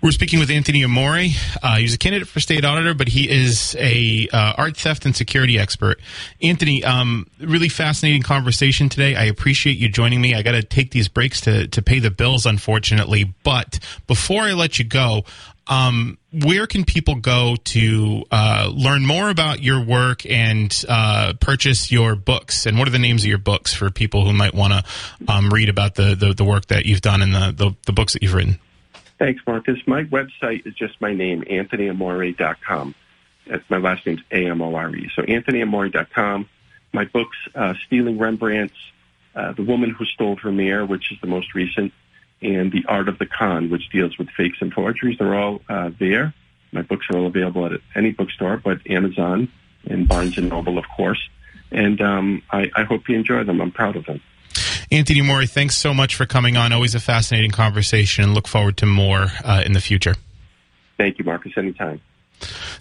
We're 0.00 0.12
speaking 0.12 0.38
with 0.38 0.48
Anthony 0.48 0.84
Amore. 0.84 1.26
Uh, 1.60 1.76
he's 1.78 1.92
a 1.92 1.98
candidate 1.98 2.28
for 2.28 2.38
state 2.38 2.64
auditor, 2.64 2.94
but 2.94 3.08
he 3.08 3.28
is 3.28 3.74
a 3.80 4.28
uh, 4.32 4.52
art 4.56 4.76
theft 4.76 5.04
and 5.06 5.16
security 5.16 5.58
expert. 5.58 6.00
Anthony, 6.40 6.84
um, 6.84 7.26
really 7.40 7.68
fascinating 7.68 8.22
conversation 8.22 8.88
today. 8.88 9.16
I 9.16 9.24
appreciate 9.24 9.76
you 9.76 9.88
joining 9.88 10.20
me. 10.20 10.36
I 10.36 10.42
got 10.42 10.52
to 10.52 10.62
take 10.62 10.92
these 10.92 11.08
breaks 11.08 11.40
to 11.42 11.66
to 11.66 11.82
pay 11.82 11.98
the 11.98 12.12
bills, 12.12 12.46
unfortunately. 12.46 13.34
But 13.42 13.80
before 14.06 14.42
I 14.42 14.52
let 14.52 14.78
you 14.78 14.84
go, 14.84 15.24
um, 15.66 16.16
where 16.32 16.68
can 16.68 16.84
people 16.84 17.16
go 17.16 17.56
to 17.56 18.24
uh, 18.30 18.70
learn 18.72 19.04
more 19.04 19.30
about 19.30 19.64
your 19.64 19.84
work 19.84 20.24
and 20.24 20.72
uh, 20.88 21.32
purchase 21.40 21.90
your 21.90 22.14
books? 22.14 22.66
And 22.66 22.78
what 22.78 22.86
are 22.86 22.92
the 22.92 23.00
names 23.00 23.24
of 23.24 23.28
your 23.28 23.38
books 23.38 23.74
for 23.74 23.90
people 23.90 24.24
who 24.24 24.32
might 24.32 24.54
want 24.54 24.74
to 24.74 25.32
um, 25.32 25.50
read 25.50 25.68
about 25.68 25.96
the, 25.96 26.14
the, 26.14 26.34
the 26.34 26.44
work 26.44 26.66
that 26.66 26.86
you've 26.86 27.00
done 27.00 27.20
and 27.20 27.34
the, 27.34 27.52
the, 27.52 27.76
the 27.86 27.92
books 27.92 28.12
that 28.12 28.22
you've 28.22 28.34
written? 28.34 28.60
Thanks, 29.18 29.42
Marcus. 29.46 29.78
My 29.86 30.04
website 30.04 30.66
is 30.66 30.74
just 30.74 31.00
my 31.00 31.12
name, 31.12 31.42
anthonyamore.com. 31.42 32.94
That's 33.46 33.68
my 33.68 33.78
last 33.78 34.06
name's 34.06 34.20
A-M-O-R-E. 34.30 35.10
So 35.14 35.22
anthonyamore.com. 35.22 36.48
My 36.92 37.04
books, 37.04 37.36
uh, 37.54 37.74
Stealing 37.86 38.18
Rembrandts, 38.18 38.76
uh, 39.34 39.52
The 39.52 39.62
Woman 39.62 39.90
Who 39.90 40.04
Stole 40.04 40.36
Vermeer, 40.36 40.86
which 40.86 41.10
is 41.10 41.18
the 41.20 41.26
most 41.26 41.54
recent, 41.54 41.92
and 42.40 42.70
The 42.70 42.84
Art 42.86 43.08
of 43.08 43.18
the 43.18 43.26
Con, 43.26 43.70
which 43.70 43.90
deals 43.90 44.16
with 44.18 44.30
fakes 44.30 44.58
and 44.60 44.72
forgeries. 44.72 45.18
They're 45.18 45.34
all 45.34 45.62
uh, 45.68 45.90
there. 45.98 46.32
My 46.72 46.82
books 46.82 47.06
are 47.10 47.18
all 47.18 47.26
available 47.26 47.66
at 47.66 47.80
any 47.94 48.12
bookstore, 48.12 48.58
but 48.58 48.88
Amazon 48.88 49.50
and 49.86 50.06
Barnes 50.06 50.36
& 50.36 50.38
Noble, 50.38 50.78
of 50.78 50.84
course. 50.96 51.28
And 51.70 52.00
um, 52.00 52.42
I, 52.50 52.70
I 52.74 52.84
hope 52.84 53.08
you 53.08 53.16
enjoy 53.16 53.44
them. 53.44 53.60
I'm 53.60 53.72
proud 53.72 53.96
of 53.96 54.06
them. 54.06 54.20
Anthony 54.90 55.20
Amore, 55.20 55.46
thanks 55.46 55.76
so 55.76 55.92
much 55.92 56.14
for 56.14 56.26
coming 56.26 56.56
on. 56.56 56.72
Always 56.72 56.94
a 56.94 57.00
fascinating 57.00 57.50
conversation 57.50 58.24
and 58.24 58.34
look 58.34 58.48
forward 58.48 58.76
to 58.78 58.86
more 58.86 59.26
uh, 59.44 59.62
in 59.64 59.72
the 59.72 59.80
future. 59.80 60.14
Thank 60.96 61.18
you, 61.18 61.24
Marcus. 61.24 61.52
Anytime. 61.56 62.00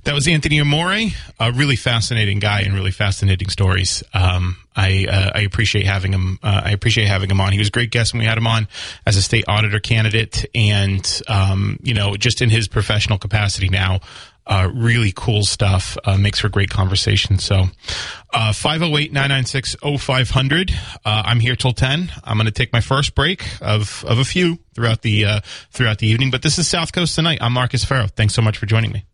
That 0.04 0.14
was 0.14 0.28
Anthony 0.28 0.62
Amore, 0.62 1.10
a 1.40 1.52
really 1.52 1.76
fascinating 1.76 2.40
guy 2.40 2.62
and 2.62 2.74
really 2.74 2.92
fascinating 2.92 3.50
stories. 3.50 4.04
Um, 4.14 4.58
I 4.76 5.08
uh, 5.10 5.32
I 5.36 5.42
appreciate 5.42 5.86
having 5.86 6.14
him. 6.14 6.40
Uh, 6.44 6.62
I 6.66 6.72
appreciate 6.72 7.08
having 7.08 7.30
him 7.30 7.42
on. 7.42 7.52
He 7.52 7.60
was 7.60 7.70
a 7.70 7.72
great 7.72 7.92
guest 7.92 8.14
when 8.14 8.20
we 8.20 8.26
had 8.26 8.38
him 8.38 8.48
on 8.48 8.68
as 9.06 9.18
a 9.18 9.22
state 9.22 9.46
auditor 9.48 9.80
candidate, 9.80 10.46
and 10.54 11.22
um, 11.28 11.80
you 11.82 11.94
know, 11.94 12.16
just 12.16 12.42
in 12.42 12.50
his 12.50 12.68
professional 12.68 13.18
capacity 13.18 13.70
now, 13.70 14.00
uh, 14.48 14.70
really 14.74 15.14
cool 15.16 15.44
stuff. 15.44 15.98
Uh, 16.04 16.18
makes 16.18 16.40
for 16.40 16.50
great 16.50 16.70
conversation. 16.70 17.38
So, 17.38 17.66
uh, 18.34 18.54
508 18.54 19.12
996 19.12 19.76
0500. 20.00 20.72
Uh, 20.72 21.24
I'm 21.26 21.40
here 21.40 21.56
till 21.56 21.74
10. 21.74 22.12
I'm 22.24 22.38
going 22.38 22.46
to 22.46 22.52
take 22.52 22.74
my 22.74 22.82
first 22.82 23.14
break 23.16 23.46
of, 23.62 24.04
of 24.08 24.20
a 24.20 24.26
few 24.26 24.60
throughout 24.74 25.02
the, 25.02 25.26
uh, 25.26 25.40
throughout 25.72 26.00
the 26.00 26.08
evening. 26.08 26.32
But 26.32 26.42
this 26.42 26.58
is 26.58 26.68
South 26.68 26.94
Coast 26.94 27.16
Tonight. 27.16 27.40
I'm 27.42 27.54
Marcus 27.54 27.84
Farrow. 27.84 28.08
Thanks 28.08 28.34
so 28.34 28.42
much 28.42 28.58
for 28.58 28.66
joining 28.66 28.92
me. 28.92 29.06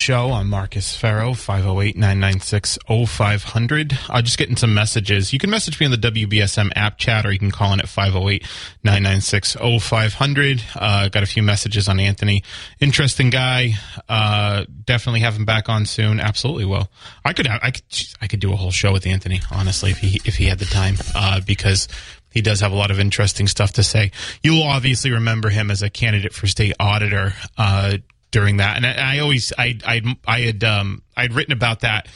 Show. 0.00 0.32
I'm 0.32 0.50
Marcus 0.50 0.94
Farrow, 0.94 1.32
508 1.32 1.96
996 1.96 2.78
0500. 2.86 3.98
Uh, 4.10 4.20
just 4.20 4.36
getting 4.36 4.56
some 4.56 4.74
messages. 4.74 5.32
You 5.32 5.38
can 5.38 5.48
message 5.48 5.80
me 5.80 5.86
on 5.86 5.92
the 5.92 5.96
WBSM 5.96 6.70
app 6.76 6.98
chat 6.98 7.24
or 7.24 7.32
you 7.32 7.38
can 7.38 7.50
call 7.50 7.72
in 7.72 7.80
at 7.80 7.88
508 7.88 8.42
996 8.82 9.56
0500. 9.80 10.62
Uh, 10.76 11.08
got 11.08 11.22
a 11.22 11.26
few 11.26 11.42
messages 11.42 11.88
on 11.88 11.98
Anthony. 11.98 12.42
Interesting 12.80 13.30
guy. 13.30 13.74
Uh, 14.08 14.66
definitely 14.84 15.20
have 15.20 15.36
him 15.36 15.46
back 15.46 15.70
on 15.70 15.86
soon. 15.86 16.20
Absolutely 16.20 16.66
will. 16.66 16.90
I 17.24 17.32
could, 17.32 17.46
I 17.46 17.70
could, 17.70 17.84
I 18.20 18.26
could 18.26 18.40
do 18.40 18.52
a 18.52 18.56
whole 18.56 18.70
show 18.70 18.92
with 18.92 19.06
Anthony, 19.06 19.40
honestly, 19.50 19.90
if 19.90 19.98
he, 19.98 20.20
if 20.26 20.36
he 20.36 20.46
had 20.46 20.58
the 20.58 20.66
time, 20.66 20.96
uh, 21.14 21.40
because 21.46 21.88
he 22.30 22.42
does 22.42 22.60
have 22.60 22.72
a 22.72 22.76
lot 22.76 22.90
of 22.90 23.00
interesting 23.00 23.46
stuff 23.46 23.72
to 23.74 23.82
say. 23.82 24.10
You'll 24.42 24.64
obviously 24.64 25.12
remember 25.12 25.48
him 25.48 25.70
as 25.70 25.80
a 25.82 25.88
candidate 25.88 26.34
for 26.34 26.46
state 26.46 26.74
auditor. 26.78 27.32
Uh, 27.56 27.98
during 28.34 28.56
that. 28.56 28.76
And 28.76 28.84
I, 28.84 29.14
I 29.14 29.18
always, 29.20 29.52
I, 29.56 29.78
I, 29.86 30.16
I 30.26 30.40
had, 30.40 30.64
um, 30.64 31.02
I'd 31.16 31.32
written 31.32 31.52
about 31.52 31.80
that 31.80 32.08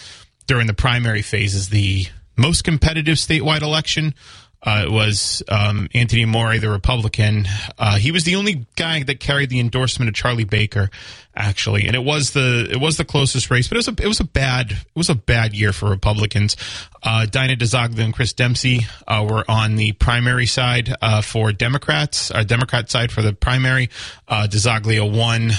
during 0.49 0.67
the 0.67 0.75
primary 0.75 1.23
phases. 1.23 1.69
The 1.69 2.07
most 2.37 2.65
competitive 2.65 3.19
statewide 3.19 3.63
election 3.63 4.15
uh, 4.63 4.83
it 4.87 4.91
was 4.91 5.43
um, 5.49 5.89
Anthony 5.95 6.25
Amore, 6.25 6.59
the 6.59 6.69
Republican. 6.69 7.47
Uh, 7.79 7.97
he 7.97 8.11
was 8.11 8.25
the 8.25 8.35
only 8.35 8.67
guy 8.75 9.03
that 9.05 9.21
carried 9.21 9.51
the 9.51 9.61
endorsement 9.61 10.09
of 10.09 10.17
Charlie 10.17 10.45
Baker, 10.45 10.91
actually, 11.37 11.87
and 11.87 11.95
it 11.95 12.03
was 12.03 12.33
the 12.33 12.69
it 12.69 12.81
was 12.81 12.97
the 12.97 13.05
closest 13.05 13.51
race. 13.53 13.69
But 13.69 13.77
it 13.77 13.87
was 13.87 13.89
a 13.89 14.03
it 14.03 14.09
was 14.09 14.19
a 14.19 14.25
bad 14.25 14.73
it 14.73 14.97
was 14.97 15.09
a 15.09 15.15
bad 15.15 15.55
year 15.55 15.73
for 15.73 15.89
Republicans. 15.89 16.57
Uh, 17.05 17.27
Diana 17.27 17.55
DiZoglio 17.55 18.01
and 18.01 18.13
Chris 18.13 18.33
Dempsey 18.33 18.81
uh, 19.07 19.25
were 19.31 19.45
on 19.49 19.77
the 19.77 19.93
primary 19.93 20.47
side 20.47 20.93
uh, 21.01 21.23
for 21.23 21.53
Democrats, 21.53 22.33
uh, 22.33 22.43
Democrat 22.43 22.91
side 22.91 23.13
for 23.13 23.23
the 23.23 23.33
primary. 23.33 23.91
Uh, 24.27 24.49
won 24.51 25.53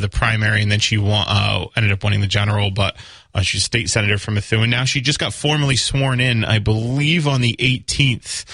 the 0.00 0.08
primary, 0.10 0.62
and 0.62 0.70
then 0.70 0.78
she 0.78 0.96
won, 0.96 1.26
ended 1.76 1.90
up 1.90 2.04
winning 2.04 2.20
the 2.20 2.28
general, 2.28 2.70
but. 2.70 2.96
Uh, 3.34 3.42
she's 3.42 3.62
a 3.62 3.64
state 3.64 3.90
senator 3.90 4.18
from 4.18 4.34
Methuen. 4.34 4.70
Now 4.70 4.84
she 4.84 5.00
just 5.00 5.18
got 5.18 5.34
formally 5.34 5.76
sworn 5.76 6.20
in, 6.20 6.44
I 6.44 6.58
believe, 6.58 7.26
on 7.26 7.40
the 7.40 7.56
18th. 7.58 8.44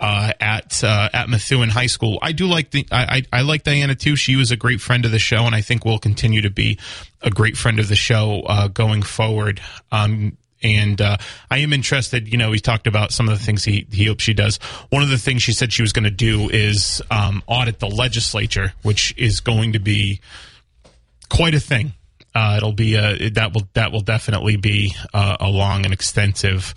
Uh, 0.00 0.32
at 0.38 0.84
uh, 0.84 1.08
at 1.12 1.28
Methuen 1.28 1.70
High 1.70 1.88
School. 1.88 2.20
I 2.22 2.30
do 2.30 2.46
like 2.46 2.70
the 2.70 2.86
I, 2.92 3.22
I, 3.32 3.38
I 3.38 3.40
like 3.40 3.64
Diana 3.64 3.96
too. 3.96 4.14
She 4.14 4.36
was 4.36 4.52
a 4.52 4.56
great 4.56 4.80
friend 4.80 5.04
of 5.04 5.10
the 5.10 5.18
show, 5.18 5.44
and 5.44 5.56
I 5.56 5.60
think 5.60 5.84
will 5.84 5.98
continue 5.98 6.42
to 6.42 6.50
be 6.50 6.78
a 7.20 7.30
great 7.30 7.56
friend 7.56 7.80
of 7.80 7.88
the 7.88 7.96
show 7.96 8.42
uh, 8.46 8.68
going 8.68 9.02
forward. 9.02 9.60
Um, 9.90 10.36
and 10.62 11.00
uh, 11.00 11.16
I 11.50 11.58
am 11.58 11.72
interested. 11.72 12.30
You 12.30 12.38
know, 12.38 12.52
he 12.52 12.60
talked 12.60 12.86
about 12.86 13.12
some 13.12 13.28
of 13.28 13.38
the 13.38 13.44
things 13.44 13.64
he 13.64 13.86
he 13.90 14.06
hopes 14.06 14.24
she 14.24 14.34
does. 14.34 14.58
One 14.90 15.02
of 15.02 15.08
the 15.08 15.18
things 15.18 15.42
she 15.42 15.52
said 15.52 15.72
she 15.72 15.82
was 15.82 15.92
going 15.92 16.04
to 16.04 16.10
do 16.10 16.48
is 16.48 17.02
um, 17.10 17.42
audit 17.46 17.78
the 17.78 17.88
legislature, 17.88 18.72
which 18.82 19.14
is 19.16 19.40
going 19.40 19.72
to 19.72 19.78
be 19.78 20.20
quite 21.28 21.54
a 21.54 21.60
thing. 21.60 21.92
Uh, 22.34 22.54
it'll 22.58 22.72
be 22.72 22.94
a, 22.94 23.30
that 23.30 23.52
will 23.52 23.68
that 23.74 23.90
will 23.90 24.00
definitely 24.00 24.56
be 24.56 24.94
uh, 25.12 25.36
a 25.40 25.48
long 25.48 25.84
and 25.84 25.92
extensive 25.92 26.74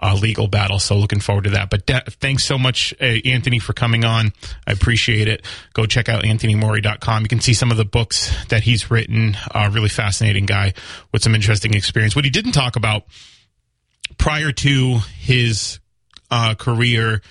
uh, 0.00 0.14
legal 0.14 0.48
battle. 0.48 0.78
So 0.78 0.96
looking 0.96 1.20
forward 1.20 1.44
to 1.44 1.50
that. 1.50 1.70
But 1.70 1.86
de- 1.86 2.04
thanks 2.20 2.44
so 2.44 2.58
much, 2.58 2.92
uh, 3.00 3.04
Anthony, 3.04 3.58
for 3.58 3.72
coming 3.72 4.04
on. 4.04 4.32
I 4.66 4.72
appreciate 4.72 5.28
it. 5.28 5.44
Go 5.72 5.86
check 5.86 6.08
out 6.08 6.24
anthonyamore.com. 6.24 7.22
You 7.22 7.28
can 7.28 7.40
see 7.40 7.54
some 7.54 7.70
of 7.70 7.76
the 7.76 7.84
books 7.84 8.34
that 8.46 8.62
he's 8.64 8.90
written. 8.90 9.36
A 9.54 9.70
really 9.70 9.88
fascinating 9.88 10.46
guy 10.46 10.74
with 11.12 11.22
some 11.22 11.34
interesting 11.34 11.74
experience. 11.74 12.14
What 12.14 12.24
he 12.24 12.30
didn't 12.30 12.52
talk 12.52 12.76
about 12.76 13.04
prior 14.18 14.52
to 14.52 14.98
his 15.18 15.78
uh, 16.30 16.54
career 16.54 17.22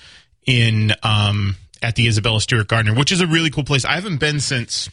in 0.45 0.93
um, 1.03 1.57
at 1.81 1.95
the 1.95 2.07
Isabella 2.07 2.41
Stewart 2.41 2.67
Gardner, 2.67 2.95
which 2.95 3.11
is 3.11 3.21
a 3.21 3.27
really 3.27 3.49
cool 3.49 3.63
place. 3.63 3.85
I 3.85 3.93
haven't 3.93 4.19
been 4.19 4.39
since 4.39 4.89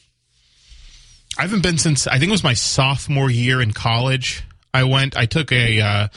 I 1.41 1.45
haven't 1.45 1.63
been 1.63 1.79
since 1.79 2.07
I 2.07 2.19
think 2.19 2.29
it 2.29 2.33
was 2.33 2.45
my 2.45 2.53
sophomore 2.53 3.31
year 3.31 3.63
in 3.63 3.73
college. 3.73 4.45
I 4.75 4.85
went. 4.85 5.17
I 5.17 5.25
took 5.25 5.53
a. 5.53 5.81
Uh, 5.81 6.09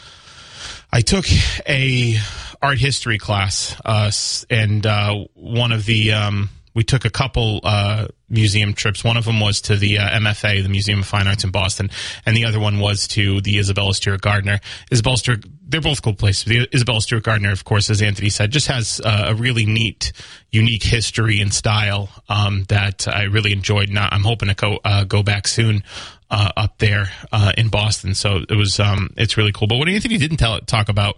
I 0.91 0.99
took 0.99 1.25
a 1.65 2.17
art 2.61 2.77
history 2.77 3.17
class, 3.19 3.73
uh, 3.85 4.11
and 4.49 4.85
uh, 4.85 5.23
one 5.35 5.71
of 5.71 5.85
the 5.85 6.11
um, 6.11 6.49
we 6.73 6.83
took 6.83 7.05
a 7.05 7.09
couple 7.09 7.59
uh, 7.63 8.07
museum 8.29 8.73
trips. 8.73 9.03
One 9.03 9.17
of 9.17 9.25
them 9.25 9.39
was 9.39 9.61
to 9.61 9.75
the 9.75 9.99
uh, 9.99 10.19
MFA, 10.19 10.63
the 10.63 10.69
Museum 10.69 10.99
of 10.99 11.05
Fine 11.05 11.27
Arts 11.27 11.43
in 11.43 11.51
Boston, 11.51 11.89
and 12.25 12.35
the 12.35 12.45
other 12.45 12.59
one 12.59 12.79
was 12.79 13.07
to 13.09 13.41
the 13.41 13.59
Isabella 13.59 13.93
Stewart 13.93 14.21
Gardner. 14.21 14.59
Isabella 14.91 15.17
Stewart, 15.17 15.45
they're 15.61 15.81
both 15.81 16.01
cool 16.01 16.13
places. 16.13 16.45
The 16.45 16.67
Isabella 16.73 17.01
Stewart 17.01 17.23
Gardner, 17.23 17.51
of 17.51 17.63
course, 17.63 17.89
as 17.89 18.01
Anthony 18.01 18.29
said, 18.29 18.51
just 18.51 18.67
has 18.67 18.99
uh, 19.03 19.25
a 19.27 19.35
really 19.35 19.65
neat, 19.65 20.11
unique 20.51 20.83
history 20.83 21.39
and 21.39 21.53
style 21.53 22.09
um, 22.27 22.63
that 22.69 23.07
I 23.07 23.23
really 23.23 23.53
enjoyed. 23.53 23.89
Now 23.89 24.09
I'm 24.11 24.23
hoping 24.23 24.49
to 24.49 24.55
go 24.55 24.79
uh, 24.83 25.03
go 25.03 25.23
back 25.23 25.47
soon. 25.47 25.83
Uh, 26.31 26.49
up 26.57 26.79
there 26.79 27.11
uh, 27.31 27.51
in 27.59 27.69
Boston, 27.69 28.15
so 28.15 28.37
it 28.49 28.55
was 28.55 28.79
um, 28.79 29.11
it's 29.17 29.37
really 29.37 29.51
cool. 29.51 29.67
But 29.67 29.77
what 29.77 29.87
Anthony 29.87 30.17
didn't 30.17 30.37
tell 30.37 30.59
talk 30.61 30.89
about 30.89 31.17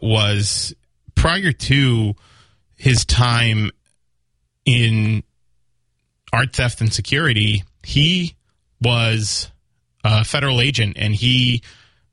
was 0.00 0.72
prior 1.16 1.50
to 1.50 2.14
his 2.76 3.04
time 3.04 3.72
in 4.64 5.22
art 6.32 6.54
theft 6.54 6.80
and 6.80 6.92
security, 6.92 7.64
he 7.82 8.36
was 8.80 9.50
a 10.04 10.24
federal 10.24 10.60
agent 10.60 10.96
and 10.98 11.14
he 11.14 11.62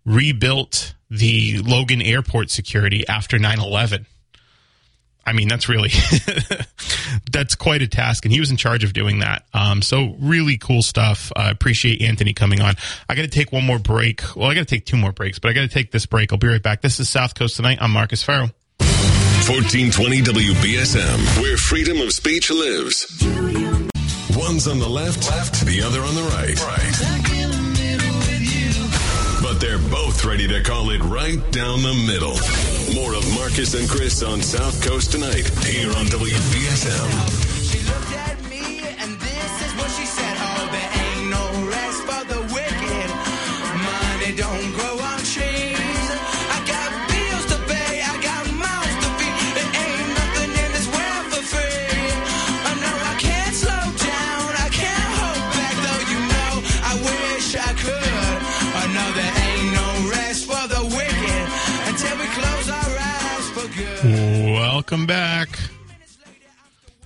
rebuilt 0.06 0.96
the 1.10 1.60
Logan 1.60 2.02
Airport 2.02 2.50
security 2.50 3.08
after 3.08 3.40
9 3.40 3.60
11. 3.60 4.06
I 5.26 5.34
mean, 5.34 5.48
that's 5.48 5.70
really 5.70 5.92
that's 7.32 7.54
quite 7.54 7.84
a 7.84 7.88
task, 7.88 8.26
and 8.26 8.34
he 8.34 8.40
was 8.40 8.50
in 8.50 8.58
charge 8.58 8.84
of 8.84 8.94
doing 8.94 9.20
that. 9.20 9.46
Um, 9.54 9.84
so 9.84 10.16
really 10.20 10.58
cool 10.58 10.82
stuff. 10.82 11.32
I 11.36 11.50
uh, 11.50 11.52
appreciate 11.52 12.02
Anthony 12.02 12.34
coming 12.34 12.62
on. 12.62 12.74
I 13.08 13.14
got 13.14 13.24
to 13.24 13.28
take 13.28 13.52
one 13.52 13.64
more 13.64 13.78
break. 13.78 14.24
Well, 14.36 14.50
I 14.50 14.56
got 14.56 14.62
to 14.62 14.66
take 14.66 14.88
two 14.88 14.98
more 14.98 15.12
breaks, 15.12 15.38
but 15.38 15.50
I 15.50 15.54
got 15.54 15.62
to 15.62 15.68
take 15.68 15.92
this 15.92 16.08
break. 16.08 16.34
I'll 16.34 16.40
be 16.40 16.48
right 16.48 16.64
back. 16.64 16.82
This 16.82 17.00
is 17.00 17.10
South 17.10 17.36
Coast 17.36 17.58
tonight. 17.58 17.78
I'm 17.80 17.92
Marcus 17.92 18.24
Farrow. 18.24 18.50
1420 19.50 20.22
WBSM, 20.22 21.42
where 21.42 21.58
freedom 21.58 22.02
of 22.02 22.14
speech 22.14 22.52
lives. 22.52 23.08
One's 24.38 24.68
on 24.68 24.78
the 24.78 24.88
left, 24.88 25.28
left, 25.28 25.66
the 25.66 25.82
other 25.82 26.02
on 26.02 26.14
the 26.14 26.22
right. 26.22 26.54
Right. 26.62 26.94
But 29.42 29.60
they're 29.60 29.80
both 29.90 30.24
ready 30.24 30.48
to 30.48 30.62
call 30.62 30.92
it 30.92 31.02
right 31.02 31.42
down 31.52 31.82
the 31.82 31.96
middle. 32.06 32.38
More 32.94 33.16
of 33.16 33.28
Marcus 33.34 33.74
and 33.74 33.90
Chris 33.90 34.22
on 34.22 34.44
South 34.44 34.86
Coast 34.86 35.14
tonight 35.14 35.50
here 35.66 35.90
on 35.98 36.06
WBSM. 36.06 37.72
She 37.72 37.80
looked 37.90 38.10
Welcome 64.90 65.06
back. 65.06 65.50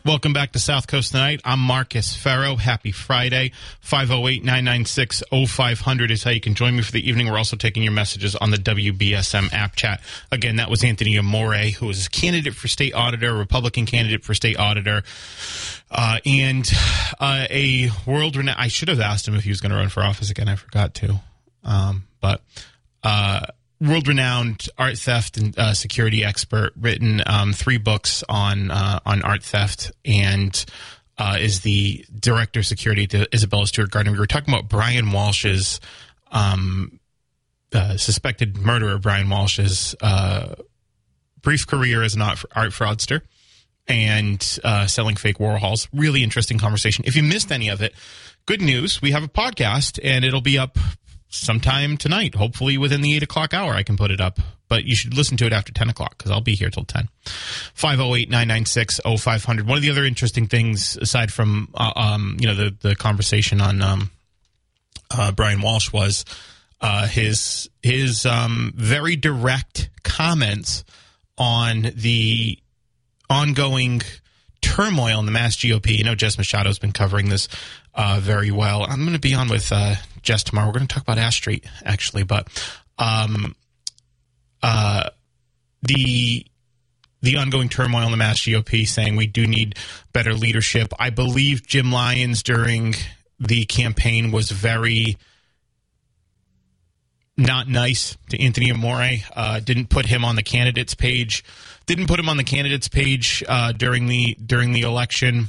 Welcome 0.06 0.32
back 0.32 0.54
to 0.54 0.60
South 0.60 0.88
Coast 0.88 1.12
Tonight. 1.12 1.42
I'm 1.44 1.60
Marcus 1.60 2.16
Farrow. 2.16 2.56
Happy 2.56 2.94
Friday. 2.94 3.52
508 3.82 4.42
996 4.42 5.22
0500 5.30 6.10
is 6.10 6.24
how 6.24 6.32
you 6.32 6.40
can 6.40 6.56
join 6.56 6.78
me 6.78 6.82
for 6.82 6.94
the 6.94 7.06
evening. 7.06 7.30
We're 7.30 7.38
also 7.38 7.58
taking 7.58 7.84
your 7.84 7.92
messages 7.92 8.38
on 8.38 8.52
the 8.52 8.58
WBSM 8.58 9.52
app 9.52 9.76
chat. 9.76 10.00
Again, 10.32 10.56
that 10.56 10.70
was 10.70 10.82
Anthony 10.82 11.18
Amore, 11.18 11.72
who 11.78 11.90
is 11.90 12.08
a 12.08 12.10
candidate 12.10 12.56
for 12.56 12.70
state 12.70 12.94
auditor, 12.94 13.34
Republican 13.34 13.86
candidate 13.86 14.24
for 14.24 14.34
state 14.34 14.58
auditor, 14.58 15.04
uh, 15.92 16.20
and 16.26 16.72
uh, 17.20 17.48
a 17.50 17.90
world 18.08 18.38
renowned. 18.38 18.62
I 18.62 18.70
should 18.70 18.88
have 18.88 19.02
asked 19.02 19.28
him 19.28 19.36
if 19.36 19.44
he 19.44 19.50
was 19.50 19.60
going 19.60 19.72
to 19.72 19.78
run 19.78 19.90
for 19.90 20.04
office 20.04 20.32
again. 20.32 20.48
I 20.48 20.56
forgot 20.56 20.94
to. 20.94 21.20
Um, 21.66 22.06
but. 22.22 22.42
Uh, 23.04 23.42
world 23.84 24.08
renowned 24.08 24.70
art 24.78 24.98
theft 24.98 25.38
and 25.38 25.58
uh, 25.58 25.74
security 25.74 26.24
expert, 26.24 26.72
written 26.80 27.22
um, 27.26 27.54
three 27.54 27.78
books 27.78 28.24
on 28.30 28.72
uh, 28.72 29.00
on 29.06 29.22
art 29.22 29.44
theft, 29.44 29.92
and 30.06 30.66
uh, 31.18 31.38
is 31.40 31.62
the 31.62 32.06
director 32.20 32.62
of 32.62 32.66
security 32.66 33.08
to 33.08 33.28
Isabella 33.34 33.68
Stewart 33.68 33.92
Gardner. 33.92 34.12
We 34.12 34.20
were 34.20 34.28
talking 34.28 34.54
about 34.54 34.70
Brian 34.70 35.12
Walshe's 35.12 35.80
um, 36.32 37.00
uh, 37.74 37.98
suspected 37.98 38.58
murderer, 38.58 38.98
Brian 38.98 39.28
Walshe's 39.28 39.96
uh, 40.02 40.56
brief 41.42 41.68
career 41.68 42.04
as 42.04 42.16
an 42.16 42.22
art 42.22 42.44
art 42.56 42.72
fraudster 42.72 43.22
and 43.88 44.60
uh, 44.64 44.88
selling 44.88 45.16
fake 45.16 45.38
Warhols. 45.38 45.88
Really 45.94 46.24
interesting 46.24 46.58
conversation. 46.58 47.04
If 47.06 47.16
you 47.16 47.24
missed 47.24 47.52
any 47.52 47.70
of 47.70 47.82
it, 47.82 47.94
good 48.46 48.62
news. 48.62 49.02
We 49.02 49.12
have 49.12 49.24
a 49.24 49.28
podcast 49.28 50.00
and 50.02 50.24
it'll 50.24 50.42
be 50.42 50.58
up 50.58 50.78
sometime 51.34 51.98
tonight. 51.98 52.36
Hopefully 52.36 52.78
within 52.78 53.02
the 53.02 53.16
8 53.16 53.24
o'clock 53.24 53.54
hour, 53.54 53.74
I 53.74 53.84
can 53.84 53.98
put 53.98 54.12
it 54.12 54.22
up. 54.22 54.40
But 54.70 54.86
you 54.86 54.96
should 54.96 55.14
listen 55.16 55.38
to 55.38 55.46
it 55.46 55.54
after 55.54 55.72
10 55.72 55.90
o'clock 55.90 56.18
because 56.18 56.32
I'll 56.32 56.42
be 56.42 56.56
here 56.56 56.70
till 56.70 56.86
10. 56.86 57.08
508 57.74 58.30
996 58.30 59.02
0500. 59.20 59.68
One 59.68 59.78
of 59.78 59.82
the 59.82 59.92
other 59.92 60.04
interesting 60.04 60.48
things, 60.48 60.98
aside 60.98 61.32
from, 61.32 61.70
uh, 61.76 61.92
um, 61.96 62.38
you 62.40 62.48
know, 62.48 62.56
the, 62.56 62.76
the 62.82 62.96
conversation 62.96 63.62
on 63.62 63.82
um, 63.82 64.12
uh, 65.12 65.32
Brian 65.32 65.60
Walshe 65.60 65.94
was 65.94 66.26
uh, 66.82 67.08
his 67.08 67.70
his 67.82 68.26
um, 68.26 68.74
very 68.76 69.16
direct 69.16 69.90
comments 70.04 70.84
on 71.38 71.92
the 71.96 72.58
ongoing 73.30 74.02
turmoil 74.62 75.20
in 75.20 75.26
the 75.26 75.32
Mass 75.32 75.56
GOP. 75.56 75.98
You 75.98 76.04
know, 76.04 76.16
Jess 76.16 76.36
Machado's 76.36 76.80
been 76.80 76.92
covering 76.92 77.30
this 77.30 77.48
uh, 77.94 78.20
very 78.22 78.52
well. 78.52 78.84
I'm 78.84 79.02
going 79.02 79.14
to 79.14 79.20
be 79.20 79.34
on 79.34 79.50
with 79.50 79.72
uh, 79.72 79.96
Jess 80.24 80.44
tomorrow. 80.44 80.68
We're 80.68 80.74
going 80.74 80.88
to 80.88 80.94
talk 80.94 81.04
about 81.04 81.18
Ash 81.18 81.36
Street 81.36 81.66
actually, 81.86 82.24
but 82.24 82.48
um, 82.98 83.56
uh, 84.62 85.10
the 85.82 86.46
the 87.22 87.38
ongoing 87.38 87.70
turmoil 87.70 88.04
in 88.04 88.12
the 88.12 88.18
Mass 88.18 88.40
GOP, 88.40 88.86
saying 88.86 89.16
we 89.16 89.28
do 89.28 89.48
need 89.48 89.76
better 90.12 90.34
leadership. 90.34 90.94
I 91.00 91.10
believe 91.10 91.66
Jim 91.66 91.92
Lyons 91.92 92.44
during 92.44 92.96
the 93.40 93.66
campaign 93.66 94.32
was 94.32 94.52
very 94.52 95.18
not 97.38 97.68
nice 97.68 98.18
to 98.30 98.40
Anthony 98.42 98.72
Amore. 98.72 99.20
Uh, 99.36 99.60
didn't 99.60 99.90
put 99.90 100.06
him 100.06 100.26
on 100.26 100.36
the 100.36 100.44
candidates 100.44 100.94
page. 100.96 101.44
Didn't 101.86 102.08
put 102.08 102.20
him 102.20 102.30
on 102.30 102.38
the 102.38 102.44
candidates 102.44 102.90
page 102.90 103.44
uh, 103.48 103.72
during 103.72 104.08
the 104.08 104.36
during 104.46 104.74
the 104.74 104.82
election. 104.82 105.48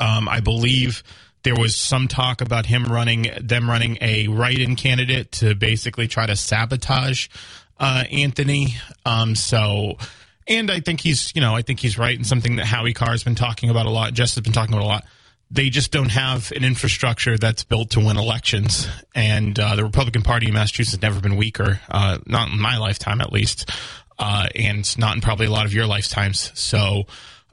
Um, 0.00 0.28
I 0.28 0.40
believe 0.40 1.02
there 1.44 1.54
was 1.54 1.76
some 1.76 2.08
talk 2.08 2.40
about 2.40 2.66
him 2.66 2.84
running 2.84 3.30
them 3.40 3.68
running 3.70 3.98
a 4.00 4.28
write-in 4.28 4.76
candidate 4.76 5.32
to 5.32 5.54
basically 5.54 6.08
try 6.08 6.26
to 6.26 6.36
sabotage 6.36 7.28
uh, 7.78 8.04
Anthony. 8.10 8.76
Um, 9.06 9.34
so. 9.34 9.96
And 10.46 10.70
I 10.70 10.80
think 10.80 11.00
he's, 11.00 11.32
you 11.34 11.40
know, 11.40 11.56
I 11.56 11.62
think 11.62 11.80
he's 11.80 11.96
right 11.96 12.14
in 12.14 12.22
something 12.22 12.56
that 12.56 12.66
Howie 12.66 12.92
Carr 12.92 13.12
has 13.12 13.24
been 13.24 13.34
talking 13.34 13.70
about 13.70 13.86
a 13.86 13.90
lot. 13.90 14.12
Jess 14.12 14.34
has 14.34 14.42
been 14.44 14.52
talking 14.52 14.74
about 14.74 14.84
a 14.84 14.86
lot 14.86 15.04
they 15.50 15.70
just 15.70 15.92
don't 15.92 16.10
have 16.10 16.52
an 16.52 16.64
infrastructure 16.64 17.38
that's 17.38 17.62
built 17.62 17.90
to 17.90 18.00
win 18.00 18.16
elections. 18.16 18.88
And 19.14 19.58
uh, 19.58 19.76
the 19.76 19.84
Republican 19.84 20.22
Party 20.22 20.48
in 20.48 20.54
Massachusetts 20.54 20.96
has 20.96 21.02
never 21.02 21.20
been 21.20 21.36
weaker, 21.36 21.80
uh, 21.88 22.18
not 22.26 22.50
in 22.50 22.60
my 22.60 22.78
lifetime 22.78 23.20
at 23.20 23.32
least, 23.32 23.70
uh, 24.18 24.48
and 24.54 24.98
not 24.98 25.14
in 25.14 25.20
probably 25.20 25.46
a 25.46 25.50
lot 25.50 25.64
of 25.64 25.72
your 25.72 25.86
lifetimes. 25.86 26.50
So 26.58 27.04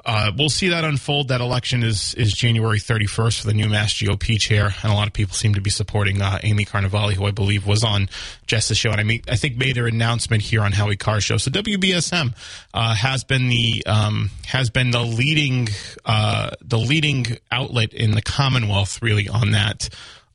uh, 0.05 0.31
we'll 0.37 0.49
see 0.49 0.69
that 0.69 0.83
unfold. 0.83 1.27
That 1.27 1.41
election 1.41 1.83
is 1.83 2.13
is 2.15 2.33
January 2.33 2.79
31st 2.79 3.41
for 3.41 3.47
the 3.47 3.53
new 3.53 3.69
Mass 3.69 3.93
GOP 3.93 4.39
chair, 4.39 4.73
and 4.83 4.91
a 4.91 4.95
lot 4.95 5.07
of 5.07 5.13
people 5.13 5.35
seem 5.35 5.53
to 5.55 5.61
be 5.61 5.69
supporting 5.69 6.21
uh, 6.21 6.39
Amy 6.43 6.65
Carnevale, 6.65 7.13
who 7.13 7.25
I 7.25 7.31
believe 7.31 7.67
was 7.67 7.83
on 7.83 8.09
Jess's 8.47 8.77
show, 8.77 8.91
and 8.91 8.99
I 8.99 9.03
mean 9.03 9.21
I 9.29 9.35
think 9.35 9.57
made 9.57 9.75
their 9.75 9.87
announcement 9.87 10.41
here 10.41 10.61
on 10.61 10.71
Howie 10.71 10.95
Carr's 10.95 11.23
show. 11.23 11.37
So 11.37 11.51
WBSM 11.51 12.33
uh, 12.73 12.95
has 12.95 13.23
been 13.23 13.47
the 13.49 13.83
um, 13.85 14.31
has 14.47 14.69
been 14.69 14.91
the 14.91 15.03
leading 15.03 15.67
uh, 16.05 16.51
the 16.61 16.79
leading 16.79 17.37
outlet 17.51 17.93
in 17.93 18.11
the 18.11 18.21
Commonwealth, 18.21 19.01
really 19.01 19.29
on 19.29 19.51
that. 19.51 19.89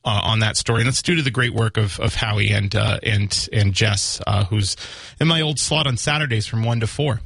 Uh, 0.09 0.21
on 0.23 0.39
that 0.39 0.57
story, 0.57 0.83
and 0.83 0.87
that's 0.87 1.03
due 1.03 1.17
to 1.17 1.23
the 1.23 1.33
great 1.33 1.53
work 1.53 1.77
of, 1.77 1.99
of 1.99 2.15
Howie 2.15 2.51
and 2.51 2.73
uh, 2.77 3.01
and 3.03 3.49
and 3.53 3.73
Jess, 3.75 4.21
uh, 4.25 4.45
who's 4.45 4.77
in 5.19 5.27
my 5.27 5.41
old 5.41 5.59
slot 5.59 5.89
on 5.89 5.97
Saturdays 5.97 6.47
from 6.47 6.63
one 6.63 6.79
to 6.79 6.87
four. 6.87 7.23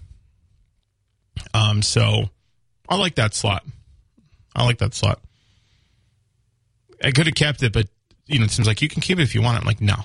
Um, 1.55 1.83
so 1.83 2.31
I 2.89 2.97
like 2.97 3.17
that 3.17 3.35
slot. 3.35 3.65
I 4.55 4.65
like 4.65 4.79
that 4.79 4.95
slot. 4.95 5.21
I 7.03 7.13
could 7.13 7.27
have 7.27 7.35
kept 7.35 7.63
it, 7.63 7.73
but 7.73 7.87
you 8.27 8.39
know, 8.39 8.45
it 8.45 8.51
seems 8.51 8.69
like 8.69 8.83
you 8.83 8.89
can 8.89 9.01
keep 9.01 9.19
it 9.19 9.23
if 9.23 9.35
you 9.35 9.43
want. 9.43 9.57
It. 9.57 9.61
I'm 9.61 9.67
like, 9.67 9.81
no, 9.81 9.97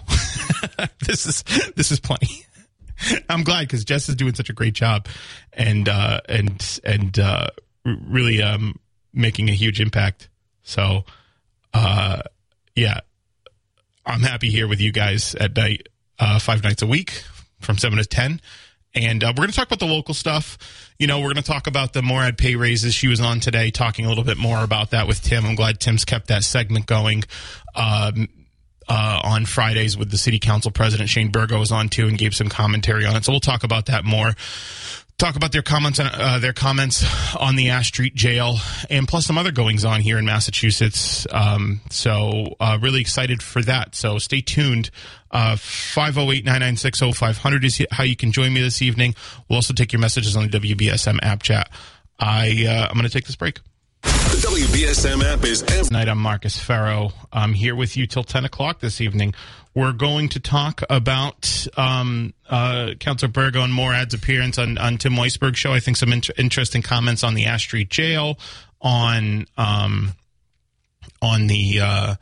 this 1.06 1.26
is 1.26 1.44
this 1.76 1.92
is 1.92 2.00
plenty. 2.00 2.46
I'm 3.30 3.44
glad 3.44 3.62
because 3.62 3.84
Jess 3.84 4.10
is 4.10 4.16
doing 4.16 4.34
such 4.34 4.50
a 4.50 4.54
great 4.54 4.74
job, 4.74 5.08
and 5.54 5.88
uh, 5.88 6.22
and 6.28 6.80
and 6.84 7.18
uh, 7.20 7.48
really 7.86 8.42
um, 8.42 8.80
making 9.14 9.50
a 9.50 9.54
huge 9.54 9.80
impact. 9.80 10.30
So, 10.64 11.06
uh, 11.74 12.22
yeah, 12.76 13.02
I'm 14.06 14.22
happy 14.22 14.50
here 14.50 14.68
with 14.68 14.82
you 14.82 14.92
guys 14.92 15.36
at 15.36 15.56
night, 15.56 15.90
uh, 16.18 16.40
five 16.40 16.64
nights 16.64 16.82
a 16.82 16.88
week 16.88 17.24
from 17.60 17.78
seven 17.78 17.98
to 17.98 18.06
ten. 18.06 18.42
And 18.96 19.24
uh, 19.24 19.34
we're 19.36 19.44
going 19.44 19.50
to 19.50 19.56
talk 19.56 19.68
about 19.68 19.80
the 19.80 19.86
local 19.86 20.14
stuff. 20.14 20.58
You 20.98 21.08
know, 21.08 21.20
we're 21.20 21.34
going 21.34 21.36
to 21.36 21.42
talk 21.44 21.68
about 21.68 21.94
the 21.94 22.02
Morad 22.02 22.38
pay 22.38 22.56
raises. 22.56 22.94
She 22.94 23.10
was 23.10 23.20
on 23.20 23.42
today 23.42 23.70
talking 23.70 24.06
a 24.06 24.10
little 24.10 24.24
bit 24.24 24.38
more 24.38 24.64
about 24.64 24.92
that 24.92 25.08
with 25.08 25.22
Tim. 25.22 25.46
I'm 25.46 25.56
glad 25.56 25.80
Tim's 25.82 26.06
kept 26.06 26.28
that 26.28 26.44
segment 26.44 26.86
going. 26.86 27.24
Um, 27.76 28.30
uh, 28.88 29.20
on 29.24 29.46
Fridays 29.46 29.98
with 29.98 30.12
the 30.12 30.18
city 30.18 30.40
council 30.40 30.72
president 30.72 31.10
Shane 31.10 31.32
Burgo 31.32 31.60
was 31.60 31.72
on 31.72 31.90
too 31.90 32.08
and 32.08 32.18
gave 32.18 32.36
some 32.36 32.50
commentary 32.50 33.06
on 33.06 33.16
it. 33.16 33.26
So 33.26 33.32
we'll 33.32 33.40
talk 33.40 33.64
about 33.64 33.88
that 33.88 34.06
more. 34.06 34.34
Talk 35.18 35.38
about 35.38 35.54
their 35.54 35.62
comments 35.62 36.00
on 36.00 36.08
uh, 36.14 36.40
their 36.40 36.52
comments 36.52 37.06
on 37.38 37.56
the 37.56 37.70
Ash 37.70 37.88
Street 37.88 38.16
jail 38.16 38.58
and 38.90 39.08
plus 39.08 39.26
some 39.26 39.38
other 39.38 39.54
goings 39.54 39.86
on 39.86 40.02
here 40.02 40.18
in 40.18 40.26
Massachusetts. 40.26 41.26
Um, 41.32 41.80
so 41.90 42.56
uh, 42.60 42.78
really 42.82 43.00
excited 43.00 43.42
for 43.42 43.62
that. 43.62 43.96
So 43.96 44.18
stay 44.20 44.42
tuned. 44.42 44.92
Uh, 45.36 45.56
508-996-0500 45.58 47.66
is 47.66 47.86
how 47.92 48.06
you 48.06 48.16
can 48.16 48.32
join 48.32 48.54
me 48.54 48.62
this 48.62 48.82
evening. 48.82 49.14
We'll 49.50 49.58
also 49.58 49.74
take 49.74 49.92
your 49.92 50.00
messages 50.00 50.38
on 50.38 50.48
the 50.48 50.60
WBSM 50.60 51.20
app 51.22 51.44
chat. 51.44 51.70
I 52.18 52.66
uh, 52.66 52.88
I'm 52.88 52.94
going 52.94 53.04
to 53.04 53.12
take 53.12 53.26
this 53.26 53.36
break. 53.36 53.60
The 54.02 54.10
WBSM 54.10 55.22
app 55.26 55.44
is 55.44 55.62
every 55.64 55.84
Tonight, 55.84 56.08
I'm 56.08 56.20
Marcus 56.20 56.58
Farrow. 56.58 57.12
I'm 57.34 57.52
here 57.52 57.76
with 57.76 57.98
you 57.98 58.08
till 58.08 58.24
10 58.24 58.46
o'clock 58.46 58.80
this 58.80 59.02
evening. 59.02 59.34
We're 59.74 59.92
going 59.92 60.30
to 60.30 60.40
talk 60.40 60.84
about 60.90 61.68
um, 61.76 62.34
uh, 62.50 62.92
Councilor 63.02 63.30
Burgo 63.30 63.62
and 63.62 63.74
Morad's 63.74 64.14
appearance 64.14 64.58
on, 64.58 64.78
on 64.78 64.98
Tim 64.98 65.16
Weisberg's 65.16 65.60
show. 65.60 65.74
I 65.74 65.82
think 65.82 65.98
some 65.98 66.14
inter- 66.14 66.34
interesting 66.38 66.82
comments 66.82 67.26
on 67.26 67.34
the 67.34 67.48
Ash 67.48 67.64
Street 67.64 67.90
jail, 67.90 68.40
on 68.80 69.48
um, 69.58 70.14
on 71.22 71.48
the 71.48 71.82
uh, 71.82 72.16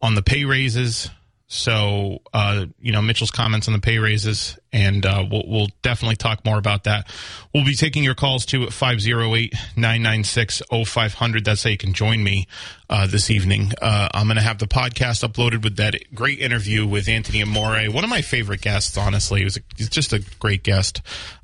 on 0.00 0.14
the 0.14 0.22
pay 0.22 0.46
raises 0.46 1.10
So, 1.54 2.18
uh, 2.32 2.66
you 2.80 2.90
know, 2.90 3.00
Mitchell's 3.00 3.30
comments 3.30 3.68
on 3.68 3.74
the 3.74 3.80
pay 3.80 3.98
raises, 3.98 4.58
and 4.72 5.06
uh, 5.06 5.24
we'll, 5.30 5.44
we'll 5.46 5.68
definitely 5.82 6.16
talk 6.16 6.44
more 6.44 6.58
about 6.58 6.82
that. 6.82 7.06
We'll 7.54 7.64
be 7.64 7.76
taking 7.76 8.02
your 8.02 8.16
calls 8.16 8.44
too 8.44 8.64
at 8.64 8.72
508 8.72 9.54
996 9.76 10.62
0500. 10.68 11.44
That's 11.44 11.62
how 11.62 11.70
you 11.70 11.76
can 11.76 11.92
join 11.92 12.24
me 12.24 12.48
uh, 12.90 13.06
this 13.06 13.30
evening. 13.30 13.70
Uh, 13.80 14.08
I'm 14.12 14.26
going 14.26 14.34
to 14.34 14.42
have 14.42 14.58
the 14.58 14.66
podcast 14.66 15.22
uploaded 15.22 15.62
with 15.62 15.76
that 15.76 15.94
great 16.12 16.40
interview 16.40 16.88
with 16.88 17.08
Anthony 17.08 17.40
Amore, 17.40 17.84
one 17.84 18.02
of 18.02 18.10
my 18.10 18.20
favorite 18.22 18.60
guests, 18.60 18.98
honestly. 18.98 19.38
He 19.38 19.44
was 19.44 19.56
a, 19.56 19.60
he's 19.76 19.88
just 19.88 20.12
a 20.12 20.24
great 20.40 20.64
guest 20.64 21.02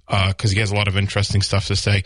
because 0.09 0.51
he 0.51 0.59
has 0.59 0.73
a 0.73 0.75
lot 0.75 0.89
of 0.89 0.97
interesting 0.97 1.41
stuff 1.41 1.69
to 1.69 1.77
say. 1.77 2.03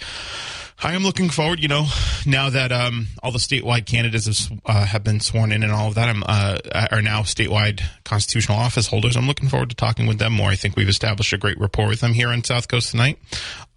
I 0.82 0.94
am 0.94 1.02
looking 1.02 1.30
forward. 1.30 1.60
You 1.60 1.68
know, 1.68 1.86
now 2.26 2.50
that 2.50 2.72
um, 2.72 3.06
all 3.22 3.32
the 3.32 3.38
statewide 3.38 3.86
candidates 3.86 4.26
have, 4.26 4.60
uh, 4.66 4.84
have 4.84 5.04
been 5.04 5.20
sworn 5.20 5.52
in 5.52 5.62
and 5.62 5.72
all 5.72 5.88
of 5.88 5.94
that, 5.94 6.08
I'm, 6.08 6.22
uh, 6.26 6.58
are 6.90 7.00
now 7.00 7.22
statewide 7.22 7.82
constitutional 8.04 8.58
office 8.58 8.88
holders. 8.88 9.16
I'm 9.16 9.26
looking 9.26 9.48
forward 9.48 9.70
to 9.70 9.76
talking 9.76 10.06
with 10.06 10.18
them 10.18 10.32
more. 10.32 10.50
I 10.50 10.56
think 10.56 10.76
we've 10.76 10.88
established 10.88 11.32
a 11.32 11.38
great 11.38 11.58
rapport 11.58 11.88
with 11.88 12.00
them 12.00 12.12
here 12.12 12.28
on 12.28 12.42
South 12.44 12.68
Coast 12.68 12.90
tonight, 12.90 13.18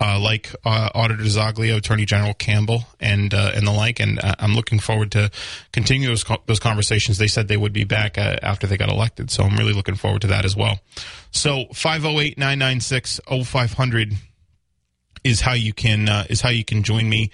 uh, 0.01 0.19
like 0.19 0.53
uh, 0.65 0.89
Auditor 0.95 1.23
Zaglio, 1.23 1.77
Attorney 1.77 2.05
General 2.05 2.33
Campbell, 2.33 2.83
and 2.99 3.33
uh, 3.33 3.51
and 3.55 3.65
the 3.67 3.71
like. 3.71 3.99
And 3.99 4.19
uh, 4.19 4.35
I'm 4.39 4.55
looking 4.55 4.79
forward 4.79 5.11
to 5.11 5.29
continue 5.71 6.09
those, 6.09 6.25
those 6.47 6.59
conversations. 6.59 7.19
They 7.19 7.27
said 7.27 7.47
they 7.47 7.57
would 7.57 7.73
be 7.73 7.83
back 7.83 8.17
after 8.17 8.67
they 8.67 8.77
got 8.77 8.89
elected, 8.89 9.29
so 9.31 9.43
I'm 9.43 9.55
really 9.55 9.73
looking 9.73 9.95
forward 9.95 10.21
to 10.21 10.27
that 10.27 10.45
as 10.45 10.55
well. 10.55 10.79
So 11.31 11.65
508 11.73 12.37
996 12.37 13.21
0500 13.45 14.13
is 15.23 15.41
how 15.41 15.53
you 15.53 15.73
can 15.73 16.09
uh, 16.09 16.25
is 16.29 16.41
how 16.41 16.49
you 16.49 16.63
can 16.63 16.83
join 16.83 17.09
me 17.09 17.31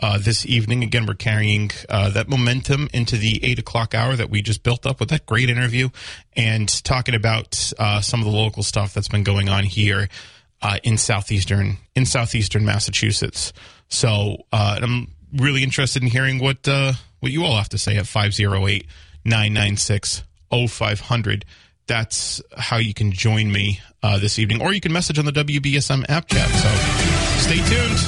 uh, 0.00 0.18
this 0.18 0.44
evening. 0.46 0.82
Again, 0.82 1.06
we're 1.06 1.14
carrying 1.14 1.70
uh, 1.88 2.10
that 2.10 2.28
momentum 2.28 2.88
into 2.92 3.16
the 3.16 3.44
eight 3.44 3.58
o'clock 3.58 3.94
hour 3.94 4.16
that 4.16 4.30
we 4.30 4.42
just 4.42 4.62
built 4.62 4.86
up 4.86 5.00
with 5.00 5.10
that 5.10 5.26
great 5.26 5.48
interview, 5.48 5.88
and 6.36 6.68
talking 6.84 7.14
about 7.14 7.72
uh, 7.78 8.00
some 8.00 8.20
of 8.20 8.26
the 8.26 8.32
local 8.32 8.62
stuff 8.62 8.94
that's 8.94 9.08
been 9.08 9.24
going 9.24 9.48
on 9.48 9.64
here 9.64 10.08
uh, 10.62 10.78
in 10.82 10.98
southeastern 10.98 11.76
in 11.94 12.06
southeastern 12.06 12.64
Massachusetts. 12.64 13.52
So 13.88 14.44
uh, 14.52 14.80
I'm 14.82 15.08
really 15.34 15.62
interested 15.62 16.02
in 16.02 16.08
hearing 16.08 16.38
what 16.38 16.66
what 17.20 17.32
you 17.32 17.44
all 17.44 17.56
have 17.56 17.70
to 17.70 17.78
say 17.78 17.96
at 17.96 18.06
508 18.06 18.86
996 19.24 20.24
0500 20.68 21.44
that's 21.86 22.42
how 22.56 22.76
you 22.78 22.94
can 22.94 23.12
join 23.12 23.50
me 23.50 23.80
uh, 24.02 24.18
this 24.18 24.38
evening, 24.38 24.62
or 24.62 24.72
you 24.72 24.80
can 24.80 24.92
message 24.92 25.18
on 25.18 25.24
the 25.24 25.32
WBSM 25.32 26.04
app 26.08 26.28
chat. 26.28 26.48
So 26.48 26.68
stay 27.40 27.56
tuned. 27.68 27.98